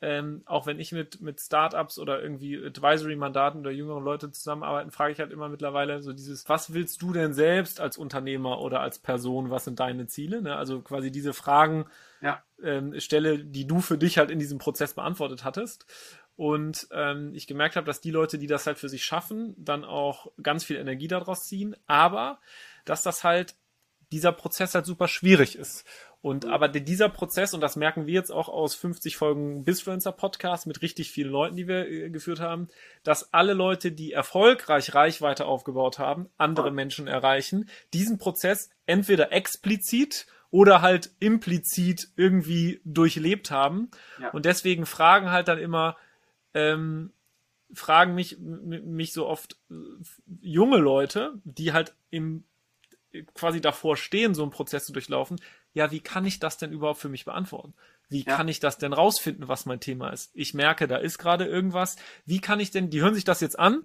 Ähm, 0.00 0.42
auch 0.46 0.66
wenn 0.66 0.80
ich 0.80 0.92
mit, 0.92 1.20
mit 1.20 1.40
Startups 1.40 1.98
oder 1.98 2.22
irgendwie 2.22 2.56
Advisory-Mandaten 2.64 3.60
oder 3.60 3.70
jüngeren 3.70 4.02
Leute 4.02 4.30
zusammenarbeiten, 4.30 4.90
frage 4.90 5.12
ich 5.12 5.20
halt 5.20 5.32
immer 5.32 5.48
mittlerweile 5.48 6.02
so 6.02 6.12
dieses, 6.12 6.48
was 6.48 6.72
willst 6.72 7.02
du 7.02 7.12
denn 7.12 7.34
selbst 7.34 7.80
als 7.80 7.98
Unternehmer 7.98 8.60
oder 8.60 8.80
als 8.80 8.98
Person, 8.98 9.50
was 9.50 9.64
sind 9.64 9.80
deine 9.80 10.06
Ziele? 10.06 10.40
Ne? 10.40 10.56
Also 10.56 10.80
quasi 10.80 11.10
diese 11.10 11.34
Fragen, 11.34 11.86
ja. 12.20 12.42
ähm, 12.62 12.98
Stelle, 12.98 13.38
die 13.38 13.66
du 13.66 13.80
für 13.80 13.98
dich 13.98 14.18
halt 14.18 14.30
in 14.30 14.38
diesem 14.38 14.58
Prozess 14.58 14.94
beantwortet 14.94 15.44
hattest. 15.44 15.86
Und 16.38 16.86
ähm, 16.92 17.32
ich 17.34 17.48
gemerkt 17.48 17.74
habe, 17.74 17.84
dass 17.84 18.00
die 18.00 18.12
Leute, 18.12 18.38
die 18.38 18.46
das 18.46 18.64
halt 18.66 18.78
für 18.78 18.88
sich 18.88 19.04
schaffen, 19.04 19.56
dann 19.58 19.84
auch 19.84 20.30
ganz 20.40 20.62
viel 20.62 20.76
Energie 20.76 21.08
daraus 21.08 21.46
ziehen, 21.46 21.74
aber 21.88 22.38
dass 22.88 23.02
das 23.02 23.24
halt 23.24 23.56
dieser 24.12 24.32
Prozess 24.32 24.74
halt 24.74 24.86
super 24.86 25.08
schwierig 25.08 25.56
ist. 25.56 25.84
Und 26.20 26.44
mhm. 26.44 26.50
aber 26.50 26.68
dieser 26.68 27.08
Prozess, 27.08 27.54
und 27.54 27.60
das 27.60 27.76
merken 27.76 28.06
wir 28.06 28.14
jetzt 28.14 28.30
auch 28.30 28.48
aus 28.48 28.74
50 28.74 29.16
Folgen 29.16 29.64
Bisfluencer 29.64 30.12
Podcast 30.12 30.66
mit 30.66 30.82
richtig 30.82 31.10
vielen 31.10 31.30
Leuten, 31.30 31.56
die 31.56 31.68
wir 31.68 31.88
äh, 31.88 32.10
geführt 32.10 32.40
haben, 32.40 32.68
dass 33.04 33.32
alle 33.32 33.54
Leute, 33.54 33.92
die 33.92 34.12
erfolgreich 34.12 34.94
Reichweite 34.94 35.46
aufgebaut 35.46 35.98
haben, 35.98 36.28
andere 36.36 36.70
Menschen 36.70 37.06
erreichen, 37.06 37.68
diesen 37.92 38.18
Prozess 38.18 38.70
entweder 38.86 39.32
explizit 39.32 40.26
oder 40.50 40.80
halt 40.80 41.10
implizit 41.20 42.08
irgendwie 42.16 42.80
durchlebt 42.84 43.50
haben. 43.50 43.90
Ja. 44.20 44.30
Und 44.30 44.44
deswegen 44.46 44.86
fragen 44.86 45.30
halt 45.30 45.48
dann 45.48 45.58
immer, 45.58 45.96
ähm, 46.54 47.12
fragen 47.72 48.14
mich, 48.14 48.38
mich 48.38 49.12
so 49.12 49.26
oft 49.26 49.58
äh, 49.70 49.74
junge 50.40 50.78
Leute, 50.78 51.34
die 51.44 51.72
halt 51.74 51.94
im 52.10 52.44
quasi 53.34 53.60
davor 53.60 53.96
stehen, 53.96 54.34
so 54.34 54.42
einen 54.42 54.50
Prozess 54.50 54.86
zu 54.86 54.92
durchlaufen, 54.92 55.40
ja, 55.72 55.90
wie 55.90 56.00
kann 56.00 56.24
ich 56.24 56.38
das 56.38 56.58
denn 56.58 56.72
überhaupt 56.72 57.00
für 57.00 57.08
mich 57.08 57.24
beantworten? 57.24 57.74
Wie 58.08 58.24
ja. 58.24 58.36
kann 58.36 58.48
ich 58.48 58.60
das 58.60 58.78
denn 58.78 58.92
rausfinden, 58.92 59.48
was 59.48 59.66
mein 59.66 59.80
Thema 59.80 60.10
ist? 60.10 60.30
Ich 60.34 60.54
merke, 60.54 60.88
da 60.88 60.96
ist 60.96 61.18
gerade 61.18 61.44
irgendwas. 61.44 61.96
Wie 62.24 62.40
kann 62.40 62.60
ich 62.60 62.70
denn, 62.70 62.90
die 62.90 63.00
hören 63.00 63.14
sich 63.14 63.24
das 63.24 63.40
jetzt 63.40 63.58
an 63.58 63.84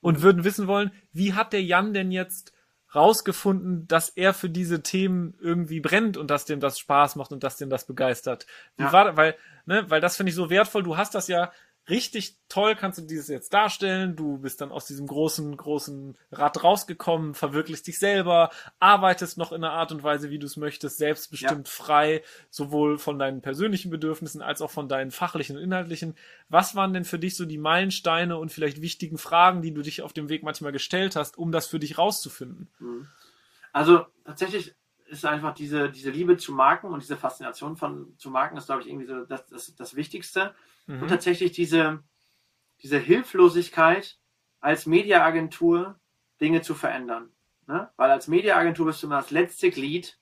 und 0.00 0.22
würden 0.22 0.44
wissen 0.44 0.66
wollen, 0.66 0.92
wie 1.12 1.34
hat 1.34 1.52
der 1.52 1.62
Jan 1.62 1.92
denn 1.92 2.12
jetzt 2.12 2.52
rausgefunden, 2.94 3.88
dass 3.88 4.08
er 4.08 4.34
für 4.34 4.48
diese 4.48 4.82
Themen 4.82 5.34
irgendwie 5.40 5.80
brennt 5.80 6.16
und 6.16 6.30
dass 6.30 6.44
dem 6.44 6.60
das 6.60 6.78
Spaß 6.78 7.16
macht 7.16 7.32
und 7.32 7.42
dass 7.42 7.56
dem 7.56 7.68
das 7.68 7.86
begeistert. 7.86 8.46
Wie 8.76 8.84
ja. 8.84 8.92
war, 8.92 9.16
weil, 9.16 9.36
ne, 9.66 9.84
weil 9.90 10.00
das 10.00 10.16
finde 10.16 10.30
ich 10.30 10.36
so 10.36 10.50
wertvoll. 10.50 10.84
Du 10.84 10.96
hast 10.96 11.14
das 11.14 11.26
ja 11.26 11.52
richtig 11.88 12.38
toll 12.48 12.74
kannst 12.74 12.98
du 12.98 13.02
dieses 13.02 13.28
jetzt 13.28 13.52
darstellen. 13.52 14.16
Du 14.16 14.38
bist 14.38 14.60
dann 14.60 14.72
aus 14.72 14.86
diesem 14.86 15.06
großen, 15.06 15.56
großen 15.56 16.16
Rad 16.32 16.62
rausgekommen, 16.62 17.34
verwirklichst 17.34 17.86
dich 17.86 17.98
selber, 17.98 18.50
arbeitest 18.80 19.38
noch 19.38 19.52
in 19.52 19.62
einer 19.62 19.72
Art 19.72 19.92
und 19.92 20.02
Weise, 20.02 20.30
wie 20.30 20.38
du 20.38 20.46
es 20.46 20.56
möchtest, 20.56 20.98
selbstbestimmt 20.98 21.68
ja. 21.68 21.74
frei, 21.74 22.22
sowohl 22.50 22.98
von 22.98 23.18
deinen 23.18 23.42
persönlichen 23.42 23.90
Bedürfnissen 23.90 24.42
als 24.42 24.62
auch 24.62 24.70
von 24.70 24.88
deinen 24.88 25.10
fachlichen 25.10 25.56
und 25.56 25.62
inhaltlichen. 25.62 26.14
Was 26.48 26.74
waren 26.74 26.92
denn 26.94 27.04
für 27.04 27.18
dich 27.18 27.36
so 27.36 27.44
die 27.44 27.58
Meilensteine 27.58 28.38
und 28.38 28.52
vielleicht 28.52 28.80
wichtigen 28.80 29.18
Fragen, 29.18 29.62
die 29.62 29.74
du 29.74 29.82
dich 29.82 30.02
auf 30.02 30.12
dem 30.12 30.28
Weg 30.28 30.42
manchmal 30.42 30.72
gestellt 30.72 31.16
hast, 31.16 31.36
um 31.36 31.52
das 31.52 31.66
für 31.66 31.78
dich 31.78 31.98
rauszufinden? 31.98 32.68
Mhm. 32.78 33.08
Also 33.72 34.06
tatsächlich 34.24 34.74
ist 35.06 35.24
einfach 35.24 35.54
diese, 35.54 35.90
diese 35.90 36.10
Liebe 36.10 36.36
zu 36.36 36.52
Marken 36.52 36.88
und 36.88 37.02
diese 37.02 37.16
Faszination 37.16 37.76
von 37.76 38.14
zu 38.18 38.30
Marken 38.30 38.56
ist, 38.56 38.66
glaube 38.66 38.82
ich, 38.82 38.88
irgendwie 38.88 39.06
so 39.06 39.24
das, 39.24 39.46
das, 39.46 39.74
das 39.74 39.96
Wichtigste. 39.96 40.54
Mhm. 40.86 41.02
Und 41.02 41.08
tatsächlich 41.08 41.52
diese, 41.52 42.02
diese 42.82 42.98
Hilflosigkeit 42.98 44.18
als 44.60 44.86
Mediaagentur 44.86 45.98
Dinge 46.40 46.62
zu 46.62 46.74
verändern. 46.74 47.30
Ne? 47.66 47.90
Weil 47.96 48.10
als 48.10 48.28
Mediaagentur 48.28 48.86
bist 48.86 49.02
du 49.02 49.06
immer 49.06 49.16
das 49.16 49.30
letzte 49.30 49.70
Glied 49.70 50.18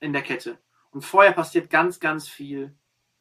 in 0.00 0.12
der 0.12 0.22
Kette. 0.22 0.58
Und 0.90 1.02
vorher 1.02 1.32
passiert 1.32 1.70
ganz, 1.70 2.00
ganz 2.00 2.28
viel, 2.28 2.74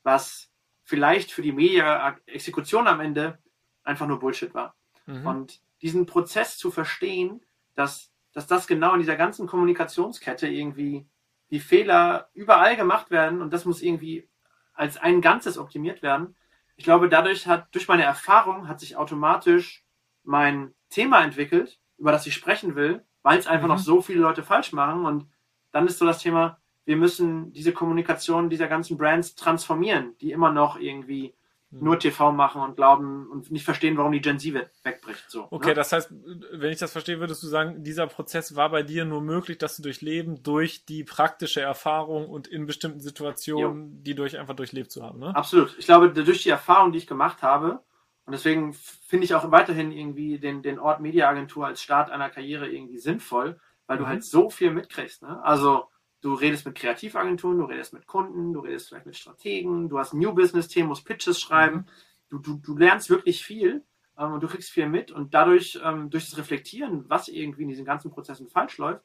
was 0.03 0.49
vielleicht 0.83 1.31
für 1.31 1.41
die 1.41 1.51
Media-Exekution 1.51 2.87
am 2.87 2.99
Ende 2.99 3.37
einfach 3.83 4.07
nur 4.07 4.19
Bullshit 4.19 4.53
war. 4.53 4.75
Mhm. 5.05 5.25
Und 5.25 5.61
diesen 5.81 6.05
Prozess 6.05 6.57
zu 6.57 6.71
verstehen, 6.71 7.41
dass 7.75 8.11
dass 8.33 8.47
das 8.47 8.67
genau 8.67 8.93
in 8.93 8.99
dieser 8.99 9.15
ganzen 9.15 9.47
Kommunikationskette 9.47 10.47
irgendwie 10.47 11.07
die 11.51 11.59
Fehler 11.59 12.29
überall 12.33 12.75
gemacht 12.75 13.11
werden 13.11 13.41
und 13.41 13.51
das 13.53 13.65
muss 13.65 13.81
irgendwie 13.81 14.29
als 14.73 14.97
ein 14.97 15.21
Ganzes 15.21 15.57
optimiert 15.57 16.01
werden. 16.01 16.35
Ich 16.75 16.83
glaube, 16.83 17.09
dadurch 17.09 17.47
hat, 17.47 17.67
durch 17.71 17.87
meine 17.87 18.03
Erfahrung 18.03 18.67
hat 18.67 18.79
sich 18.79 18.95
automatisch 18.95 19.83
mein 20.23 20.73
Thema 20.89 21.23
entwickelt, 21.23 21.79
über 21.97 22.11
das 22.11 22.25
ich 22.27 22.33
sprechen 22.33 22.75
will 22.75 23.03
weil 23.23 23.37
es 23.37 23.47
einfach 23.47 23.67
mhm. 23.67 23.73
noch 23.73 23.79
so 23.79 24.01
viele 24.01 24.21
Leute 24.21 24.43
falsch 24.43 24.73
machen. 24.73 25.05
Und 25.05 25.27
dann 25.71 25.87
ist 25.87 25.99
so 25.99 26.05
das 26.05 26.19
Thema, 26.19 26.57
wir 26.85 26.97
müssen 26.97 27.51
diese 27.53 27.73
Kommunikation 27.73 28.49
dieser 28.49 28.67
ganzen 28.67 28.97
Brands 28.97 29.35
transformieren, 29.35 30.17
die 30.19 30.31
immer 30.31 30.51
noch 30.51 30.79
irgendwie. 30.79 31.35
Nur 31.71 31.99
TV 31.99 32.31
machen 32.31 32.61
und 32.61 32.75
glauben 32.75 33.27
und 33.27 33.51
nicht 33.51 33.63
verstehen, 33.63 33.97
warum 33.97 34.11
die 34.11 34.21
Gen 34.21 34.39
Z 34.39 34.53
wegbricht. 34.83 35.29
So, 35.29 35.47
okay, 35.51 35.69
ne? 35.69 35.73
das 35.75 35.91
heißt, 35.91 36.11
wenn 36.53 36.71
ich 36.71 36.79
das 36.79 36.91
verstehe, 36.91 37.19
würdest 37.19 37.43
du 37.43 37.47
sagen, 37.47 37.83
dieser 37.83 38.07
Prozess 38.07 38.55
war 38.55 38.69
bei 38.69 38.81
dir 38.81 39.05
nur 39.05 39.21
möglich, 39.21 39.59
dass 39.59 39.77
du 39.77 39.83
durch 39.83 40.01
Leben, 40.01 40.41
durch 40.41 40.85
die 40.85 41.03
praktische 41.03 41.61
Erfahrung 41.61 42.27
und 42.27 42.47
in 42.47 42.65
bestimmten 42.65 42.99
Situationen, 42.99 43.91
jo. 43.91 43.97
die 44.01 44.15
durch 44.15 44.37
einfach 44.37 44.55
durchlebt 44.55 44.91
zu 44.91 45.03
haben. 45.03 45.19
Ne? 45.19 45.35
Absolut. 45.35 45.75
Ich 45.77 45.85
glaube, 45.85 46.09
durch 46.09 46.43
die 46.43 46.49
Erfahrung, 46.49 46.91
die 46.91 46.97
ich 46.97 47.07
gemacht 47.07 47.43
habe, 47.43 47.83
und 48.25 48.33
deswegen 48.33 48.73
finde 48.73 49.25
ich 49.25 49.33
auch 49.33 49.49
weiterhin 49.51 49.91
irgendwie 49.91 50.37
den, 50.39 50.61
den 50.61 50.77
Ort 50.77 50.99
Mediaagentur 51.01 51.65
als 51.65 51.81
Start 51.81 52.11
einer 52.11 52.29
Karriere 52.29 52.69
irgendwie 52.69 52.99
sinnvoll, 52.99 53.59
weil 53.87 53.97
mhm. 53.97 54.01
du 54.01 54.07
halt 54.07 54.23
so 54.23 54.49
viel 54.49 54.71
mitkriegst. 54.71 55.23
Ne? 55.23 55.43
Also 55.43 55.87
Du 56.21 56.33
redest 56.33 56.65
mit 56.65 56.75
Kreativagenturen, 56.75 57.57
du 57.57 57.63
redest 57.63 57.93
mit 57.93 58.05
Kunden, 58.05 58.51
du 58.51 58.59
redest 58.59 58.89
vielleicht 58.89 59.05
mit 59.05 59.15
Strategen, 59.15 59.87
du 59.87 59.99
hast 59.99 60.13
New 60.13 60.33
Business-Themen, 60.33 60.89
musst 60.89 61.05
Pitches 61.05 61.39
schreiben. 61.39 61.77
Mhm. 61.77 61.85
Du, 62.29 62.39
du, 62.39 62.55
du 62.57 62.77
lernst 62.77 63.09
wirklich 63.09 63.43
viel 63.43 63.83
ähm, 64.17 64.33
und 64.33 64.43
du 64.43 64.47
kriegst 64.47 64.69
viel 64.69 64.89
mit 64.89 65.11
und 65.11 65.33
dadurch, 65.33 65.79
ähm, 65.83 66.09
durch 66.09 66.29
das 66.29 66.37
Reflektieren, 66.37 67.05
was 67.07 67.29
irgendwie 67.29 67.63
in 67.63 67.69
diesen 67.69 67.85
ganzen 67.85 68.11
Prozessen 68.11 68.49
falsch 68.49 68.77
läuft 68.77 69.03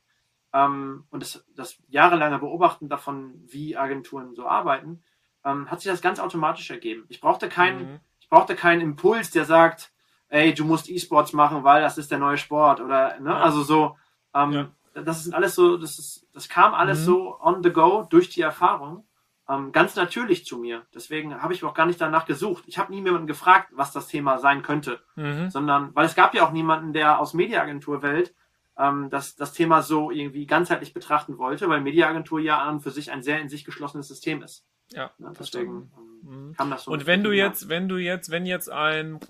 ähm, 0.52 1.04
und 1.10 1.22
das, 1.22 1.44
das 1.54 1.78
jahrelange 1.88 2.40
Beobachten 2.40 2.88
davon, 2.88 3.34
wie 3.46 3.76
Agenturen 3.76 4.34
so 4.34 4.46
arbeiten, 4.46 5.02
ähm, 5.44 5.70
hat 5.70 5.80
sich 5.80 5.90
das 5.90 6.02
ganz 6.02 6.18
automatisch 6.18 6.68
ergeben. 6.70 7.04
Ich 7.08 7.20
brauchte 7.20 7.48
keinen, 7.48 7.92
mhm. 7.92 8.00
ich 8.18 8.28
brauchte 8.28 8.56
keinen 8.56 8.80
Impuls, 8.80 9.30
der 9.30 9.44
sagt, 9.44 9.92
ey, 10.28 10.52
du 10.52 10.64
musst 10.64 10.90
E-Sports 10.90 11.32
machen, 11.32 11.62
weil 11.62 11.80
das 11.80 11.96
ist 11.96 12.10
der 12.10 12.18
neue 12.18 12.38
Sport 12.38 12.80
oder, 12.80 13.20
ne, 13.20 13.30
ja. 13.30 13.40
also 13.40 13.62
so, 13.62 13.96
ähm, 14.34 14.52
ja 14.52 14.70
das 14.94 15.26
ist 15.26 15.34
alles 15.34 15.54
so, 15.54 15.76
das 15.76 15.98
ist, 15.98 16.26
das 16.32 16.48
kam 16.48 16.74
alles 16.74 17.00
mhm. 17.00 17.04
so 17.04 17.40
on 17.40 17.62
the 17.62 17.70
go 17.70 18.06
durch 18.08 18.28
die 18.30 18.40
Erfahrung. 18.40 19.06
Ähm, 19.46 19.72
ganz 19.72 19.94
natürlich 19.94 20.46
zu 20.46 20.56
mir. 20.56 20.86
Deswegen 20.94 21.42
habe 21.42 21.52
ich 21.52 21.62
auch 21.64 21.74
gar 21.74 21.84
nicht 21.84 22.00
danach 22.00 22.24
gesucht. 22.24 22.64
Ich 22.66 22.78
habe 22.78 22.90
nie 22.92 23.04
jemanden 23.04 23.26
gefragt, 23.26 23.68
was 23.72 23.92
das 23.92 24.08
Thema 24.08 24.38
sein 24.38 24.62
könnte, 24.62 25.00
mhm. 25.16 25.50
sondern 25.50 25.94
weil 25.94 26.06
es 26.06 26.14
gab 26.14 26.34
ja 26.34 26.46
auch 26.46 26.52
niemanden, 26.52 26.94
der 26.94 27.20
aus 27.20 27.34
Mediaagenturwelt 27.34 28.34
ähm, 28.78 29.10
das, 29.10 29.36
das 29.36 29.52
Thema 29.52 29.82
so 29.82 30.10
irgendwie 30.10 30.46
ganzheitlich 30.46 30.94
betrachten 30.94 31.36
wollte, 31.36 31.68
weil 31.68 31.82
Mediaagentur 31.82 32.40
ja 32.40 32.62
an 32.62 32.76
und 32.76 32.80
für 32.80 32.90
sich 32.90 33.10
ein 33.10 33.22
sehr 33.22 33.40
in 33.40 33.50
sich 33.50 33.64
geschlossenes 33.66 34.08
System 34.08 34.42
ist. 34.42 34.64
Ja, 34.92 35.10
ja 35.18 35.32
deswegen 35.38 35.92
ähm, 36.24 36.48
mhm. 36.48 36.52
kam 36.54 36.70
das 36.70 36.84
so. 36.84 36.90
Und 36.90 37.06
wenn 37.06 37.22
du 37.22 37.32
jetzt, 37.32 37.68
wenn 37.68 37.88
du 37.88 37.96
jetzt, 37.96 38.30
wenn 38.30 38.46
jetzt 38.46 38.70
ein, 38.70 39.20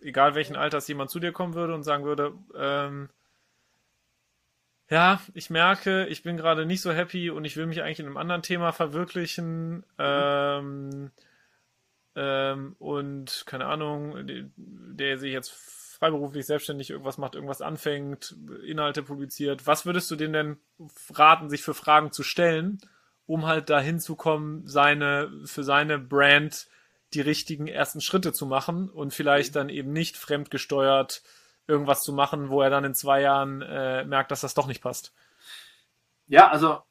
egal 0.00 0.34
welchen 0.34 0.56
Alters 0.56 0.88
jemand 0.88 1.10
zu 1.10 1.20
dir 1.20 1.32
kommen 1.32 1.54
würde 1.54 1.74
und 1.74 1.82
sagen 1.82 2.04
würde, 2.04 2.32
ähm, 2.56 3.10
ja, 4.90 5.20
ich 5.34 5.50
merke, 5.50 6.06
ich 6.06 6.22
bin 6.22 6.36
gerade 6.36 6.66
nicht 6.66 6.82
so 6.82 6.92
happy 6.92 7.30
und 7.30 7.44
ich 7.44 7.56
will 7.56 7.66
mich 7.66 7.82
eigentlich 7.82 8.00
in 8.00 8.06
einem 8.06 8.16
anderen 8.16 8.42
Thema 8.42 8.72
verwirklichen. 8.72 9.76
Mhm. 9.76 9.84
Ähm, 9.98 11.10
ähm, 12.14 12.76
und 12.78 13.44
keine 13.46 13.66
Ahnung, 13.66 14.16
der 14.56 15.18
sich 15.18 15.32
jetzt 15.32 15.50
freiberuflich 15.50 16.44
selbstständig 16.44 16.90
irgendwas 16.90 17.16
macht, 17.16 17.36
irgendwas 17.36 17.62
anfängt, 17.62 18.36
Inhalte 18.66 19.02
publiziert. 19.02 19.66
Was 19.66 19.86
würdest 19.86 20.10
du 20.10 20.16
denen 20.16 20.32
denn 20.32 20.56
raten, 21.14 21.48
sich 21.48 21.62
für 21.62 21.74
Fragen 21.74 22.12
zu 22.12 22.22
stellen, 22.22 22.80
um 23.24 23.46
halt 23.46 23.70
dahin 23.70 24.00
zu 24.00 24.16
kommen, 24.16 24.66
seine, 24.66 25.30
für 25.44 25.62
seine 25.62 25.98
Brand 25.98 26.66
die 27.14 27.20
richtigen 27.20 27.66
ersten 27.66 28.00
Schritte 28.00 28.32
zu 28.32 28.46
machen 28.46 28.88
und 28.90 29.14
vielleicht 29.14 29.52
mhm. 29.52 29.54
dann 29.54 29.68
eben 29.68 29.92
nicht 29.92 30.16
fremdgesteuert 30.16 31.22
irgendwas 31.66 32.02
zu 32.02 32.12
machen, 32.12 32.50
wo 32.50 32.62
er 32.62 32.70
dann 32.70 32.84
in 32.84 32.94
zwei 32.94 33.20
Jahren 33.20 33.62
äh, 33.62 34.04
merkt, 34.04 34.30
dass 34.30 34.40
das 34.40 34.54
doch 34.54 34.66
nicht 34.66 34.82
passt. 34.82 35.12
Ja, 36.26 36.48
also 36.48 36.82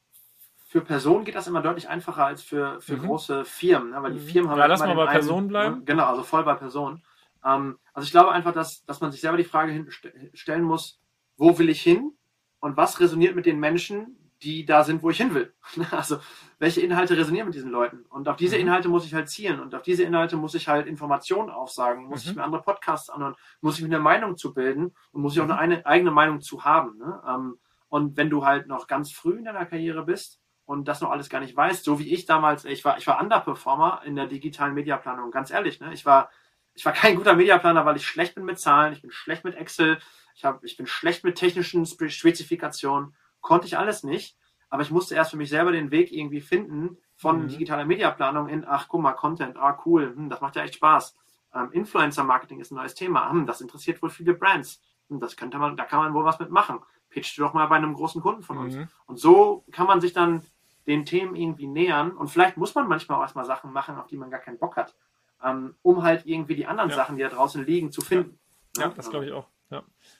für 0.67 0.81
Personen 0.81 1.25
geht 1.25 1.35
das 1.35 1.47
immer 1.47 1.61
deutlich 1.61 1.89
einfacher 1.89 2.25
als 2.25 2.41
für, 2.41 2.79
für 2.79 2.95
mhm. 2.95 3.07
große 3.07 3.43
Firmen, 3.43 3.91
ne? 3.91 4.01
weil 4.01 4.13
die 4.13 4.19
mhm. 4.19 4.27
Firmen 4.27 4.51
haben. 4.51 4.59
Ja, 4.59 4.65
lass 4.67 4.79
mal 4.79 4.95
bei 4.95 5.07
Personen 5.07 5.47
bleiben. 5.49 5.79
Ne? 5.79 5.83
Genau, 5.83 6.05
also 6.05 6.23
voll 6.23 6.43
bei 6.43 6.53
Personen. 6.53 7.03
Ähm, 7.43 7.77
also 7.93 8.05
ich 8.05 8.11
glaube 8.11 8.31
einfach, 8.31 8.53
dass, 8.53 8.85
dass 8.85 9.01
man 9.01 9.11
sich 9.11 9.21
selber 9.21 9.37
die 9.37 9.43
Frage 9.43 9.85
stellen 10.33 10.63
muss, 10.63 10.99
wo 11.37 11.57
will 11.57 11.69
ich 11.69 11.81
hin 11.81 12.13
und 12.59 12.77
was 12.77 12.99
resoniert 12.99 13.35
mit 13.35 13.45
den 13.45 13.59
Menschen, 13.59 14.15
die 14.43 14.65
da 14.65 14.83
sind, 14.83 15.03
wo 15.03 15.09
ich 15.09 15.17
hin 15.17 15.33
will. 15.33 15.53
Also, 15.91 16.19
welche 16.61 16.81
Inhalte 16.81 17.17
resonieren 17.17 17.47
mit 17.47 17.55
diesen 17.55 17.71
Leuten? 17.71 18.05
Und 18.07 18.29
auf 18.29 18.35
diese 18.35 18.55
mhm. 18.55 18.61
Inhalte 18.61 18.87
muss 18.87 19.03
ich 19.03 19.15
halt 19.15 19.27
zielen 19.29 19.59
und 19.59 19.73
auf 19.73 19.81
diese 19.81 20.03
Inhalte 20.03 20.37
muss 20.37 20.53
ich 20.53 20.67
halt 20.67 20.85
Informationen 20.85 21.49
aufsagen, 21.49 22.05
muss 22.05 22.23
mhm. 22.23 22.29
ich 22.29 22.37
mir 22.37 22.43
andere 22.43 22.61
Podcasts 22.61 23.09
anhören, 23.09 23.35
muss 23.61 23.77
ich 23.77 23.81
mir 23.81 23.87
eine 23.87 23.99
Meinung 23.99 24.37
zu 24.37 24.53
bilden 24.53 24.93
und 25.11 25.21
muss 25.23 25.33
ich 25.33 25.41
auch 25.41 25.45
mhm. 25.45 25.53
eine 25.53 25.85
eigene 25.87 26.11
Meinung 26.11 26.39
zu 26.39 26.63
haben. 26.63 26.99
Ne? 26.99 27.19
Ähm, 27.27 27.59
und 27.89 28.15
wenn 28.15 28.29
du 28.29 28.45
halt 28.45 28.67
noch 28.67 28.85
ganz 28.85 29.11
früh 29.11 29.39
in 29.39 29.45
deiner 29.45 29.65
Karriere 29.65 30.05
bist 30.05 30.39
und 30.65 30.87
das 30.87 31.01
noch 31.01 31.09
alles 31.09 31.29
gar 31.29 31.39
nicht 31.39 31.57
weißt, 31.57 31.83
so 31.83 31.97
wie 31.97 32.13
ich 32.13 32.27
damals, 32.27 32.63
ich 32.63 32.85
war, 32.85 32.99
ich 32.99 33.07
war 33.07 33.19
Underperformer 33.19 34.03
in 34.05 34.15
der 34.15 34.27
digitalen 34.27 34.75
Mediaplanung, 34.75 35.31
ganz 35.31 35.49
ehrlich, 35.49 35.79
ne? 35.79 35.91
Ich 35.93 36.05
war, 36.05 36.29
ich 36.75 36.85
war 36.85 36.93
kein 36.93 37.15
guter 37.15 37.35
Mediaplaner, 37.35 37.87
weil 37.87 37.95
ich 37.95 38.05
schlecht 38.05 38.35
bin 38.35 38.45
mit 38.45 38.59
Zahlen, 38.59 38.93
ich 38.93 39.01
bin 39.01 39.09
schlecht 39.09 39.43
mit 39.43 39.55
Excel, 39.55 39.97
ich, 40.35 40.45
hab, 40.45 40.63
ich 40.63 40.77
bin 40.77 40.85
schlecht 40.85 41.23
mit 41.23 41.39
technischen 41.39 41.87
Spezifikationen 41.87 43.15
konnte 43.39 43.65
ich 43.65 43.79
alles 43.79 44.03
nicht. 44.03 44.37
Aber 44.71 44.81
ich 44.81 44.89
musste 44.89 45.13
erst 45.15 45.31
für 45.31 45.37
mich 45.37 45.49
selber 45.49 45.71
den 45.71 45.91
Weg 45.91 46.11
irgendwie 46.11 46.41
finden 46.41 46.97
von 47.15 47.43
mhm. 47.43 47.47
digitaler 47.49 47.85
Mediaplanung 47.85 48.47
in, 48.47 48.65
ach 48.65 48.87
guck 48.87 49.01
mal, 49.01 49.11
Content, 49.11 49.57
ah 49.57 49.77
cool, 49.85 50.13
hm, 50.15 50.29
das 50.29 50.41
macht 50.41 50.55
ja 50.55 50.63
echt 50.63 50.75
Spaß. 50.75 51.15
Ähm, 51.53 51.71
Influencer-Marketing 51.73 52.59
ist 52.59 52.71
ein 52.71 52.75
neues 52.75 52.95
Thema, 52.95 53.29
hm, 53.29 53.45
das 53.45 53.61
interessiert 53.61 54.01
wohl 54.01 54.09
viele 54.09 54.33
Brands. 54.33 54.81
Hm, 55.09 55.19
das 55.19 55.35
könnte 55.35 55.57
man, 55.57 55.75
da 55.75 55.83
kann 55.83 55.99
man 55.99 56.13
wohl 56.13 56.23
was 56.23 56.39
mitmachen. 56.39 56.79
Pitch 57.09 57.37
doch 57.37 57.53
mal 57.53 57.67
bei 57.67 57.75
einem 57.75 57.93
großen 57.93 58.21
Kunden 58.21 58.41
von 58.41 58.57
uns. 58.57 58.75
Mhm. 58.75 58.87
Und 59.05 59.19
so 59.19 59.65
kann 59.73 59.85
man 59.85 59.99
sich 59.99 60.13
dann 60.13 60.41
den 60.87 61.05
Themen 61.05 61.35
irgendwie 61.35 61.67
nähern. 61.67 62.11
Und 62.11 62.29
vielleicht 62.29 62.55
muss 62.55 62.73
man 62.73 62.87
manchmal 62.87 63.17
auch 63.17 63.23
erstmal 63.23 63.43
Sachen 63.43 63.73
machen, 63.73 63.97
auf 63.97 64.07
die 64.07 64.15
man 64.15 64.31
gar 64.31 64.39
keinen 64.39 64.57
Bock 64.57 64.77
hat, 64.77 64.95
ähm, 65.43 65.75
um 65.81 66.03
halt 66.03 66.25
irgendwie 66.25 66.55
die 66.55 66.65
anderen 66.65 66.89
ja. 66.89 66.95
Sachen, 66.95 67.17
die 67.17 67.23
da 67.23 67.29
draußen 67.29 67.65
liegen, 67.65 67.91
zu 67.91 67.99
finden. 67.99 68.39
Ja, 68.77 68.83
ja 68.83 68.89
das 68.95 69.09
glaube 69.09 69.25
ich 69.25 69.33
auch. 69.33 69.47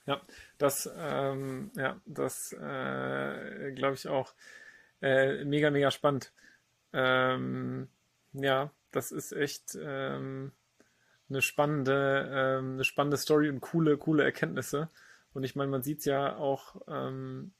Ja, 0.05 0.21
das, 0.57 0.89
ähm, 0.97 1.71
ja, 1.75 1.99
das 2.05 2.53
äh, 2.53 3.71
glaube 3.73 3.95
ich 3.95 4.07
auch 4.07 4.33
äh, 5.01 5.43
mega, 5.45 5.69
mega 5.71 5.91
spannend. 5.91 6.33
Ähm, 6.93 7.87
ja, 8.33 8.71
das 8.91 9.11
ist 9.11 9.31
echt 9.31 9.77
ähm, 9.81 10.51
eine 11.29 11.41
spannende, 11.41 12.29
ähm, 12.33 12.73
eine 12.73 12.83
spannende 12.83 13.17
Story 13.17 13.49
und 13.49 13.61
coole, 13.61 13.97
coole 13.97 14.23
Erkenntnisse. 14.23 14.89
Und 15.33 15.43
ich 15.43 15.55
meine, 15.55 15.71
man 15.71 15.83
sieht 15.83 16.05
ja 16.05 16.35
auch 16.35 16.81
ähm, 16.87 17.53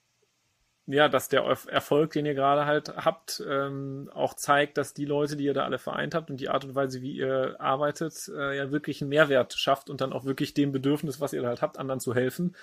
ja, 0.92 1.10
dass 1.10 1.30
der 1.30 1.42
Erfolg, 1.44 2.12
den 2.12 2.26
ihr 2.26 2.34
gerade 2.34 2.66
halt 2.66 2.96
habt, 2.96 3.44
ähm, 3.48 4.10
auch 4.14 4.34
zeigt, 4.34 4.78
dass 4.78 4.94
die 4.94 5.06
Leute, 5.06 5.36
die 5.36 5.46
ihr 5.46 5.54
da 5.54 5.64
alle 5.64 5.80
vereint 5.80 6.16
habt 6.16 6.30
und 6.30 6.40
die 6.40 6.50
Art 6.50 6.66
und 6.66 6.76
Weise, 6.76 7.02
wie 7.02 7.14
ihr 7.14 7.56
arbeitet, 7.60 8.30
äh, 8.34 8.58
ja 8.58 8.72
wirklich 8.72 9.02
einen 9.02 9.10
Mehrwert 9.10 9.54
schafft 9.54 9.90
und 9.90 10.02
dann 10.02 10.14
auch 10.14 10.26
wirklich 10.26 10.54
dem 10.54 10.72
Bedürfnis, 10.72 11.20
was 11.20 11.34
ihr 11.34 11.42
da 11.42 11.50
halt 11.50 11.62
habt, 11.62 11.78
anderen 11.78 12.00
zu 12.00 12.16
helfen. 12.16 12.56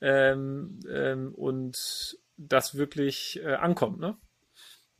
Ähm, 0.00 0.80
ähm, 0.88 1.34
und 1.34 2.18
das 2.36 2.76
wirklich 2.76 3.40
äh, 3.42 3.54
ankommt, 3.54 4.00
ne? 4.00 4.16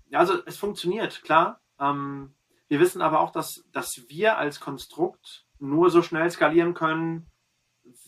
Ja, 0.09 0.21
also 0.21 0.35
es 0.47 0.57
funktioniert, 0.57 1.23
klar. 1.23 1.61
Ähm, 1.81 2.35
wir 2.69 2.81
wissen 2.81 3.03
aber 3.03 3.21
auch, 3.21 3.31
dass, 3.31 3.65
dass 3.73 4.09
wir 4.09 4.39
als 4.39 4.61
Konstrukt 4.61 5.47
nur 5.59 5.91
so 5.91 6.03
schnell 6.03 6.31
skalieren 6.31 6.75
können, 6.75 7.31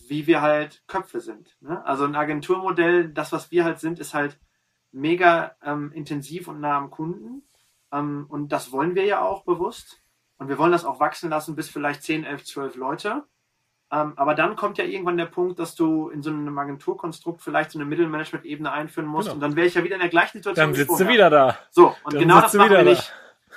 wie 0.07 0.27
wir 0.27 0.41
halt 0.41 0.83
Köpfe 0.87 1.19
sind. 1.19 1.57
Ne? 1.61 1.83
Also 1.85 2.05
ein 2.05 2.15
Agenturmodell, 2.15 3.09
das, 3.09 3.31
was 3.31 3.51
wir 3.51 3.63
halt 3.63 3.79
sind, 3.79 3.99
ist 3.99 4.13
halt 4.13 4.39
mega 4.97 5.55
ähm, 5.63 5.91
intensiv 5.93 6.47
und 6.47 6.59
nah 6.59 6.77
am 6.77 6.89
Kunden. 6.89 7.43
Ähm, 7.91 8.25
und 8.29 8.51
das 8.51 8.71
wollen 8.71 8.95
wir 8.95 9.05
ja 9.05 9.21
auch 9.21 9.43
bewusst. 9.43 10.01
Und 10.37 10.49
wir 10.49 10.57
wollen 10.57 10.71
das 10.71 10.85
auch 10.85 10.99
wachsen 10.99 11.29
lassen 11.29 11.55
bis 11.55 11.69
vielleicht 11.69 12.03
10, 12.03 12.23
11, 12.23 12.45
12 12.45 12.75
Leute. 12.75 13.23
Ähm, 13.89 14.13
aber 14.17 14.35
dann 14.35 14.55
kommt 14.55 14.77
ja 14.77 14.83
irgendwann 14.83 15.17
der 15.17 15.27
Punkt, 15.27 15.59
dass 15.59 15.73
du 15.73 16.09
in 16.09 16.21
so 16.21 16.29
einem 16.29 16.57
Agenturkonstrukt 16.57 17.41
vielleicht 17.41 17.71
so 17.71 17.79
eine 17.79 17.85
Mittelmanagement-Ebene 17.85 18.71
einführen 18.71 19.07
musst. 19.07 19.27
Genau. 19.27 19.35
Und 19.35 19.41
dann 19.41 19.55
wäre 19.55 19.67
ich 19.67 19.75
ja 19.75 19.83
wieder 19.83 19.95
in 19.95 20.01
der 20.01 20.09
gleichen 20.09 20.39
Situation. 20.39 20.67
Dann 20.67 20.75
sitzt 20.75 20.99
du 20.99 21.07
wieder 21.07 21.29
da. 21.29 21.57
So, 21.71 21.95
und 22.03 22.13
dann 22.13 22.21
genau 22.21 22.41
das 22.41 22.53
machen 22.53 22.69
wir 22.69 22.77
da. 22.79 22.83
nicht. 22.83 23.13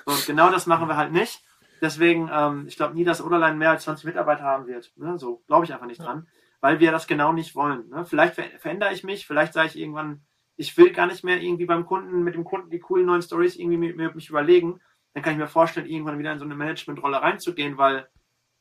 So, 0.06 0.12
und 0.12 0.26
genau 0.26 0.50
das 0.50 0.66
machen 0.66 0.88
wir 0.88 0.96
halt 0.96 1.12
nicht. 1.12 1.42
Deswegen, 1.80 2.30
ähm, 2.32 2.66
ich 2.68 2.76
glaube 2.76 2.94
nie, 2.94 3.04
dass 3.04 3.22
Oderlein 3.22 3.58
mehr 3.58 3.70
als 3.70 3.84
20 3.84 4.04
Mitarbeiter 4.04 4.44
haben 4.44 4.66
wird. 4.66 4.92
Ne? 4.96 5.18
So 5.18 5.42
glaube 5.46 5.64
ich 5.64 5.72
einfach 5.72 5.86
nicht 5.86 6.02
dran, 6.02 6.28
weil 6.60 6.78
wir 6.78 6.92
das 6.92 7.06
genau 7.06 7.32
nicht 7.32 7.56
wollen. 7.56 7.88
Ne? 7.88 8.04
Vielleicht 8.04 8.34
ver 8.34 8.44
verändere 8.58 8.92
ich 8.92 9.02
mich, 9.02 9.26
vielleicht 9.26 9.54
sage 9.54 9.68
ich 9.68 9.78
irgendwann, 9.78 10.22
ich 10.60 10.76
will 10.76 10.92
gar 10.92 11.06
nicht 11.06 11.24
mehr 11.24 11.40
irgendwie 11.40 11.64
beim 11.64 11.86
Kunden, 11.86 12.22
mit 12.22 12.34
dem 12.34 12.44
Kunden 12.44 12.68
die 12.68 12.80
coolen 12.80 13.06
neuen 13.06 13.22
Stories 13.22 13.56
irgendwie 13.56 13.78
mit, 13.78 13.96
mit 13.96 14.14
mich 14.14 14.28
überlegen, 14.28 14.78
dann 15.14 15.22
kann 15.22 15.32
ich 15.32 15.38
mir 15.38 15.48
vorstellen, 15.48 15.86
irgendwann 15.86 16.18
wieder 16.18 16.34
in 16.34 16.38
so 16.38 16.44
eine 16.44 16.54
Managementrolle 16.54 17.22
reinzugehen, 17.22 17.78
weil 17.78 18.06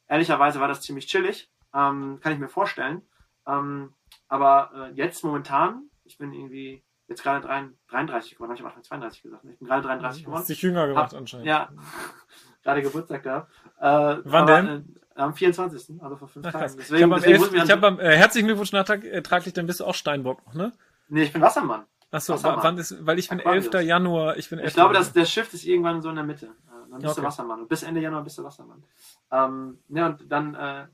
ehrlicherweise 0.08 0.62
war 0.62 0.70
das 0.70 0.80
ziemlich 0.82 1.08
chillig, 1.08 1.52
ähm, 1.74 2.20
kann 2.22 2.32
ich 2.32 2.40
mir 2.40 2.48
vorstellen. 2.48 3.02
Ähm, 3.46 3.94
aber 4.30 4.72
äh, 4.74 4.96
jetzt 4.96 5.26
momentan, 5.26 5.90
ich 6.06 6.18
bin 6.18 6.32
irgendwie 6.32 6.82
jetzt 7.10 7.22
gerade 7.22 7.46
33 7.90 8.36
geworden, 8.36 8.52
habe 8.52 8.56
ich 8.56 8.62
am 8.62 8.68
Anfang 8.68 8.84
32 8.84 9.22
gesagt. 9.22 9.44
Ne? 9.44 9.52
Ich 9.52 9.60
bin 9.60 9.68
gerade 9.68 9.86
33 9.86 10.24
geworden. 10.24 10.40
Hast 10.40 10.50
dich 10.50 10.62
jünger 10.62 10.88
gemacht 10.88 11.12
hab, 11.12 11.20
anscheinend. 11.20 11.48
Ja, 11.48 11.70
gerade 12.64 12.82
Geburtstag 12.82 13.24
gehabt. 13.24 13.52
Äh, 13.78 13.82
Wann 13.82 14.44
aber, 14.44 14.62
denn? 14.62 14.96
Äh, 15.16 15.20
am 15.20 15.34
24. 15.34 16.02
Also 16.02 16.16
vor 16.16 16.30
fünf 16.30 16.50
Tagen. 16.50 16.76
Deswegen, 16.78 16.96
ich 16.96 17.04
habe 17.04 17.16
am, 17.16 17.24
11, 17.24 17.54
ich 17.54 17.72
hab 17.72 17.84
am 17.84 18.00
äh, 18.00 18.16
herzlichen 18.16 18.48
Glückwunsch 18.48 18.72
nachträglich, 18.72 19.54
dann 19.54 19.68
bist 19.68 19.82
du 19.82 19.86
auch 19.86 19.96
Steinbock 19.96 20.46
noch, 20.46 20.54
ne? 20.54 20.72
Nee, 21.10 21.24
ich 21.24 21.34
bin 21.34 21.42
Wassermann. 21.42 21.86
Achso, 22.12 22.34
Wassermann. 22.34 22.64
wann 22.64 22.78
ist, 22.78 23.06
weil 23.06 23.20
ich 23.20 23.30
bin 23.30 23.40
Aquarius. 23.40 23.68
11. 23.68 23.84
Januar. 23.86 24.38
Ich 24.38 24.50
bin 24.50 24.60
11. 24.60 24.70
Ich 24.70 24.74
glaube, 24.76 24.94
dass 24.94 25.14
der 25.14 25.26
Shift 25.26 25.54
ist 25.54 25.66
irgendwann 25.66 26.02
so 26.02 26.10
in 26.10 26.16
der 26.16 26.24
Mitte. 26.24 26.48
Äh, 26.48 26.90
Dann 26.90 27.00
bist 27.02 27.12
Okay. 27.14 27.22
du 27.22 27.28
Wassermann. 27.28 27.62
Und 27.62 27.68
bis 27.70 27.84
Ende 27.84 28.02
Januar 28.02 28.24
bist 28.24 28.38
du 28.38 28.44
Wassermann. 28.44 28.84
Ähm, 29.32 29.80
ja, 29.90 30.08
und 30.08 30.32
dann 30.32 30.56
äh, 30.56 30.88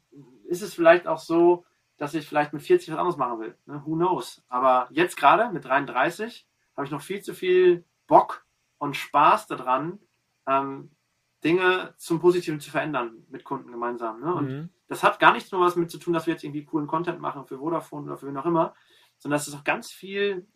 ist 0.48 0.62
es 0.62 0.74
vielleicht 0.74 1.08
auch 1.08 1.20
so, 1.20 1.66
dass 1.98 2.14
ich 2.14 2.28
vielleicht 2.28 2.52
mit 2.52 2.62
40 2.62 2.92
was 2.92 2.98
anderes 3.00 3.16
machen 3.18 3.40
will. 3.40 3.58
Ne? 3.66 3.82
Who 3.86 3.96
knows? 3.96 4.44
Aber 4.50 4.88
jetzt 4.92 5.16
gerade 5.16 5.50
mit 5.54 5.64
33 5.64 6.46
habe 6.76 6.86
ich 6.86 6.92
noch 6.92 7.02
viel 7.02 7.22
zu 7.22 7.34
viel 7.34 7.86
Bock 8.08 8.46
und 8.78 8.98
Spaß 8.98 9.48
daran, 9.48 10.00
ähm, 10.48 10.92
Dinge 11.46 11.94
zum 11.98 12.20
Positiven 12.20 12.60
zu 12.60 12.70
verändern 12.72 13.24
mit 13.30 13.44
Kunden 13.46 13.72
gemeinsam. 13.72 14.20
Ne? 14.20 14.34
Und 14.34 14.48
Mhm. 14.50 14.70
das 14.90 15.04
hat 15.04 15.20
gar 15.20 15.32
nichts 15.32 15.52
nur 15.54 15.62
was 15.62 15.76
mit 15.78 15.90
zu 15.92 15.98
tun, 16.00 16.14
dass 16.14 16.26
wir 16.26 16.34
jetzt 16.34 16.44
irgendwie 16.44 16.66
coolen 16.66 16.88
Content 16.88 17.22
machen 17.22 17.46
für 17.46 17.60
Vodafone 17.60 18.08
oder 18.08 18.18
für 18.18 18.28
wen 18.28 18.36
auch 18.38 18.46
immer, 18.46 18.74
sondern 19.18 19.38
es 19.40 19.48
ist 19.48 19.56
auch 19.56 19.64
ganz 19.64 19.92
viel 19.92 20.48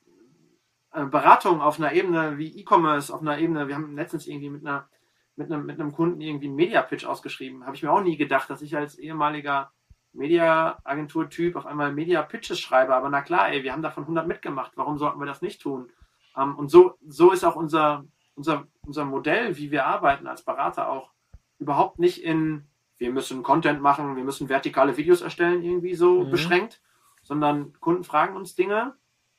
äh, 0.93 1.05
Beratung 1.05 1.62
auf 1.62 1.80
einer 1.80 1.93
Ebene 1.93 2.38
wie 2.38 2.60
E-Commerce, 2.60 3.14
auf 3.14 3.22
einer 3.22 3.38
Ebene, 3.39 3.68
wir 3.68 3.76
haben 3.76 3.95
letztens 3.95 4.28
irgendwie 4.28 4.49
mit 4.49 4.66
einer 4.66 4.89
mit 5.36 5.49
einem, 5.51 5.66
mit 5.66 5.80
einem 5.80 5.93
Kunden 5.93 6.20
irgendwie 6.20 6.47
einen 6.47 6.55
Media-Pitch 6.55 7.05
ausgeschrieben. 7.05 7.66
Habe 7.66 7.74
ich 7.74 7.82
mir 7.82 7.91
auch 7.93 8.01
nie 8.01 8.18
gedacht, 8.18 8.49
dass 8.49 8.62
ich 8.62 8.76
als 8.76 8.99
ehemaliger 8.99 9.72
Media-Agentur-Typ 10.12 11.55
auf 11.55 11.66
einmal 11.66 11.93
Media-Pitches 11.93 12.60
schreibe. 12.60 12.93
Aber 12.93 13.10
na 13.10 13.22
klar, 13.22 13.49
ey, 13.49 13.64
wir 13.64 13.72
haben 13.72 13.82
davon 13.82 14.03
100 14.03 14.28
mitgemacht. 14.28 14.74
Warum 14.76 14.97
sollten 14.97 15.20
wir 15.20 15.26
das 15.26 15.41
nicht 15.41 15.62
tun? 15.62 15.91
Ähm, 16.38 16.55
und 16.57 16.70
so, 16.70 16.95
so 17.07 17.32
ist 17.32 17.45
auch 17.45 17.55
unser, 17.55 18.03
unser, 18.36 18.68
unser 18.82 19.05
Modell, 19.05 19.57
wie 19.57 19.72
wir 19.72 19.86
arbeiten 19.86 20.28
als 20.28 20.43
Berater 20.43 20.89
auch 20.89 21.12
überhaupt 21.57 21.99
nicht 21.99 22.24
in, 22.24 22.68
wir 22.97 23.12
müssen 23.12 23.41
Content 23.41 23.82
machen, 23.82 24.18
wir 24.18 24.24
müssen 24.26 24.49
vertikale 24.49 24.97
Videos 24.97 25.22
erstellen, 25.22 25.64
irgendwie 25.64 25.95
so 25.95 26.26
Mhm. 26.26 26.32
beschränkt, 26.32 26.82
sondern 27.30 27.74
Kunden 27.80 28.04
fragen 28.04 28.36
uns 28.36 28.56
Dinge, 28.56 28.96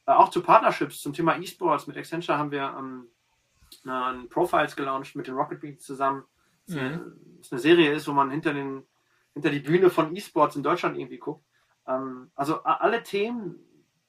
äh, 0.06 0.12
auch 0.12 0.30
zu 0.30 0.42
Partnerships 0.42 1.02
zum 1.02 1.12
Thema 1.12 1.36
E-Sports. 1.36 1.88
Mit 1.88 1.96
Accenture 1.96 2.38
haben 2.38 2.52
wir 2.52 2.72
ähm, 2.78 3.08
einen 3.84 4.28
Profiles 4.28 4.76
gelauncht 4.76 5.16
mit 5.16 5.26
den 5.26 5.34
Rocket 5.34 5.60
Beats 5.60 5.84
zusammen. 5.84 6.22
Das 6.66 6.76
ist, 6.76 7.52
eine, 7.52 7.60
Serie 7.60 7.92
ist, 7.92 8.06
wo 8.06 8.12
man 8.12 8.30
hinter 8.30 8.54
den 8.54 8.84
hinter 9.34 9.50
die 9.50 9.58
Bühne 9.58 9.90
von 9.90 10.14
E-Sports 10.14 10.54
in 10.54 10.62
Deutschland 10.62 10.96
irgendwie 10.96 11.18
guckt. 11.18 11.44
Ähm, 11.86 12.30
also 12.36 12.62
alle 12.62 13.02
Themen, 13.02 13.56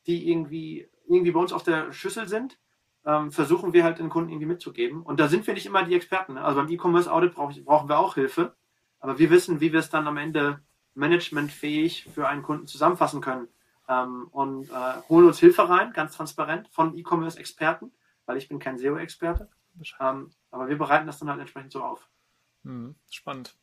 die 0.06 0.30
irgendwie 0.30 0.88
irgendwie 1.08 1.32
bei 1.32 1.40
uns 1.40 1.54
auf 1.54 1.64
der 1.64 1.92
Schüssel 1.92 2.28
sind, 2.28 2.60
ähm, 3.04 3.32
versuchen 3.32 3.74
wir 3.74 3.84
halt 3.84 3.98
den 3.98 4.10
Kunden 4.10 4.30
irgendwie 4.30 4.46
mitzugeben. 4.46 5.02
Und 5.02 5.20
da 5.20 5.28
sind 5.28 5.48
wir 5.48 5.56
nicht 5.56 5.66
immer 5.66 5.84
die 5.84 5.96
Experten. 5.96 6.36
Ne? 6.36 6.44
Also 6.44 6.60
beim 6.60 6.70
E-Commerce 6.70 7.12
Audit 7.12 7.34
brauch 7.34 7.50
ich, 7.50 7.66
brauchen 7.66 7.90
wir 7.90 7.98
auch 7.98 8.14
Hilfe, 8.14 8.56
aber 9.00 9.18
wir 9.18 9.32
wissen, 9.32 9.60
wie 9.60 9.74
wir 9.74 9.80
es 9.80 9.90
dann 9.90 10.08
am 10.08 10.18
Ende 10.18 10.62
managementfähig 10.94 12.08
für 12.14 12.28
einen 12.28 12.44
Kunden 12.44 12.68
zusammenfassen 12.68 13.22
können. 13.22 13.48
Ähm, 13.92 14.28
und 14.32 14.70
äh, 14.70 15.02
holen 15.10 15.28
uns 15.28 15.40
Hilfe 15.40 15.68
rein, 15.68 15.92
ganz 15.92 16.16
transparent, 16.16 16.70
von 16.70 16.98
E-Commerce-Experten, 16.98 17.92
weil 18.26 18.38
ich 18.38 18.48
bin 18.48 18.60
kein 18.60 18.78
SEO-Experte. 18.78 19.50
Ähm, 20.00 20.32
aber 20.50 20.70
wir 20.70 20.78
bereiten 20.78 21.08
das 21.08 21.20
dann 21.20 21.30
halt 21.30 21.42
entsprechend 21.42 21.74
so 21.74 21.84
auf. 21.84 22.08
Mhm. 22.64 22.96
Spannend. 23.10 23.58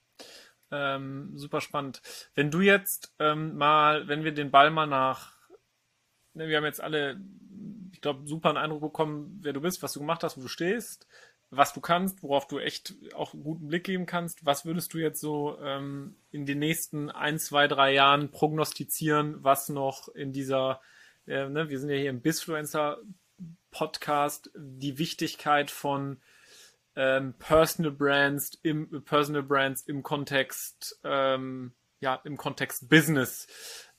Ähm, 0.70 1.33
super 1.35 1.62
spannend. 1.62 2.03
Wenn 2.35 2.51
du 2.51 2.61
jetzt 2.61 3.14
ähm, 3.18 3.57
mal, 3.57 4.07
wenn 4.07 4.24
wir 4.24 4.33
den 4.33 4.51
Ball 4.51 4.70
mal 4.70 4.87
nach, 4.87 5.33
ne, 6.35 6.49
wir 6.49 6.59
haben 6.59 6.64
jetzt 6.64 6.83
alle, 6.83 7.18
ich 7.93 8.03
glaube, 8.03 8.26
super 8.26 8.51
einen 8.51 8.59
Eindruck 8.59 8.83
bekommen, 8.83 9.39
wer 9.41 9.55
du 9.55 9.62
bist, 9.62 9.83
was 9.83 9.95
du 9.95 10.01
gemacht 10.01 10.22
hast, 10.22 10.37
wo 10.37 10.43
du 10.43 10.49
stehst, 10.49 11.07
was 11.51 11.72
du 11.72 11.80
kannst, 11.80 12.22
worauf 12.22 12.46
du 12.46 12.59
echt 12.59 12.94
auch 13.14 13.32
einen 13.32 13.42
guten 13.42 13.68
Blick 13.68 13.84
geben 13.84 14.07
kannst. 14.07 14.44
Was 14.44 14.64
würdest 14.64 14.92
du 14.92 14.99
jetzt 14.99 15.20
so 15.20 15.59
ähm, 15.61 16.16
in 16.30 16.46
den 16.46 16.59
nächsten 16.59 17.11
ein, 17.11 17.38
zwei, 17.38 17.68
drei 17.68 17.92
Jahren 17.92 18.30
prognostizieren, 18.30 19.42
was 19.42 19.68
noch 19.68 20.09
in 20.09 20.32
dieser, 20.32 20.80
äh, 21.26 21.49
ne, 21.49 21.70
wir 21.70 21.78
sind 21.78 21.90
ja 21.90 21.96
hier 21.96 22.11
im 22.11 22.20
Bisfluencer 22.20 22.99
Podcast, 23.70 24.51
die 24.57 24.99
Wichtigkeit 24.99 25.70
von 25.70 26.20
ähm, 26.96 27.34
Personal 27.38 27.92
Brands 27.92 28.59
im 28.62 29.05
Personal 29.05 29.42
Brands 29.42 29.82
im 29.82 30.03
Kontext 30.03 30.99
ähm, 31.05 31.72
ja 32.01 32.20
im 32.24 32.36
Kontext 32.36 32.88
Business. 32.88 33.46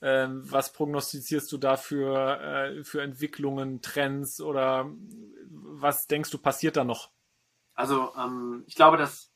Ähm, 0.02 0.42
was 0.50 0.72
prognostizierst 0.72 1.50
du 1.52 1.58
da 1.58 1.76
für, 1.76 2.40
äh, 2.40 2.84
für 2.84 3.02
Entwicklungen, 3.02 3.82
Trends 3.82 4.40
oder 4.40 4.90
was 5.50 6.06
denkst 6.06 6.30
du 6.30 6.38
passiert 6.38 6.76
da 6.76 6.84
noch? 6.84 7.10
Also 7.80 8.12
ähm, 8.16 8.64
ich 8.66 8.74
glaube, 8.74 8.96
dass 8.96 9.30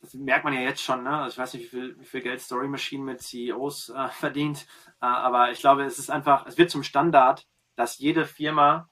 das 0.00 0.14
merkt 0.14 0.44
man 0.44 0.52
ja 0.52 0.60
jetzt 0.60 0.82
schon, 0.82 1.04
ne? 1.04 1.10
Also 1.18 1.34
ich 1.34 1.38
weiß 1.38 1.54
nicht, 1.54 1.64
wie 1.64 1.68
viel, 1.68 2.00
wie 2.00 2.04
viel 2.04 2.22
Geld 2.22 2.40
Story 2.40 2.66
Machine 2.68 3.04
mit 3.04 3.22
CEOs 3.22 3.90
äh, 3.90 4.08
verdient, 4.12 4.66
äh, 5.00 5.06
aber 5.06 5.52
ich 5.52 5.60
glaube, 5.60 5.84
es 5.84 5.98
ist 5.98 6.10
einfach, 6.10 6.46
es 6.46 6.58
wird 6.58 6.70
zum 6.70 6.82
Standard, 6.82 7.46
dass 7.76 7.98
jede 7.98 8.24
Firma, 8.26 8.88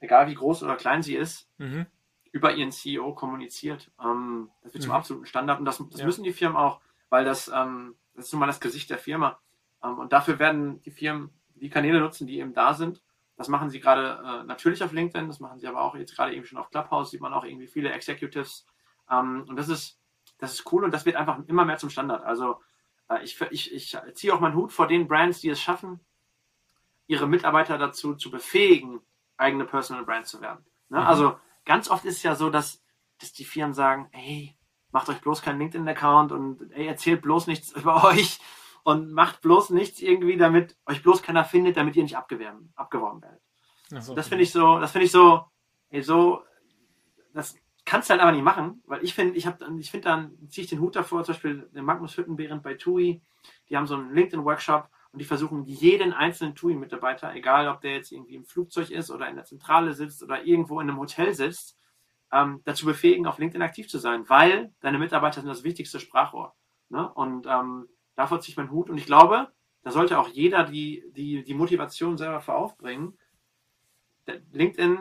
egal 0.00 0.28
wie 0.28 0.34
groß 0.34 0.62
oder 0.62 0.76
klein 0.76 1.02
sie 1.02 1.16
ist, 1.16 1.48
Mhm. 1.58 1.86
über 2.32 2.54
ihren 2.54 2.70
CEO 2.70 3.14
kommuniziert. 3.14 3.90
Ähm, 3.98 4.50
das 4.62 4.74
wird 4.74 4.82
zum 4.82 4.92
Mhm. 4.92 4.96
absoluten 4.96 5.26
Standard 5.26 5.58
und 5.58 5.64
das, 5.64 5.78
das 5.90 6.00
Ja. 6.00 6.06
müssen 6.06 6.22
die 6.22 6.32
Firmen 6.32 6.56
auch, 6.56 6.80
weil 7.08 7.24
das, 7.24 7.48
ähm, 7.48 7.96
das 8.14 8.26
ist 8.26 8.32
nun 8.32 8.40
mal 8.40 8.46
das 8.46 8.60
Gesicht 8.60 8.90
der 8.90 8.98
Firma. 8.98 9.38
Ähm, 9.82 9.98
und 9.98 10.12
dafür 10.12 10.38
werden 10.38 10.80
die 10.82 10.90
Firmen 10.90 11.30
die 11.54 11.70
Kanäle 11.70 11.98
nutzen, 12.00 12.26
die 12.26 12.38
eben 12.38 12.52
da 12.52 12.74
sind. 12.74 13.02
Das 13.36 13.48
machen 13.48 13.68
sie 13.68 13.80
gerade 13.80 14.22
äh, 14.24 14.44
natürlich 14.44 14.82
auf 14.82 14.92
LinkedIn, 14.92 15.28
das 15.28 15.40
machen 15.40 15.58
sie 15.58 15.66
aber 15.66 15.82
auch 15.82 15.94
jetzt 15.94 16.16
gerade 16.16 16.34
eben 16.34 16.46
schon 16.46 16.58
auf 16.58 16.70
Clubhouse, 16.70 17.10
sieht 17.10 17.20
man 17.20 17.34
auch 17.34 17.44
irgendwie 17.44 17.66
viele 17.66 17.92
Executives. 17.92 18.66
Ähm, 19.10 19.44
und 19.46 19.56
das 19.56 19.68
ist, 19.68 20.00
das 20.38 20.54
ist 20.54 20.72
cool 20.72 20.84
und 20.84 20.92
das 20.92 21.04
wird 21.04 21.16
einfach 21.16 21.38
immer 21.46 21.64
mehr 21.64 21.76
zum 21.76 21.90
Standard. 21.90 22.24
Also 22.24 22.62
äh, 23.08 23.22
ich, 23.22 23.40
ich, 23.50 23.74
ich 23.74 23.96
ziehe 24.14 24.34
auch 24.34 24.40
meinen 24.40 24.54
Hut 24.54 24.72
vor 24.72 24.86
den 24.86 25.06
Brands, 25.06 25.40
die 25.40 25.50
es 25.50 25.60
schaffen, 25.60 26.00
ihre 27.06 27.28
Mitarbeiter 27.28 27.78
dazu 27.78 28.14
zu 28.14 28.30
befähigen, 28.30 29.00
eigene 29.36 29.64
Personal 29.64 30.04
Brands 30.04 30.30
zu 30.30 30.40
werden. 30.40 30.64
Ne? 30.88 31.00
Mhm. 31.00 31.06
Also 31.06 31.38
ganz 31.64 31.90
oft 31.90 32.04
ist 32.04 32.16
es 32.16 32.22
ja 32.22 32.34
so, 32.34 32.50
dass, 32.50 32.82
dass 33.18 33.32
die 33.32 33.44
Firmen 33.44 33.74
sagen, 33.74 34.08
hey, 34.12 34.56
macht 34.92 35.08
euch 35.08 35.20
bloß 35.20 35.42
keinen 35.42 35.58
LinkedIn-Account 35.58 36.32
und 36.32 36.72
ey, 36.72 36.86
erzählt 36.86 37.22
bloß 37.22 37.46
nichts 37.48 37.72
über 37.76 38.04
euch 38.04 38.40
und 38.86 39.10
macht 39.10 39.40
bloß 39.40 39.70
nichts 39.70 40.00
irgendwie, 40.00 40.36
damit 40.36 40.76
euch 40.86 41.02
bloß 41.02 41.20
keiner 41.20 41.44
findet, 41.44 41.76
damit 41.76 41.96
ihr 41.96 42.04
nicht 42.04 42.16
abgeworben, 42.16 42.72
abgeworben 42.76 43.20
werdet. 43.20 43.42
So. 44.00 44.14
Das 44.14 44.28
finde 44.28 44.44
ich 44.44 44.52
so, 44.52 44.78
das 44.78 44.92
finde 44.92 45.06
ich 45.06 45.10
so, 45.10 45.44
ey, 45.90 46.02
so, 46.02 46.44
das 47.34 47.56
kannst 47.84 48.08
du 48.08 48.12
halt 48.12 48.22
aber 48.22 48.30
nicht 48.30 48.44
machen, 48.44 48.84
weil 48.86 49.02
ich 49.02 49.12
finde, 49.12 49.34
ich 49.36 49.44
habe, 49.44 49.66
ich 49.80 49.90
finde 49.90 50.04
dann, 50.04 50.48
ziehe 50.50 50.62
ich 50.62 50.70
den 50.70 50.78
Hut 50.78 50.94
davor, 50.94 51.24
zum 51.24 51.32
Beispiel 51.32 51.68
den 51.74 51.84
Magnus 51.84 52.16
Hüttenbehrend 52.16 52.62
bei 52.62 52.74
TUI, 52.74 53.20
die 53.68 53.76
haben 53.76 53.88
so 53.88 53.96
einen 53.96 54.14
LinkedIn-Workshop 54.14 54.88
und 55.10 55.18
die 55.18 55.24
versuchen 55.24 55.64
jeden 55.64 56.12
einzelnen 56.12 56.54
TUI-Mitarbeiter, 56.54 57.34
egal 57.34 57.66
ob 57.66 57.80
der 57.80 57.94
jetzt 57.94 58.12
irgendwie 58.12 58.36
im 58.36 58.44
Flugzeug 58.44 58.90
ist 58.90 59.10
oder 59.10 59.28
in 59.28 59.34
der 59.34 59.46
Zentrale 59.46 59.94
sitzt 59.94 60.22
oder 60.22 60.44
irgendwo 60.44 60.78
in 60.78 60.88
einem 60.88 61.00
Hotel 61.00 61.34
sitzt, 61.34 61.76
ähm, 62.30 62.60
dazu 62.64 62.86
befähigen, 62.86 63.26
auf 63.26 63.38
LinkedIn 63.38 63.62
aktiv 63.62 63.88
zu 63.88 63.98
sein, 63.98 64.28
weil 64.28 64.72
deine 64.78 65.00
Mitarbeiter 65.00 65.40
sind 65.40 65.48
das 65.48 65.64
wichtigste 65.64 65.98
Sprachrohr. 65.98 66.54
Ne? 66.88 67.12
Und 67.14 67.48
ähm, 67.48 67.88
davor 68.16 68.40
ziehe 68.40 68.52
ich 68.52 68.56
meinen 68.56 68.70
Hut 68.70 68.90
und 68.90 68.98
ich 68.98 69.06
glaube, 69.06 69.52
da 69.82 69.92
sollte 69.92 70.18
auch 70.18 70.28
jeder 70.28 70.64
die, 70.64 71.04
die, 71.12 71.44
die 71.44 71.54
Motivation 71.54 72.18
selber 72.18 72.40
für 72.40 72.54
aufbringen. 72.54 73.16
LinkedIn 74.52 74.98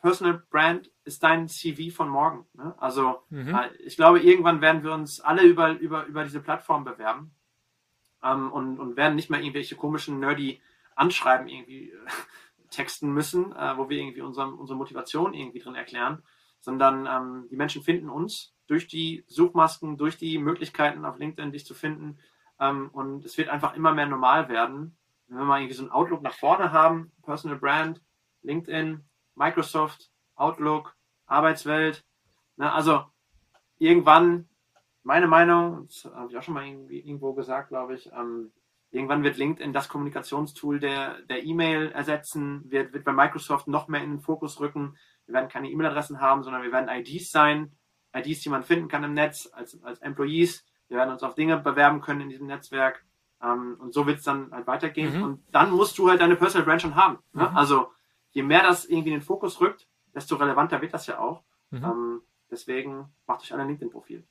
Personal 0.00 0.42
Brand 0.50 0.90
ist 1.04 1.22
dein 1.22 1.48
CV 1.48 1.94
von 1.94 2.10
morgen. 2.10 2.46
Ne? 2.52 2.74
Also 2.76 3.22
Mhm. 3.30 3.54
äh, 3.54 3.74
ich 3.78 3.96
glaube, 3.96 4.20
irgendwann 4.20 4.60
werden 4.60 4.82
wir 4.82 4.92
uns 4.92 5.20
alle 5.20 5.42
über, 5.44 5.70
über, 5.70 6.04
über 6.04 6.24
diese 6.24 6.40
Plattform 6.40 6.84
bewerben 6.84 7.34
ähm, 8.22 8.52
und, 8.52 8.78
und 8.78 8.98
werden 8.98 9.16
nicht 9.16 9.30
mehr 9.30 9.40
irgendwelche 9.40 9.76
komischen, 9.76 10.20
nerdy 10.20 10.60
Anschreiben 10.94 11.48
irgendwie 11.48 11.90
äh, 11.92 11.96
texten 12.70 13.12
müssen, 13.12 13.52
äh, 13.56 13.78
wo 13.78 13.88
wir 13.88 13.98
irgendwie 13.98 14.20
unsere, 14.20 14.48
unsere 14.48 14.76
Motivation 14.76 15.32
irgendwie 15.32 15.60
drin 15.60 15.74
erklären, 15.74 16.22
sondern 16.60 17.06
ähm, 17.06 17.48
die 17.50 17.56
Menschen 17.56 17.82
finden 17.82 18.10
uns 18.10 18.53
durch 18.66 18.86
die 18.88 19.24
Suchmasken, 19.26 19.96
durch 19.96 20.16
die 20.16 20.38
Möglichkeiten 20.38 21.04
auf 21.04 21.18
LinkedIn 21.18 21.52
dich 21.52 21.66
zu 21.66 21.74
finden 21.74 22.18
ähm, 22.60 22.90
und 22.92 23.24
es 23.24 23.36
wird 23.36 23.48
einfach 23.48 23.74
immer 23.74 23.92
mehr 23.92 24.06
normal 24.06 24.48
werden, 24.48 24.96
wenn 25.28 25.38
wir 25.38 25.44
mal 25.44 25.60
irgendwie 25.60 25.74
so 25.74 25.82
einen 25.82 25.92
Outlook 25.92 26.22
nach 26.22 26.34
vorne 26.34 26.72
haben, 26.72 27.12
Personal 27.22 27.58
Brand, 27.58 28.00
LinkedIn, 28.42 29.04
Microsoft, 29.34 30.10
Outlook, 30.36 30.96
Arbeitswelt. 31.26 32.04
Ne, 32.56 32.72
also 32.72 33.04
irgendwann, 33.78 34.48
meine 35.02 35.26
Meinung, 35.26 35.86
das 35.86 36.04
habe 36.04 36.30
ich 36.30 36.38
auch 36.38 36.42
schon 36.42 36.54
mal 36.54 36.66
irgendwo 36.66 37.34
gesagt, 37.34 37.68
glaube 37.68 37.94
ich, 37.94 38.10
ähm, 38.12 38.52
irgendwann 38.90 39.24
wird 39.24 39.36
LinkedIn 39.36 39.72
das 39.72 39.88
Kommunikationstool 39.88 40.78
der, 40.78 41.20
der 41.22 41.42
E-Mail 41.42 41.90
ersetzen, 41.90 42.70
wird, 42.70 42.92
wird 42.92 43.04
bei 43.04 43.12
Microsoft 43.12 43.66
noch 43.66 43.88
mehr 43.88 44.02
in 44.02 44.10
den 44.10 44.20
Fokus 44.20 44.60
rücken. 44.60 44.96
Wir 45.26 45.34
werden 45.34 45.48
keine 45.48 45.68
E-Mail-Adressen 45.70 46.20
haben, 46.20 46.44
sondern 46.44 46.62
wir 46.62 46.70
werden 46.70 46.88
IDs 46.88 47.32
sein, 47.32 47.72
IDs, 48.14 48.40
die 48.40 48.48
man 48.48 48.62
finden 48.62 48.88
kann 48.88 49.04
im 49.04 49.14
Netz 49.14 49.48
als, 49.52 49.82
als 49.82 49.98
Employees. 50.00 50.64
Wir 50.88 50.98
werden 50.98 51.10
uns 51.10 51.22
auf 51.22 51.34
Dinge 51.34 51.56
bewerben 51.58 52.00
können 52.00 52.22
in 52.22 52.28
diesem 52.28 52.46
Netzwerk. 52.46 53.04
Ähm, 53.42 53.76
und 53.78 53.92
so 53.92 54.06
wird 54.06 54.18
es 54.18 54.24
dann 54.24 54.52
halt 54.52 54.66
weitergehen. 54.66 55.16
Mhm. 55.16 55.22
Und 55.22 55.44
dann 55.50 55.70
musst 55.70 55.98
du 55.98 56.08
halt 56.08 56.20
deine 56.20 56.36
Personal 56.36 56.64
Brand 56.64 56.82
schon 56.82 56.94
haben. 56.94 57.18
Ne? 57.32 57.48
Mhm. 57.48 57.56
Also 57.56 57.90
je 58.32 58.42
mehr 58.42 58.62
das 58.62 58.84
irgendwie 58.84 59.10
in 59.10 59.16
den 59.16 59.22
Fokus 59.22 59.60
rückt, 59.60 59.86
desto 60.14 60.36
relevanter 60.36 60.80
wird 60.80 60.94
das 60.94 61.06
ja 61.06 61.18
auch. 61.18 61.42
Mhm. 61.70 61.84
Ähm, 61.84 62.22
deswegen 62.50 63.12
macht 63.26 63.42
euch 63.42 63.52
alle 63.52 63.62
ein 63.62 63.68
LinkedIn-Profil. 63.68 64.24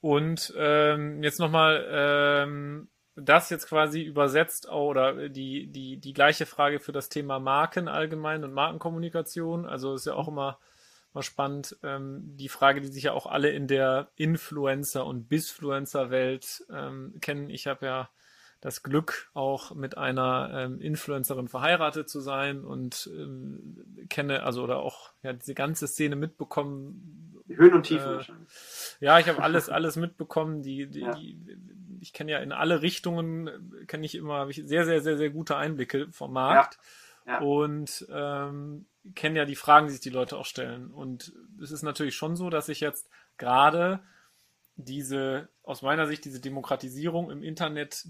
Und 0.00 0.52
ähm, 0.56 1.22
jetzt 1.22 1.40
nochmal, 1.40 1.86
ähm, 1.90 2.88
das 3.16 3.50
jetzt 3.50 3.68
quasi 3.68 4.02
übersetzt 4.02 4.68
oder 4.68 5.28
die, 5.28 5.68
die, 5.68 5.98
die 5.98 6.12
gleiche 6.12 6.46
Frage 6.46 6.80
für 6.80 6.92
das 6.92 7.08
Thema 7.08 7.38
Marken 7.38 7.88
allgemein 7.88 8.42
und 8.44 8.52
Markenkommunikation. 8.52 9.66
Also 9.66 9.94
ist 9.94 10.06
ja 10.06 10.14
auch 10.14 10.28
immer 10.28 10.58
mal 11.14 11.22
spannend. 11.22 11.76
Ähm, 11.82 12.20
die 12.36 12.48
Frage, 12.48 12.80
die 12.80 12.88
sich 12.88 13.04
ja 13.04 13.12
auch 13.12 13.26
alle 13.26 13.50
in 13.50 13.66
der 13.66 14.10
Influencer- 14.16 15.06
und 15.06 15.28
Bisfluencer-Welt 15.28 16.64
ähm, 16.70 17.14
kennen. 17.20 17.48
Ich 17.48 17.66
habe 17.66 17.86
ja 17.86 18.10
das 18.60 18.82
Glück, 18.82 19.30
auch 19.34 19.74
mit 19.74 19.98
einer 19.98 20.50
ähm, 20.54 20.80
Influencerin 20.80 21.48
verheiratet 21.48 22.08
zu 22.08 22.20
sein 22.20 22.64
und 22.64 23.10
ähm, 23.14 24.06
kenne, 24.08 24.42
also 24.42 24.64
oder 24.64 24.78
auch 24.78 25.12
ja, 25.22 25.34
diese 25.34 25.54
ganze 25.54 25.86
Szene 25.86 26.16
mitbekommen. 26.16 27.42
Höhen 27.46 27.74
und 27.74 27.82
Tiefen 27.82 28.10
äh, 28.10 28.14
wahrscheinlich. 28.14 28.48
Ja, 29.00 29.18
ich 29.18 29.28
habe 29.28 29.42
alles, 29.42 29.68
alles 29.68 29.96
mitbekommen. 29.96 30.62
Die, 30.62 30.86
die, 30.88 31.00
ja. 31.00 31.14
die, 31.14 31.38
ich 32.00 32.14
kenne 32.14 32.32
ja 32.32 32.38
in 32.38 32.52
alle 32.52 32.80
Richtungen, 32.80 33.50
kenne 33.86 34.06
ich 34.06 34.14
immer, 34.14 34.38
habe 34.38 34.50
ich 34.50 34.62
sehr, 34.64 34.86
sehr, 34.86 35.02
sehr, 35.02 35.18
sehr 35.18 35.30
gute 35.30 35.56
Einblicke 35.56 36.10
vom 36.10 36.32
Markt. 36.32 36.78
Ja. 37.26 37.32
Ja. 37.34 37.38
Und 37.40 38.06
ähm, 38.10 38.86
kenne 39.14 39.38
ja 39.38 39.44
die 39.44 39.56
Fragen, 39.56 39.86
die 39.86 39.92
sich 39.92 40.00
die 40.00 40.10
Leute 40.10 40.36
auch 40.36 40.46
stellen. 40.46 40.90
Und 40.90 41.32
es 41.62 41.70
ist 41.70 41.82
natürlich 41.82 42.16
schon 42.16 42.36
so, 42.36 42.50
dass 42.50 42.68
ich 42.68 42.80
jetzt 42.80 43.08
gerade 43.36 44.00
diese, 44.76 45.48
aus 45.62 45.82
meiner 45.82 46.06
Sicht, 46.06 46.24
diese 46.24 46.40
Demokratisierung 46.40 47.30
im 47.30 47.42
Internet 47.42 48.06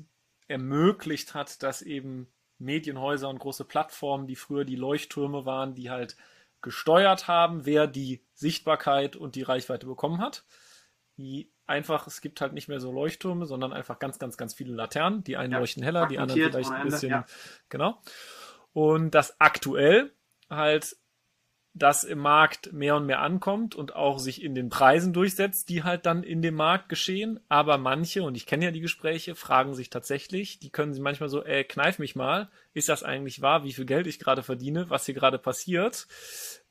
ermöglicht 0.47 1.35
hat, 1.35 1.63
dass 1.63 1.83
eben 1.83 2.29
Medienhäuser 2.59 3.29
und 3.29 3.39
große 3.39 3.65
Plattformen, 3.65 4.27
die 4.27 4.37
früher 4.37 4.65
die 4.65 4.77
Leuchttürme 4.77 5.45
waren, 5.45 5.75
die 5.75 5.91
halt 5.91 6.17
gesteuert 6.63 7.29
haben, 7.29 7.67
wer 7.67 7.87
die 7.87 8.25
Sichtbarkeit 8.33 9.17
und 9.17 9.35
die 9.35 9.43
Reichweite 9.43 9.87
bekommen 9.87 10.21
hat. 10.21 10.45
Die 11.17 11.51
einfach, 11.67 12.07
es 12.07 12.21
gibt 12.21 12.41
halt 12.41 12.53
nicht 12.53 12.69
mehr 12.69 12.81
so 12.81 12.93
Leuchttürme, 12.93 13.47
sondern 13.47 13.73
einfach 13.73 13.99
ganz, 13.99 14.19
ganz, 14.19 14.37
ganz 14.37 14.55
viele 14.55 14.75
Laternen. 14.75 15.25
Die 15.25 15.37
einen 15.37 15.53
ja, 15.53 15.59
leuchten 15.59 15.83
heller, 15.83 16.07
die 16.07 16.19
anderen 16.19 16.41
vielleicht 16.41 16.71
ein 16.71 16.85
bisschen, 16.85 17.11
ja. 17.11 17.27
genau. 17.69 18.01
Und 18.73 19.13
das 19.13 19.41
aktuell 19.41 20.13
halt 20.57 20.97
das 21.77 22.05
im 22.05 22.21
Markt 22.21 22.73
mehr 22.73 22.95
und 22.95 23.05
mehr 23.05 23.21
ankommt 23.21 23.75
und 23.75 23.97
auch 23.97 24.21
sich 24.21 24.43
in 24.43 24.55
den 24.55 24.69
Preisen 24.69 25.13
durchsetzt, 25.13 25.69
die 25.69 25.83
halt 25.83 26.07
dann 26.07 26.23
in 26.23 26.41
dem 26.41 26.55
Markt 26.55 26.89
geschehen. 26.89 27.41
Aber 27.49 27.79
manche, 27.79 28.23
und 28.23 28.37
ich 28.37 28.47
kenne 28.47 28.67
ja 28.67 28.71
die 28.71 28.81
Gespräche, 28.81 29.35
fragen 29.35 29.75
sich 29.75 29.91
tatsächlich, 29.91 30.61
die 30.61 30.71
können 30.71 30.95
sie 30.95 31.01
manchmal 31.01 31.29
so, 31.29 31.43
ey, 31.43 31.65
kneif 31.65 31.99
mich 31.99 32.15
mal, 32.15 32.49
ist 32.75 32.89
das 32.89 33.03
eigentlich 33.03 33.43
wahr, 33.43 33.65
wie 33.65 33.73
viel 33.73 33.87
Geld 33.87 34.07
ich 34.07 34.21
gerade 34.21 34.45
verdiene, 34.45 34.89
was 34.89 35.05
hier 35.05 35.17
gerade 35.17 35.39
passiert, 35.39 36.07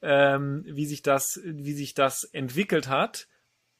ähm, 0.01 0.63
wie 0.65 0.85
sich 0.85 1.01
das, 1.01 1.41
wie 1.43 1.73
sich 1.73 1.93
das 1.93 2.23
entwickelt 2.23 2.87
hat. 2.87 3.27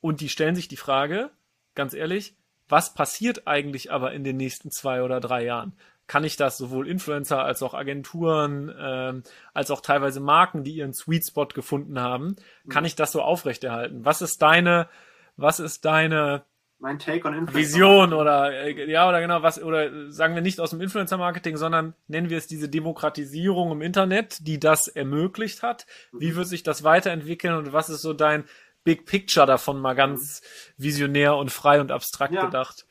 Und 0.01 0.19
die 0.19 0.29
stellen 0.29 0.55
sich 0.55 0.67
die 0.67 0.75
Frage, 0.75 1.31
ganz 1.73 1.93
ehrlich, 1.93 2.35
was 2.67 2.93
passiert 2.93 3.47
eigentlich 3.47 3.93
aber 3.93 4.11
in 4.11 4.25
den 4.25 4.35
nächsten 4.35 4.71
zwei 4.71 5.03
oder 5.03 5.21
drei 5.21 5.45
Jahren? 5.45 5.73
Kann 6.07 6.23
ich 6.23 6.35
das 6.35 6.57
sowohl 6.57 6.87
Influencer 6.87 7.43
als 7.43 7.63
auch 7.63 7.73
Agenturen, 7.73 8.73
ähm, 8.77 9.23
als 9.53 9.71
auch 9.71 9.81
teilweise 9.81 10.19
Marken, 10.19 10.63
die 10.63 10.75
ihren 10.75 10.93
Sweet 10.93 11.27
Spot 11.27 11.47
gefunden 11.47 11.99
haben, 11.99 12.35
kann 12.69 12.83
mhm. 12.83 12.87
ich 12.87 12.95
das 12.95 13.11
so 13.11 13.21
aufrechterhalten? 13.21 14.05
Was 14.05 14.21
ist 14.21 14.41
deine, 14.41 14.89
was 15.37 15.59
ist 15.59 15.85
deine 15.85 16.43
mein 16.83 16.99
Take 16.99 17.25
on 17.25 17.33
Influencer 17.33 17.55
Vision 17.57 18.13
oder 18.13 18.51
äh, 18.51 18.91
ja 18.91 19.07
oder 19.07 19.21
genau 19.21 19.41
was 19.41 19.61
oder 19.63 20.11
sagen 20.11 20.35
wir 20.35 20.41
nicht 20.41 20.59
aus 20.59 20.71
dem 20.71 20.81
Influencer 20.81 21.17
Marketing, 21.17 21.55
sondern 21.55 21.93
nennen 22.07 22.29
wir 22.29 22.37
es 22.37 22.45
diese 22.45 22.67
Demokratisierung 22.67 23.71
im 23.71 23.81
Internet, 23.81 24.45
die 24.45 24.59
das 24.59 24.89
ermöglicht 24.89 25.63
hat. 25.63 25.85
Wie 26.11 26.31
mhm. 26.31 26.35
wird 26.35 26.47
sich 26.47 26.61
das 26.61 26.83
weiterentwickeln 26.83 27.55
und 27.55 27.71
was 27.71 27.89
ist 27.89 28.01
so 28.01 28.11
dein 28.11 28.43
Big 28.83 29.05
Picture 29.05 29.45
davon 29.45 29.79
mal 29.79 29.93
ganz 29.93 30.41
mhm. 30.77 30.83
visionär 30.83 31.37
und 31.37 31.51
frei 31.51 31.79
und 31.79 31.89
abstrakt 31.89 32.33
ja. 32.33 32.43
gedacht? 32.45 32.85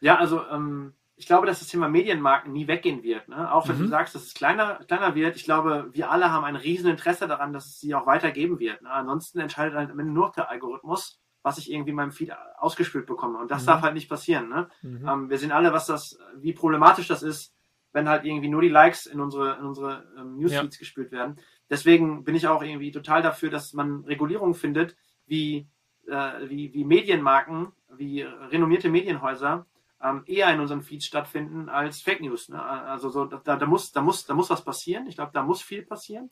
Ja, 0.00 0.18
also 0.18 0.42
ähm, 0.52 0.92
ich 1.20 1.26
glaube, 1.26 1.46
dass 1.46 1.58
das 1.58 1.68
Thema 1.68 1.86
Medienmarken 1.86 2.50
nie 2.50 2.66
weggehen 2.66 3.02
wird. 3.02 3.28
Ne? 3.28 3.52
Auch 3.52 3.68
wenn 3.68 3.76
mhm. 3.76 3.82
du 3.82 3.88
sagst, 3.88 4.14
dass 4.14 4.22
es 4.22 4.32
kleiner, 4.32 4.76
kleiner 4.88 5.14
wird. 5.14 5.36
Ich 5.36 5.44
glaube, 5.44 5.90
wir 5.92 6.10
alle 6.10 6.32
haben 6.32 6.44
ein 6.44 6.56
riesen 6.56 6.90
Interesse 6.90 7.28
daran, 7.28 7.52
dass 7.52 7.66
es 7.66 7.78
sie 7.78 7.94
auch 7.94 8.06
weitergeben 8.06 8.58
wird. 8.58 8.80
Ne? 8.80 8.90
Ansonsten 8.90 9.38
entscheidet 9.38 9.76
halt 9.76 9.90
am 9.90 9.98
Ende 9.98 10.14
nur 10.14 10.32
der 10.34 10.48
Algorithmus, 10.48 11.20
was 11.42 11.58
ich 11.58 11.70
irgendwie 11.70 11.90
in 11.90 11.96
meinem 11.96 12.10
Feed 12.10 12.32
ausgespielt 12.56 13.04
bekomme. 13.04 13.36
Und 13.36 13.50
das 13.50 13.64
mhm. 13.64 13.66
darf 13.66 13.82
halt 13.82 13.92
nicht 13.92 14.08
passieren. 14.08 14.48
Ne? 14.48 14.70
Mhm. 14.80 15.06
Ähm, 15.06 15.28
wir 15.28 15.36
sehen 15.36 15.52
alle, 15.52 15.74
was 15.74 15.84
das, 15.84 16.18
wie 16.36 16.54
problematisch 16.54 17.06
das 17.06 17.22
ist, 17.22 17.54
wenn 17.92 18.08
halt 18.08 18.24
irgendwie 18.24 18.48
nur 18.48 18.62
die 18.62 18.70
Likes 18.70 19.04
in 19.04 19.20
unsere, 19.20 19.58
in 19.58 19.66
unsere 19.66 20.06
ähm, 20.16 20.38
Newsfeeds 20.38 20.76
ja. 20.76 20.78
gespielt 20.78 21.12
werden. 21.12 21.36
Deswegen 21.68 22.24
bin 22.24 22.34
ich 22.34 22.48
auch 22.48 22.62
irgendwie 22.62 22.92
total 22.92 23.20
dafür, 23.20 23.50
dass 23.50 23.74
man 23.74 24.06
Regulierungen 24.06 24.54
findet, 24.54 24.96
wie, 25.26 25.68
äh, 26.08 26.48
wie, 26.48 26.72
wie 26.72 26.84
Medienmarken, 26.86 27.72
wie 27.94 28.22
renommierte 28.22 28.88
Medienhäuser 28.88 29.66
ähm, 30.02 30.22
eher 30.26 30.52
in 30.52 30.60
unseren 30.60 30.82
Feeds 30.82 31.04
stattfinden 31.04 31.68
als 31.68 32.00
Fake 32.00 32.20
News. 32.20 32.48
Ne? 32.48 32.62
Also 32.62 33.10
so, 33.10 33.24
da, 33.26 33.56
da, 33.56 33.66
muss, 33.66 33.92
da, 33.92 34.00
muss, 34.00 34.24
da 34.24 34.34
muss 34.34 34.50
was 34.50 34.64
passieren. 34.64 35.06
Ich 35.06 35.16
glaube, 35.16 35.32
da 35.32 35.42
muss 35.42 35.62
viel 35.62 35.82
passieren. 35.82 36.30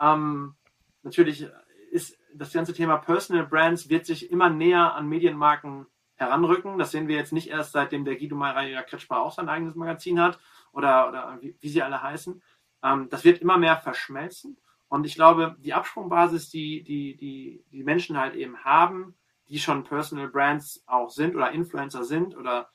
Ähm, 0.00 0.54
natürlich 1.02 1.48
ist 1.90 2.18
das 2.34 2.52
ganze 2.52 2.74
Thema 2.74 2.98
Personal 2.98 3.46
Brands 3.46 3.88
wird 3.88 4.06
sich 4.06 4.30
immer 4.30 4.50
näher 4.50 4.94
an 4.94 5.08
Medienmarken 5.08 5.86
heranrücken. 6.16 6.78
Das 6.78 6.90
sehen 6.90 7.08
wir 7.08 7.16
jetzt 7.16 7.32
nicht 7.32 7.48
erst 7.48 7.72
seitdem 7.72 8.04
der 8.04 8.16
Guido 8.16 8.36
Maria 8.36 8.82
Kretschmer 8.82 9.20
auch 9.20 9.32
sein 9.32 9.48
eigenes 9.48 9.74
Magazin 9.74 10.20
hat 10.20 10.38
oder, 10.72 11.08
oder 11.08 11.38
wie, 11.40 11.56
wie 11.60 11.68
sie 11.68 11.82
alle 11.82 12.02
heißen. 12.02 12.42
Ähm, 12.82 13.08
das 13.08 13.24
wird 13.24 13.40
immer 13.40 13.56
mehr 13.56 13.76
verschmelzen. 13.76 14.58
Und 14.88 15.04
ich 15.04 15.14
glaube, 15.14 15.56
die 15.58 15.74
Absprungbasis, 15.74 16.50
die, 16.50 16.84
die, 16.84 17.16
die, 17.16 17.64
die 17.72 17.82
Menschen 17.82 18.18
halt 18.18 18.34
eben 18.34 18.64
haben, 18.64 19.14
die 19.48 19.58
schon 19.58 19.84
Personal 19.84 20.28
Brands 20.28 20.82
auch 20.86 21.10
sind 21.10 21.34
oder 21.34 21.52
Influencer 21.52 22.04
sind 22.04 22.36
oder 22.36 22.68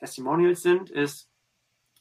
Testimonials 0.00 0.62
sind, 0.62 0.90
ist, 0.90 1.30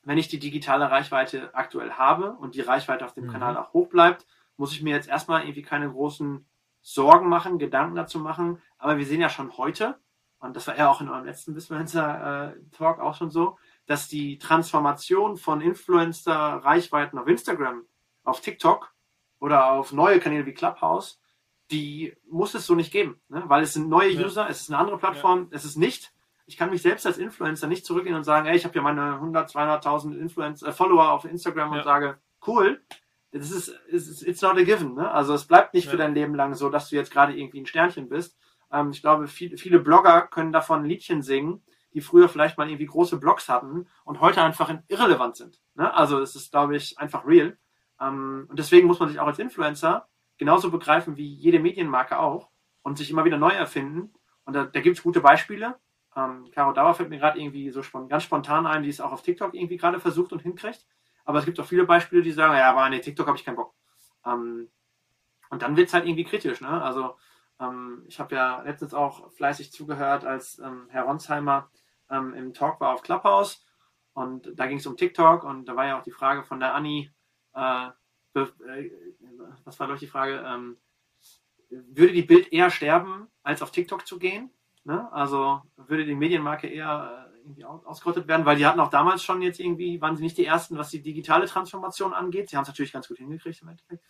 wenn 0.04 0.18
ich 0.18 0.30
die 0.30 0.40
digitale 0.40 0.90
Reichweite 0.90 1.54
aktuell 1.54 1.92
habe 1.92 2.32
und 2.34 2.56
die 2.56 2.62
Reichweite 2.62 3.06
auf 3.06 3.14
dem 3.14 3.26
mhm. 3.26 3.32
Kanal 3.32 3.58
auch 3.58 3.74
hoch 3.74 3.90
bleibt, 3.90 4.26
muss 4.58 4.74
ich 4.74 4.82
mir 4.82 4.96
jetzt 4.96 5.08
erstmal 5.08 5.44
irgendwie 5.44 5.62
keine 5.62 5.90
großen 5.90 6.46
Sorgen 6.82 7.30
machen, 7.30 7.60
Gedanken 7.60 7.96
dazu 7.96 8.20
machen. 8.20 8.62
Aber 8.78 8.98
wir 8.98 9.06
sehen 9.06 9.22
ja 9.22 9.30
schon 9.30 9.58
heute, 9.58 10.00
und 10.40 10.56
das 10.56 10.68
war 10.68 10.78
ja 10.78 10.90
auch 10.90 11.02
in 11.02 11.10
eurem 11.10 11.26
letzten 11.26 11.54
Influencer-Talk 11.54 12.98
äh, 12.98 13.02
auch 13.02 13.16
schon 13.16 13.30
so, 13.30 13.58
dass 13.86 14.08
die 14.08 14.38
Transformation 14.38 15.38
von 15.38 15.62
Influencer-Reichweiten 15.62 17.18
auf 17.18 17.28
Instagram, 17.28 17.84
auf 18.24 18.42
TikTok 18.42 18.94
oder 19.40 19.72
auf 19.72 19.92
neue 19.92 20.20
Kanäle 20.20 20.46
wie 20.46 20.54
Clubhouse, 20.54 21.20
die 21.72 22.16
muss 22.30 22.56
es 22.56 22.66
so 22.66 22.76
nicht 22.76 22.92
geben, 22.92 23.22
ne? 23.28 23.44
weil 23.48 23.64
es 23.64 23.74
sind 23.74 23.90
neue 23.90 24.10
ja. 24.10 24.26
User, 24.26 24.50
es 24.50 24.62
ist 24.62 24.70
eine 24.70 24.80
andere 24.80 24.98
Plattform, 24.98 25.48
ja. 25.52 25.58
es 25.58 25.66
ist 25.66 25.76
nicht 25.76 26.14
ich 26.50 26.58
kann 26.58 26.72
mich 26.72 26.82
selbst 26.82 27.06
als 27.06 27.20
Influencer 27.20 27.68
nicht 27.68 27.86
zurückgehen 27.86 28.16
und 28.16 28.24
sagen, 28.24 28.48
ey, 28.48 28.56
ich 28.56 28.64
habe 28.66 28.74
hier 28.74 28.82
meine 28.82 29.14
100, 29.14 29.52
200.000 29.52 30.18
Influencer, 30.18 30.68
äh, 30.68 30.72
Follower 30.72 31.12
auf 31.12 31.26
Instagram 31.26 31.72
ja. 31.72 31.78
und 31.78 31.84
sage, 31.84 32.18
cool, 32.48 32.82
das 33.32 33.52
ist, 33.52 33.80
it's, 33.88 34.24
it's 34.24 34.42
not 34.42 34.58
a 34.58 34.64
given. 34.64 34.96
Ne? 34.96 35.12
Also 35.12 35.36
es 35.36 35.46
bleibt 35.46 35.76
nicht 35.76 35.86
ja. 35.86 35.92
für 35.92 35.98
dein 35.98 36.16
Leben 36.16 36.34
lang 36.34 36.56
so, 36.56 36.70
dass 36.70 36.90
du 36.90 36.96
jetzt 36.96 37.12
gerade 37.12 37.38
irgendwie 37.38 37.62
ein 37.62 37.68
Sternchen 37.68 38.10
bist. 38.10 38.36
Ähm, 38.72 38.90
ich 38.90 39.02
glaube, 39.02 39.28
viel, 39.28 39.58
viele 39.58 39.80
Blogger 39.80 40.24
können 40.24 40.52
davon 40.52 40.86
Liedchen 40.86 41.22
singen, 41.22 41.62
die 41.94 42.02
früher 42.02 42.28
vielleicht 42.30 42.58
mal 42.58 42.68
irgendwie 42.68 42.88
große 42.88 43.20
Blogs 43.20 43.48
hatten 43.48 43.88
und 44.04 44.20
heute 44.20 44.42
einfach 44.42 44.74
irrelevant 44.88 45.36
sind. 45.36 45.62
Ne? 45.76 45.94
Also 45.94 46.20
es 46.20 46.36
ist, 46.36 46.50
glaube 46.50 46.76
ich, 46.76 46.98
einfach 46.98 47.28
real. 47.28 47.60
Ähm, 48.02 48.48
und 48.50 48.58
deswegen 48.58 48.88
muss 48.88 49.00
man 49.00 49.10
sich 49.10 49.20
auch 49.20 49.28
als 49.28 49.38
Influencer 49.38 50.08
genauso 50.40 50.72
begreifen 50.72 51.16
wie 51.16 51.32
jede 51.32 51.60
Medienmarke 51.60 52.18
auch 52.18 52.50
und 52.82 52.98
sich 52.98 53.12
immer 53.12 53.24
wieder 53.26 53.38
neu 53.38 53.52
erfinden. 53.52 54.16
Und 54.46 54.56
da, 54.56 54.66
da 54.66 54.82
gibt 54.82 54.98
es 54.98 55.04
gute 55.04 55.22
Beispiele. 55.22 55.76
Ähm, 56.20 56.52
Caro 56.52 56.74
Dauer 56.74 56.94
fällt 56.94 57.10
mir 57.10 57.20
gerade 57.20 57.40
irgendwie 57.40 57.70
so 57.72 57.84
spon 57.84 58.10
ganz 58.10 58.24
spontan 58.24 58.68
ein, 58.68 58.84
die 58.84 58.90
es 58.90 59.00
auch 59.00 59.12
auf 59.12 59.22
TikTok 59.22 59.54
irgendwie 59.54 59.78
gerade 59.78 60.00
versucht 60.00 60.34
und 60.34 60.42
hinkriegt. 60.42 60.86
Aber 61.26 61.40
es 61.40 61.46
gibt 61.46 61.60
auch 61.60 61.66
viele 61.66 61.86
Beispiele, 61.86 62.22
die 62.22 62.32
sagen, 62.32 62.56
ja, 62.56 62.70
aber 62.70 62.90
nee, 62.90 63.00
TikTok 63.00 63.28
habe 63.28 63.38
ich 63.38 63.46
keinen 63.46 63.56
Bock. 63.56 63.74
Ähm, 64.26 64.70
und 65.50 65.62
dann 65.62 65.78
wird 65.78 65.88
es 65.88 65.94
halt 65.94 66.06
irgendwie 66.06 66.26
kritisch. 66.26 66.62
Ne? 66.62 66.82
Also 66.82 67.16
ähm, 67.60 68.04
ich 68.08 68.20
habe 68.20 68.36
ja 68.36 68.62
letztens 68.64 68.94
auch 68.94 69.32
fleißig 69.32 69.72
zugehört, 69.72 70.26
als 70.26 70.60
ähm, 70.60 70.88
Herr 70.90 71.04
Ronsheimer 71.04 71.70
ähm, 72.10 72.34
im 72.34 72.54
Talk 72.54 72.80
war 72.82 72.94
auf 72.94 73.04
Clubhouse. 73.04 73.66
Und 74.14 74.52
da 74.56 74.68
ging 74.68 74.80
es 74.80 74.88
um 74.88 74.98
TikTok 74.98 75.44
und 75.44 75.66
da 75.66 75.76
war 75.76 75.86
ja 75.86 76.00
auch 76.00 76.04
die 76.04 76.12
Frage 76.12 76.44
von 76.44 76.60
der 76.60 76.74
Anni, 76.74 77.12
äh, 77.54 77.88
äh, 78.34 78.92
was 79.64 79.80
war 79.80 79.88
doch 79.88 79.98
die 79.98 80.08
Frage, 80.08 80.44
ähm, 80.46 80.78
würde 81.70 82.14
die 82.14 82.24
Bild 82.24 82.52
eher 82.52 82.70
sterben, 82.70 83.28
als 83.44 83.62
auf 83.62 83.72
TikTok 83.72 84.06
zu 84.06 84.20
gehen? 84.20 84.52
Ne? 84.84 85.12
Also 85.12 85.62
würde 85.76 86.06
die 86.06 86.16
Medienmarke 86.16 86.68
eher 86.68 87.30
äh, 87.34 87.40
irgendwie 87.40 87.66
ausgerottet 87.66 88.28
werden, 88.28 88.46
weil 88.46 88.58
die 88.58 88.66
hatten 88.66 88.80
auch 88.80 88.90
damals 88.90 89.24
schon 89.24 89.42
jetzt 89.42 89.60
irgendwie, 89.60 90.02
waren 90.02 90.16
sie 90.16 90.24
nicht 90.24 90.38
die 90.38 90.46
ersten, 90.46 90.78
was 90.78 90.90
die 90.90 91.02
digitale 91.02 91.48
Transformation 91.48 92.14
angeht. 92.14 92.50
Sie 92.50 92.56
haben 92.56 92.64
es 92.64 92.70
natürlich 92.70 92.94
ganz 92.94 93.08
gut 93.08 93.18
hingekriegt 93.18 93.62
im 93.62 93.70
Endeffekt. 93.70 94.04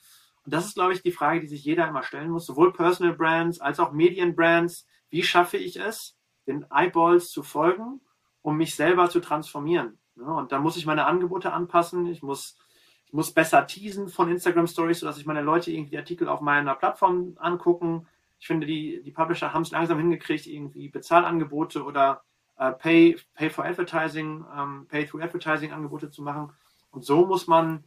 Und 0.46 0.54
das 0.54 0.66
ist, 0.66 0.76
glaube 0.76 0.94
ich, 0.94 1.02
die 1.02 1.12
Frage, 1.12 1.42
die 1.42 1.48
sich 1.48 1.64
jeder 1.64 1.88
immer 1.88 2.04
stellen 2.04 2.30
muss, 2.30 2.46
sowohl 2.46 2.74
Personal 2.74 3.14
Brands 3.14 3.60
als 3.60 3.80
auch 3.80 3.92
Medienbrands. 3.92 4.88
Wie 5.10 5.24
schaffe 5.24 5.58
ich 5.58 5.80
es, 5.80 6.18
den 6.48 6.66
Eyeballs 6.72 7.30
zu 7.32 7.44
folgen, 7.44 8.02
um 8.42 8.58
mich 8.58 8.76
selber 8.76 9.10
zu 9.10 9.20
transformieren? 9.20 10.00
Ne? 10.16 10.26
Und 10.26 10.52
da 10.52 10.60
muss 10.60 10.78
ich 10.78 10.86
meine 10.86 11.06
Angebote 11.06 11.52
anpassen. 11.52 12.06
Ich 12.08 12.22
muss, 12.22 12.58
ich 13.06 13.14
muss 13.14 13.34
besser 13.34 13.68
teasen 13.68 14.08
von 14.08 14.30
Instagram 14.30 14.68
Stories, 14.68 15.00
sodass 15.00 15.18
ich 15.18 15.26
meine 15.26 15.42
Leute 15.42 15.72
irgendwie 15.72 15.98
Artikel 15.98 16.28
auf 16.28 16.42
meiner 16.42 16.76
Plattform 16.76 17.36
angucken 17.40 18.08
ich 18.40 18.48
finde, 18.48 18.66
die, 18.66 19.02
die 19.04 19.12
Publisher 19.12 19.54
haben 19.54 19.64
es 19.64 19.72
langsam 19.72 20.00
hingekriegt, 20.00 20.48
irgendwie 20.48 20.90
Bezahlangebote 20.90 21.84
oder 21.84 22.24
äh, 22.58 22.72
Pay, 22.72 23.18
Pay 23.34 23.50
for 23.50 23.66
Advertising, 23.66 24.46
ähm, 24.56 24.88
Pay 24.88 25.06
through 25.06 25.22
Advertising 25.22 25.72
Angebote 25.72 26.10
zu 26.10 26.22
machen. 26.22 26.52
Und 26.92 27.04
so 27.04 27.26
muss 27.26 27.48
man 27.48 27.84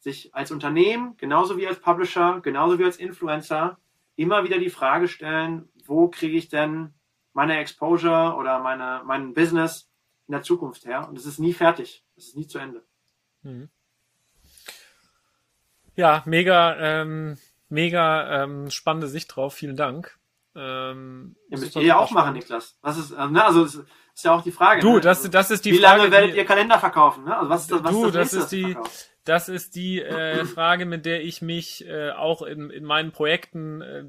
sich 0.00 0.34
als 0.34 0.52
Unternehmen, 0.52 1.16
genauso 1.16 1.56
wie 1.56 1.66
als 1.66 1.80
Publisher, 1.80 2.40
genauso 2.42 2.78
wie 2.78 2.84
als 2.84 2.98
Influencer, 2.98 3.78
immer 4.16 4.44
wieder 4.44 4.58
die 4.58 4.70
Frage 4.70 5.08
stellen, 5.08 5.68
wo 5.86 6.08
kriege 6.08 6.36
ich 6.36 6.48
denn 6.48 6.92
meine 7.32 7.58
Exposure 7.58 8.36
oder 8.36 8.60
meine, 8.60 9.02
mein 9.06 9.32
Business 9.32 9.90
in 10.28 10.32
der 10.32 10.42
Zukunft 10.42 10.84
her? 10.84 11.08
Und 11.08 11.18
es 11.18 11.26
ist 11.26 11.38
nie 11.38 11.54
fertig. 11.54 12.04
Es 12.16 12.28
ist 12.28 12.36
nie 12.36 12.46
zu 12.46 12.58
Ende. 12.58 12.84
Mhm. 13.42 13.70
Ja, 15.96 16.22
mega, 16.26 16.76
ähm, 16.76 17.38
mega 17.74 18.44
ähm, 18.44 18.70
spannende 18.70 19.08
Sicht 19.08 19.34
drauf. 19.34 19.54
Vielen 19.54 19.76
Dank. 19.76 20.18
Ähm, 20.56 21.36
ja, 21.50 21.58
müsst 21.58 21.76
ihr 21.76 21.82
ja 21.82 21.98
auch 21.98 22.12
machen, 22.12 22.34
Niklas. 22.34 22.78
Was 22.80 22.96
ist, 22.96 23.10
äh, 23.10 23.26
ne, 23.26 23.44
also, 23.44 23.64
ist 23.64 24.24
ja 24.24 24.32
auch 24.32 24.42
die 24.42 24.52
Frage. 24.52 24.80
Du, 24.80 24.94
ne? 24.94 25.00
das, 25.00 25.18
also, 25.18 25.28
das 25.28 25.50
ist 25.50 25.64
die 25.64 25.72
Wie 25.72 25.78
Frage. 25.78 25.96
Wie 25.96 26.04
lange 26.04 26.12
werdet 26.12 26.36
ihr 26.36 26.44
Kalender 26.44 26.78
verkaufen? 26.78 27.24
Ne? 27.24 27.36
Also 27.36 27.50
was 27.50 27.62
ist 27.62 27.72
das, 27.72 27.84
was 27.84 27.90
du, 27.90 28.06
ist 28.06 28.14
das, 28.14 28.30
das 28.30 28.42
ist 28.42 28.52
die? 28.52 28.76
Das 29.24 29.48
ist 29.48 29.74
die 29.74 30.02
äh, 30.02 30.44
Frage, 30.44 30.84
mit 30.84 31.06
der 31.06 31.24
ich 31.24 31.40
mich 31.40 31.88
äh, 31.88 32.10
auch 32.10 32.42
in, 32.42 32.68
in 32.68 32.84
meinen 32.84 33.10
Projekten 33.10 33.80
äh, 33.80 34.04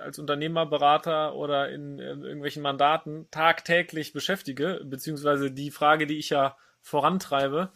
als 0.00 0.20
Unternehmerberater 0.20 1.34
oder 1.34 1.68
in, 1.68 1.98
in 1.98 2.22
irgendwelchen 2.22 2.62
Mandaten 2.62 3.26
tagtäglich 3.32 4.12
beschäftige, 4.12 4.82
beziehungsweise 4.84 5.50
die 5.50 5.72
Frage, 5.72 6.06
die 6.06 6.18
ich 6.18 6.30
ja 6.30 6.56
vorantreibe, 6.80 7.72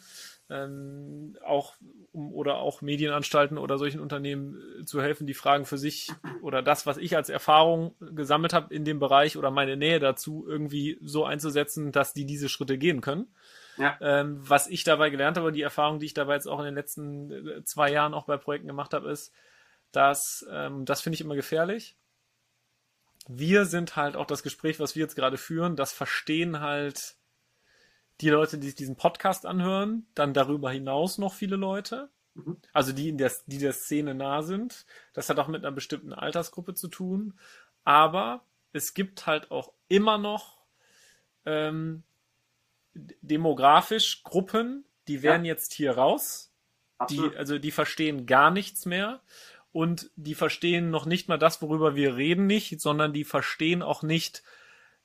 ähm, 0.51 1.37
auch 1.45 1.75
um, 2.11 2.33
oder 2.33 2.57
auch 2.57 2.81
Medienanstalten 2.81 3.57
oder 3.57 3.77
solchen 3.77 4.01
Unternehmen 4.01 4.61
äh, 4.81 4.85
zu 4.85 5.01
helfen, 5.01 5.25
die 5.25 5.33
Fragen 5.33 5.65
für 5.65 5.77
sich 5.77 6.11
oder 6.41 6.61
das, 6.61 6.85
was 6.85 6.97
ich 6.97 7.15
als 7.15 7.29
Erfahrung 7.29 7.95
gesammelt 7.99 8.53
habe 8.53 8.73
in 8.73 8.83
dem 8.83 8.99
Bereich 8.99 9.37
oder 9.37 9.49
meine 9.49 9.77
Nähe 9.77 9.99
dazu 9.99 10.45
irgendwie 10.47 10.97
so 11.01 11.23
einzusetzen, 11.23 11.91
dass 11.91 12.13
die 12.13 12.25
diese 12.25 12.49
Schritte 12.49 12.77
gehen 12.77 13.01
können. 13.01 13.33
Ja. 13.77 13.97
Ähm, 14.01 14.37
was 14.41 14.67
ich 14.67 14.83
dabei 14.83 15.09
gelernt 15.09 15.37
habe, 15.37 15.53
die 15.53 15.61
Erfahrung, 15.61 15.99
die 15.99 16.07
ich 16.07 16.13
dabei 16.13 16.35
jetzt 16.35 16.47
auch 16.47 16.59
in 16.59 16.65
den 16.65 16.75
letzten 16.75 17.31
äh, 17.31 17.63
zwei 17.63 17.89
Jahren 17.91 18.13
auch 18.13 18.25
bei 18.25 18.35
Projekten 18.35 18.67
gemacht 18.67 18.93
habe, 18.93 19.09
ist, 19.09 19.33
dass 19.93 20.45
ähm, 20.51 20.83
das 20.83 21.01
finde 21.01 21.15
ich 21.15 21.21
immer 21.21 21.35
gefährlich. 21.35 21.95
Wir 23.29 23.65
sind 23.65 23.95
halt 23.95 24.17
auch 24.17 24.25
das 24.25 24.43
Gespräch, 24.43 24.79
was 24.79 24.95
wir 24.95 25.03
jetzt 25.03 25.15
gerade 25.15 25.37
führen, 25.37 25.77
das 25.77 25.93
verstehen 25.93 26.59
halt 26.59 27.15
die 28.21 28.29
Leute, 28.29 28.57
die 28.57 28.67
sich 28.67 28.75
diesen 28.75 28.95
Podcast 28.95 29.45
anhören, 29.45 30.05
dann 30.15 30.33
darüber 30.33 30.71
hinaus 30.71 31.17
noch 31.17 31.33
viele 31.33 31.55
Leute. 31.55 32.09
Mhm. 32.35 32.57
Also 32.73 32.93
die 32.93 33.09
in 33.09 33.17
der, 33.17 33.31
die 33.47 33.57
der 33.57 33.73
Szene 33.73 34.13
nah 34.13 34.41
sind. 34.43 34.85
Das 35.13 35.29
hat 35.29 35.39
auch 35.39 35.47
mit 35.47 35.63
einer 35.63 35.73
bestimmten 35.73 36.13
Altersgruppe 36.13 36.73
zu 36.73 36.87
tun. 36.87 37.33
Aber 37.83 38.45
es 38.73 38.93
gibt 38.93 39.25
halt 39.25 39.51
auch 39.51 39.73
immer 39.87 40.17
noch 40.17 40.61
ähm, 41.45 42.03
demografisch 42.93 44.23
Gruppen, 44.23 44.85
die 45.07 45.23
werden 45.23 45.45
ja. 45.45 45.53
jetzt 45.53 45.73
hier 45.73 45.97
raus. 45.97 46.49
Die, 47.09 47.35
also 47.35 47.57
die 47.57 47.71
verstehen 47.71 48.27
gar 48.27 48.51
nichts 48.51 48.85
mehr 48.85 49.21
und 49.71 50.11
die 50.15 50.35
verstehen 50.35 50.91
noch 50.91 51.07
nicht 51.07 51.27
mal 51.29 51.39
das, 51.39 51.59
worüber 51.59 51.95
wir 51.95 52.15
reden, 52.15 52.45
nicht, 52.45 52.79
sondern 52.79 53.11
die 53.11 53.23
verstehen 53.23 53.81
auch 53.81 54.03
nicht 54.03 54.43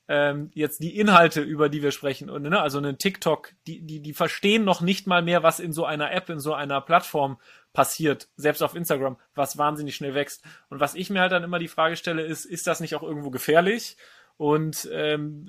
ähm, 0.09 0.51
jetzt 0.55 0.83
die 0.83 0.99
Inhalte, 0.99 1.41
über 1.41 1.69
die 1.69 1.83
wir 1.83 1.91
sprechen. 1.91 2.31
Und, 2.31 2.43
ne, 2.43 2.61
also 2.61 2.79
einen 2.79 2.99
TikTok, 2.99 3.53
die, 3.67 3.81
die, 3.81 4.01
die 4.01 4.15
verstehen 4.15 4.65
noch 4.65 4.81
nicht 4.81 5.07
mal 5.07 5.23
mehr, 5.23 5.43
was 5.43 5.61
in 5.61 5.73
so 5.73 5.85
einer 5.85 6.13
App, 6.13 6.29
in 6.31 6.41
so 6.41 6.55
einer 6.55 6.81
Plattform 6.81 7.39
passiert, 7.73 8.29
selbst 8.37 8.63
auf 8.63 8.75
Instagram, 8.75 9.19
was 9.35 9.59
wahnsinnig 9.59 9.97
schnell 9.97 10.15
wächst. 10.15 10.43
Und 10.71 10.81
was 10.81 10.95
ich 10.95 11.11
mir 11.11 11.21
halt 11.21 11.33
dann 11.33 11.45
immer 11.45 11.59
die 11.59 11.69
Frage 11.69 11.97
stelle, 11.97 12.23
ist, 12.23 12.45
ist 12.45 12.67
das 12.67 12.81
nicht 12.81 12.95
auch 12.95 13.03
irgendwo 13.03 13.31
gefährlich? 13.31 13.97
Und 14.37 14.89
ähm, 14.93 15.49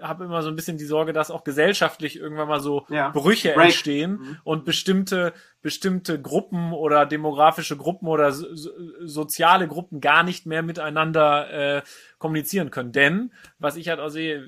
habe 0.00 0.24
immer 0.24 0.42
so 0.42 0.48
ein 0.48 0.56
bisschen 0.56 0.78
die 0.78 0.84
Sorge, 0.84 1.12
dass 1.12 1.30
auch 1.30 1.44
gesellschaftlich 1.44 2.16
irgendwann 2.18 2.48
mal 2.48 2.60
so 2.60 2.86
ja. 2.88 3.10
Brüche 3.10 3.52
Break. 3.52 3.66
entstehen 3.66 4.12
mhm. 4.12 4.38
und 4.44 4.64
bestimmte 4.64 5.32
bestimmte 5.62 6.20
Gruppen 6.20 6.72
oder 6.72 7.06
demografische 7.06 7.76
Gruppen 7.76 8.06
oder 8.06 8.32
so, 8.32 8.46
soziale 9.00 9.66
Gruppen 9.68 10.00
gar 10.00 10.22
nicht 10.22 10.46
mehr 10.46 10.62
miteinander 10.62 11.78
äh, 11.78 11.82
kommunizieren 12.18 12.70
können. 12.70 12.92
Denn 12.92 13.32
was 13.58 13.76
ich 13.76 13.88
halt 13.88 14.00
auch 14.00 14.08
sehe, 14.08 14.46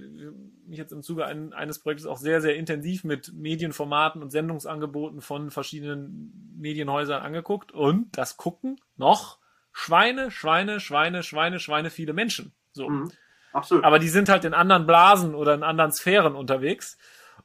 mich 0.67 0.79
jetzt 0.79 0.93
im 0.93 1.03
Zuge 1.03 1.27
ein, 1.27 1.53
eines 1.53 1.81
Projektes 1.81 2.07
auch 2.07 2.19
sehr 2.19 2.41
sehr 2.41 2.57
intensiv 2.57 3.05
mit 3.05 3.33
Medienformaten 3.35 4.23
und 4.23 4.31
Sendungsangeboten 4.31 5.21
von 5.21 5.51
verschiedenen 5.51 6.55
Medienhäusern 6.57 7.23
angeguckt 7.23 7.73
und 7.73 8.17
das 8.17 8.37
gucken 8.37 8.81
noch 8.97 9.39
Schweine, 9.73 10.31
Schweine, 10.31 10.81
Schweine, 10.81 11.23
Schweine, 11.23 11.61
Schweine, 11.61 11.91
viele 11.91 12.13
Menschen. 12.13 12.53
So. 12.73 12.89
Mhm. 12.89 13.13
Absolut. 13.53 13.85
Aber 13.85 13.99
die 13.99 14.09
sind 14.09 14.29
halt 14.29 14.45
in 14.45 14.55
anderen 14.55 14.87
Blasen 14.87 15.35
oder 15.35 15.55
in 15.55 15.63
anderen 15.63 15.93
Sphären 15.93 16.35
unterwegs. 16.35 16.99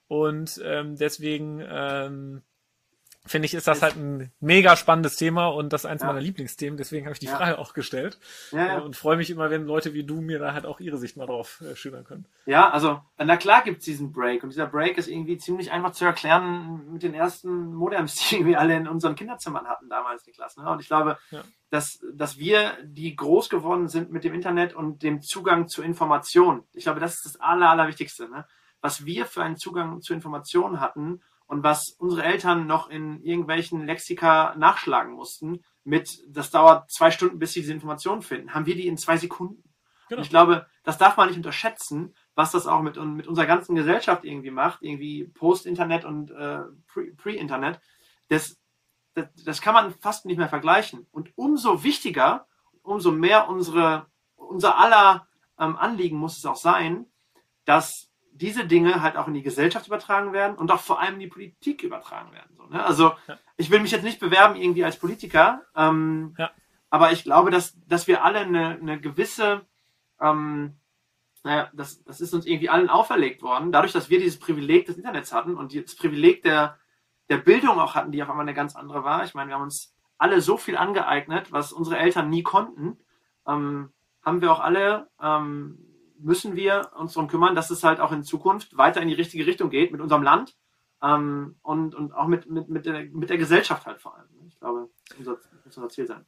Und 0.08 0.62
ähm, 0.64 0.96
deswegen 0.98 1.64
ähm, 1.68 2.42
finde 3.26 3.46
ich, 3.46 3.54
ist 3.54 3.68
das 3.68 3.82
halt 3.82 3.96
ein 3.96 4.32
mega 4.42 4.76
spannendes 4.76 5.16
Thema 5.16 5.48
und 5.48 5.72
das 5.72 5.84
ist 5.84 5.90
eins 5.90 6.02
ja. 6.02 6.08
meiner 6.08 6.20
Lieblingsthemen. 6.20 6.78
Deswegen 6.78 7.06
habe 7.06 7.14
ich 7.14 7.20
die 7.20 7.28
ja. 7.28 7.38
Frage 7.38 7.58
auch 7.58 7.74
gestellt. 7.74 8.20
Ja. 8.52 8.80
Und 8.80 8.98
freue 8.98 9.16
mich 9.16 9.30
immer, 9.30 9.50
wenn 9.50 9.66
Leute 9.66 9.94
wie 9.94 10.04
du 10.04 10.20
mir 10.20 10.40
da 10.40 10.54
halt 10.54 10.66
auch 10.66 10.82
ihre 10.82 10.98
Sicht 10.98 11.16
mal 11.16 11.26
drauf 11.26 11.62
äh, 11.62 11.76
schildern 11.76 12.04
können. 12.04 12.26
Ja, 12.46 12.70
also, 12.70 13.02
na 13.18 13.38
klar 13.38 13.64
gibt 13.64 13.80
es 13.80 13.86
diesen 13.86 14.12
Break. 14.12 14.44
Und 14.44 14.50
dieser 14.50 14.68
Break 14.68 14.98
ist 14.98 15.08
irgendwie 15.08 15.38
ziemlich 15.38 15.72
einfach 15.72 15.92
zu 15.92 16.04
erklären 16.04 16.92
mit 16.92 17.04
den 17.04 17.14
ersten 17.14 17.74
Modems, 17.74 18.16
die 18.30 18.46
wir 18.46 18.60
alle 18.60 18.76
in 18.76 18.88
unseren 18.88 19.16
Kinderzimmern 19.16 19.68
hatten 19.68 19.90
damals, 19.90 20.26
Niklas. 20.28 20.58
Ne? 20.58 20.70
Und 20.70 20.82
ich 20.82 20.88
glaube, 20.88 21.18
dass, 21.70 22.04
dass 22.14 22.38
wir, 22.38 22.78
die 22.84 23.16
groß 23.16 23.50
geworden 23.50 23.88
sind 23.88 24.12
mit 24.12 24.26
dem 24.26 24.34
Internet 24.34 24.74
und 24.74 25.02
dem 25.02 25.22
Zugang 25.22 25.70
zu 25.70 25.82
Informationen, 25.82 26.64
ich 26.74 26.84
glaube, 26.84 27.00
das 27.00 27.16
ist 27.16 27.26
das 27.26 27.40
Aller, 27.40 27.70
Allerwichtigste. 27.70 28.30
Ne? 28.30 28.46
Was 28.82 29.06
wir 29.06 29.26
für 29.26 29.44
einen 29.44 29.56
Zugang 29.56 30.02
zu 30.02 30.14
Informationen 30.14 30.82
hatten 30.82 31.22
und 31.54 31.64
was 31.64 31.90
unsere 32.00 32.24
Eltern 32.24 32.66
noch 32.66 32.90
in 32.90 33.22
irgendwelchen 33.24 33.86
Lexika 33.86 34.56
nachschlagen 34.58 35.14
mussten, 35.14 35.64
mit, 35.84 36.10
das 36.28 36.50
dauert 36.50 36.90
zwei 36.90 37.12
Stunden, 37.12 37.38
bis 37.38 37.54
sie 37.54 37.62
diese 37.62 37.74
Informationen 37.74 38.24
finden, 38.24 38.54
haben 38.54 38.66
wir 38.66 38.76
die 38.76 38.88
in 38.88 38.98
zwei 38.98 39.18
Sekunden. 39.18 39.64
Genau. 40.10 40.20
Und 40.20 40.24
ich 40.24 40.30
glaube, 40.30 40.66
das 40.84 40.98
darf 40.98 41.16
man 41.16 41.28
nicht 41.28 41.38
unterschätzen, 41.38 42.16
was 42.34 42.52
das 42.52 42.66
auch 42.66 42.82
mit, 42.82 42.98
mit 42.98 43.28
unserer 43.28 43.46
ganzen 43.46 43.76
Gesellschaft 43.76 44.26
irgendwie 44.26 44.50
macht, 44.50 44.82
irgendwie 44.82 45.26
Post-Internet 45.26 46.06
und 46.06 46.32
äh, 46.32 46.62
Pre-Internet. 47.18 47.80
Das, 48.30 48.58
das, 49.14 49.28
das 49.46 49.62
kann 49.62 49.76
man 49.76 49.94
fast 50.00 50.26
nicht 50.26 50.38
mehr 50.38 50.50
vergleichen. 50.50 51.08
Und 51.12 51.32
umso 51.36 51.84
wichtiger, 51.84 52.48
umso 52.82 53.12
mehr 53.12 53.48
unsere, 53.48 54.08
unser 54.36 54.80
aller 54.80 55.28
ähm, 55.60 55.78
Anliegen 55.78 56.18
muss 56.18 56.38
es 56.38 56.46
auch 56.46 56.56
sein, 56.56 57.06
dass 57.66 58.10
diese 58.36 58.66
Dinge 58.66 59.02
halt 59.02 59.16
auch 59.16 59.28
in 59.28 59.34
die 59.34 59.44
Gesellschaft 59.44 59.88
übertragen 59.88 60.34
werden 60.34 60.58
und 60.58 60.72
auch 60.72 60.80
vor 60.80 61.00
allem 61.00 61.16
in 61.16 61.20
die 61.22 61.28
Politik 61.28 61.84
übertragen 61.84 62.32
werden. 62.34 62.56
So, 62.58 62.66
ne? 62.66 62.84
Also 62.84 63.14
ja. 63.28 63.38
ich 63.58 63.70
will 63.70 63.80
mich 63.80 63.92
jetzt 63.92 64.04
nicht 64.04 64.20
bewerben 64.20 64.56
irgendwie 64.56 64.84
als 64.84 64.98
Politiker, 64.98 65.62
ähm, 65.76 66.36
ja. 66.38 66.52
aber 66.90 67.12
ich 67.12 67.24
glaube, 67.24 67.52
dass, 67.52 67.78
dass 67.88 68.08
wir 68.08 68.24
alle 68.24 68.40
eine, 68.40 68.80
eine 68.82 69.00
gewisse, 69.00 69.66
ähm, 70.20 70.76
naja, 71.44 71.70
das, 71.74 72.04
das 72.04 72.22
ist 72.22 72.34
uns 72.34 72.46
irgendwie 72.46 72.70
allen 72.70 72.90
auferlegt 72.90 73.44
worden, 73.44 73.72
dadurch, 73.72 73.94
dass 73.94 74.10
wir 74.10 74.20
dieses 74.20 74.40
Privileg 74.40 74.86
des 74.88 74.98
Internets 74.98 75.32
hatten 75.32 75.56
und 75.56 75.76
das 75.76 75.96
Privileg 75.96 76.42
der, 76.42 76.80
der 77.30 77.38
Bildung 77.38 77.80
auch 77.80 77.96
hatten, 77.96 78.12
die 78.12 78.24
auf 78.24 78.30
einmal 78.30 78.46
eine 78.46 78.56
ganz 78.56 78.76
andere 78.76 79.04
war. 79.04 79.24
Ich 79.24 79.36
meine, 79.36 79.50
wir 79.50 79.56
haben 79.56 79.64
uns 79.64 79.96
alle 80.18 80.42
so 80.42 80.58
viel 80.58 80.78
angeeignet, 80.78 81.52
was 81.52 81.72
unsere 81.72 81.98
Eltern 81.98 82.30
nie 82.30 82.44
konnten, 82.44 82.98
ähm, 83.48 83.92
haben 84.24 84.42
wir 84.42 84.52
auch 84.52 84.62
alle 84.62 85.10
ähm, 85.22 85.93
müssen 86.24 86.56
wir 86.56 86.92
uns 86.98 87.14
darum 87.14 87.30
kümmern, 87.30 87.56
dass 87.56 87.70
es 87.70 87.84
halt 87.84 88.00
auch 88.00 88.12
in 88.12 88.24
Zukunft 88.24 88.78
weiter 88.78 89.02
in 89.02 89.08
die 89.08 89.14
richtige 89.14 89.46
Richtung 89.46 89.70
geht 89.70 89.92
mit 89.92 90.02
unserem 90.02 90.24
Land 90.24 90.56
ähm, 91.02 91.58
und, 91.62 91.94
und 91.96 92.14
auch 92.14 92.28
mit, 92.28 92.50
mit, 92.50 92.70
mit, 92.70 92.86
der, 92.86 93.04
mit 93.06 93.30
der 93.30 93.38
Gesellschaft 93.38 93.86
halt 93.86 94.02
vor 94.02 94.16
allem. 94.16 94.28
Ich 94.48 94.60
glaube, 94.60 94.90
das 95.18 95.38
muss 95.66 95.78
unser 95.78 95.90
Ziel 95.90 96.08
sein. 96.08 96.26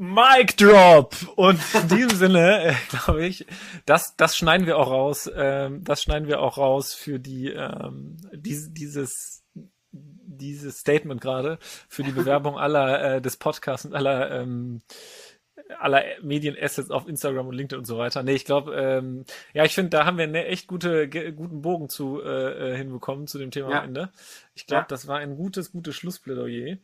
Mic 0.00 0.56
Drop! 0.56 1.16
Und 1.34 1.58
in 1.74 1.88
diesem 1.88 2.16
Sinne, 2.16 2.66
äh, 2.66 2.74
glaube 2.88 3.26
ich, 3.26 3.44
das, 3.84 4.14
das 4.16 4.36
schneiden 4.36 4.66
wir 4.66 4.78
auch 4.78 4.90
raus. 4.90 5.28
Ähm, 5.34 5.82
das 5.82 6.02
schneiden 6.02 6.28
wir 6.28 6.40
auch 6.40 6.56
raus 6.56 6.94
für 6.94 7.18
die, 7.18 7.48
ähm, 7.48 8.16
diese, 8.32 8.70
dieses, 8.70 9.42
dieses 9.90 10.78
Statement 10.78 11.20
gerade, 11.20 11.58
für 11.88 12.04
die 12.04 12.12
Bewerbung 12.12 12.56
aller 12.56 13.16
äh, 13.16 13.20
des 13.20 13.38
Podcasts 13.38 13.86
und 13.86 13.94
aller 13.94 14.30
ähm, 14.30 14.82
aller 15.78 16.02
Medienassets 16.22 16.90
auf 16.90 17.08
Instagram 17.08 17.48
und 17.48 17.54
LinkedIn 17.54 17.78
und 17.78 17.84
so 17.84 17.98
weiter. 17.98 18.22
Nee, 18.22 18.34
ich 18.34 18.44
glaube, 18.44 18.74
ähm, 18.74 19.24
ja, 19.52 19.64
ich 19.64 19.74
finde, 19.74 19.90
da 19.90 20.06
haben 20.06 20.18
wir 20.18 20.24
einen 20.24 20.34
echt 20.34 20.66
gute, 20.66 21.08
guten 21.08 21.62
Bogen 21.62 21.88
zu 21.88 22.22
äh, 22.22 22.76
hinbekommen 22.76 23.26
zu 23.26 23.38
dem 23.38 23.50
Thema 23.50 23.70
ja. 23.70 23.78
am 23.80 23.88
Ende. 23.88 24.10
Ich 24.54 24.66
glaube, 24.66 24.82
ja. 24.82 24.86
das 24.88 25.06
war 25.06 25.18
ein 25.18 25.36
gutes, 25.36 25.72
gutes 25.72 25.94
Schlussplädoyer. 25.94 26.78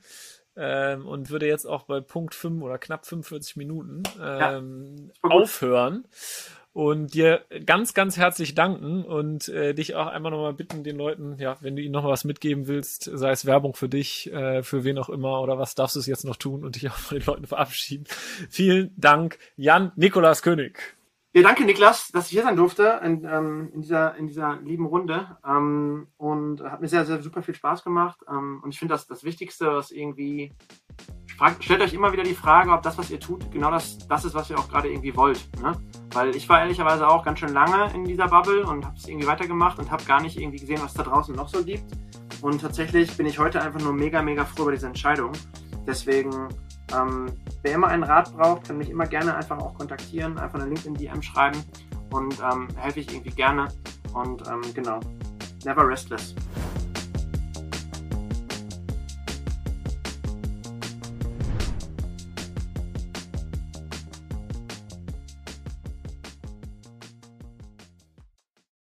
Ähm, 0.57 1.07
und 1.07 1.31
würde 1.31 1.49
jetzt 1.49 1.67
auch 1.67 1.83
bei 1.83 2.01
Punkt 2.01 2.33
5 2.33 2.63
oder 2.63 2.79
knapp 2.79 3.07
45 3.07 3.57
Minuten 3.57 4.05
ähm, 4.23 5.11
ja. 5.25 5.31
aufhören 5.31 6.05
und 6.75 7.15
dir 7.15 7.45
ganz, 7.65 7.95
ganz 7.95 8.17
herzlich 8.17 8.55
danken 8.55 9.05
und 9.05 9.49
äh, 9.49 9.75
dich 9.75 9.95
auch 9.95 10.09
einmal 10.09 10.33
nochmal 10.33 10.53
bitten, 10.53 10.83
den 10.83 10.97
Leuten, 10.97 11.37
ja, 11.39 11.57
wenn 11.61 11.77
du 11.77 11.83
ihnen 11.83 11.93
noch 11.93 12.05
was 12.05 12.25
mitgeben 12.25 12.67
willst, 12.67 13.05
sei 13.05 13.31
es 13.31 13.47
Werbung 13.47 13.75
für 13.75 13.89
dich, 13.89 14.31
äh, 14.33 14.65
für 14.65 14.83
wen 14.83 14.99
auch 14.99 15.09
immer 15.09 15.41
oder 15.41 15.57
was 15.57 15.77
darfst 15.77 15.95
du 15.95 16.01
es 16.01 16.07
jetzt 16.07 16.25
noch 16.25 16.37
tun 16.37 16.65
und 16.65 16.75
dich 16.75 16.91
auch 16.91 16.97
von 16.97 17.17
den 17.19 17.27
Leuten 17.27 17.47
verabschieden. 17.47 18.05
Vielen 18.51 18.93
Dank, 18.97 19.39
Jan 19.57 19.93
Nikolas 19.95 20.43
König. 20.43 20.97
Ja, 21.33 21.43
danke 21.43 21.65
Niklas, 21.65 22.13
dass 22.13 22.27
ich 22.27 22.33
hier 22.33 22.43
sein 22.43 22.57
durfte 22.57 23.01
in, 23.05 23.25
ähm, 23.25 23.71
in, 23.73 23.83
dieser, 23.83 24.15
in 24.17 24.27
dieser 24.29 24.61
lieben 24.61 24.87
Runde. 24.87 25.37
Ähm, 25.45 26.09
und 26.17 26.61
hat 26.63 26.81
mir 26.81 26.87
sehr, 26.87 27.05
sehr 27.07 27.23
super 27.23 27.43
viel 27.43 27.55
Spaß 27.55 27.83
gemacht. 27.83 28.21
Ähm, 28.29 28.61
und 28.63 28.71
ich 28.71 28.79
finde, 28.79 28.95
das, 28.95 29.09
das 29.09 29.25
Wichtigste, 29.25 29.67
was 29.67 29.91
irgendwie. 29.91 30.53
Fragt, 31.37 31.65
stellt 31.65 31.81
euch 31.83 31.93
immer 31.93 32.13
wieder 32.13 32.23
die 32.23 32.35
Frage, 32.35 32.71
ob 32.71 32.83
das, 32.83 32.97
was 32.97 33.11
ihr 33.11 33.19
tut, 33.19 33.51
genau 33.51 33.71
das, 33.71 33.99
das 34.07 34.25
ist, 34.25 34.35
was 34.35 34.51
ihr 34.51 34.59
auch 34.59 34.69
gerade 34.69 34.89
irgendwie 34.89 35.17
wollt. 35.17 35.49
Ne? 35.61 35.73
Weil 36.13 36.35
ich 36.37 36.49
war 36.49 36.61
ehrlicherweise 36.61 37.09
auch 37.09 37.25
ganz 37.25 37.41
schön 37.41 37.53
lange 37.53 37.93
in 37.95 38.05
dieser 38.05 38.29
Bubble 38.29 38.65
und 38.65 38.85
habe 38.85 38.97
es 38.97 39.09
irgendwie 39.09 39.27
weitergemacht 39.27 39.79
und 39.79 39.91
habe 39.91 40.05
gar 40.05 40.21
nicht 40.21 40.39
irgendwie 40.39 40.59
gesehen, 40.59 40.81
was 40.83 40.95
da 40.95 41.03
draußen 41.03 41.35
noch 41.35 41.49
so 41.49 41.65
gibt. 41.65 41.85
Und 42.41 42.61
tatsächlich 42.61 43.17
bin 43.17 43.27
ich 43.27 43.39
heute 43.39 43.63
einfach 43.63 43.81
nur 43.81 43.93
mega, 43.93 44.23
mega 44.23 44.45
froh 44.45 44.63
über 44.63 44.73
diese 44.73 44.87
Entscheidung. 44.87 45.33
Deswegen 45.87 46.49
ähm, 46.95 47.27
wer 47.63 47.75
immer 47.75 47.89
einen 47.89 48.03
Rat 48.03 48.33
braucht, 48.37 48.67
kann 48.67 48.79
mich 48.79 48.91
immer 48.91 49.07
gerne 49.07 49.35
einfach 49.35 49.59
auch 49.59 49.75
kontaktieren, 49.75 50.39
einfach 50.39 50.61
eine 50.61 50.69
LinkedIn-DM 50.69 51.23
schreiben 51.23 51.65
und 52.11 52.41
ähm, 52.41 52.69
helfe 52.77 53.01
ich 53.01 53.13
irgendwie 53.13 53.31
gerne. 53.31 53.69
Und 54.13 54.47
ähm, 54.47 54.63
genau, 54.75 55.01
never 55.65 55.87
restless. 55.87 56.35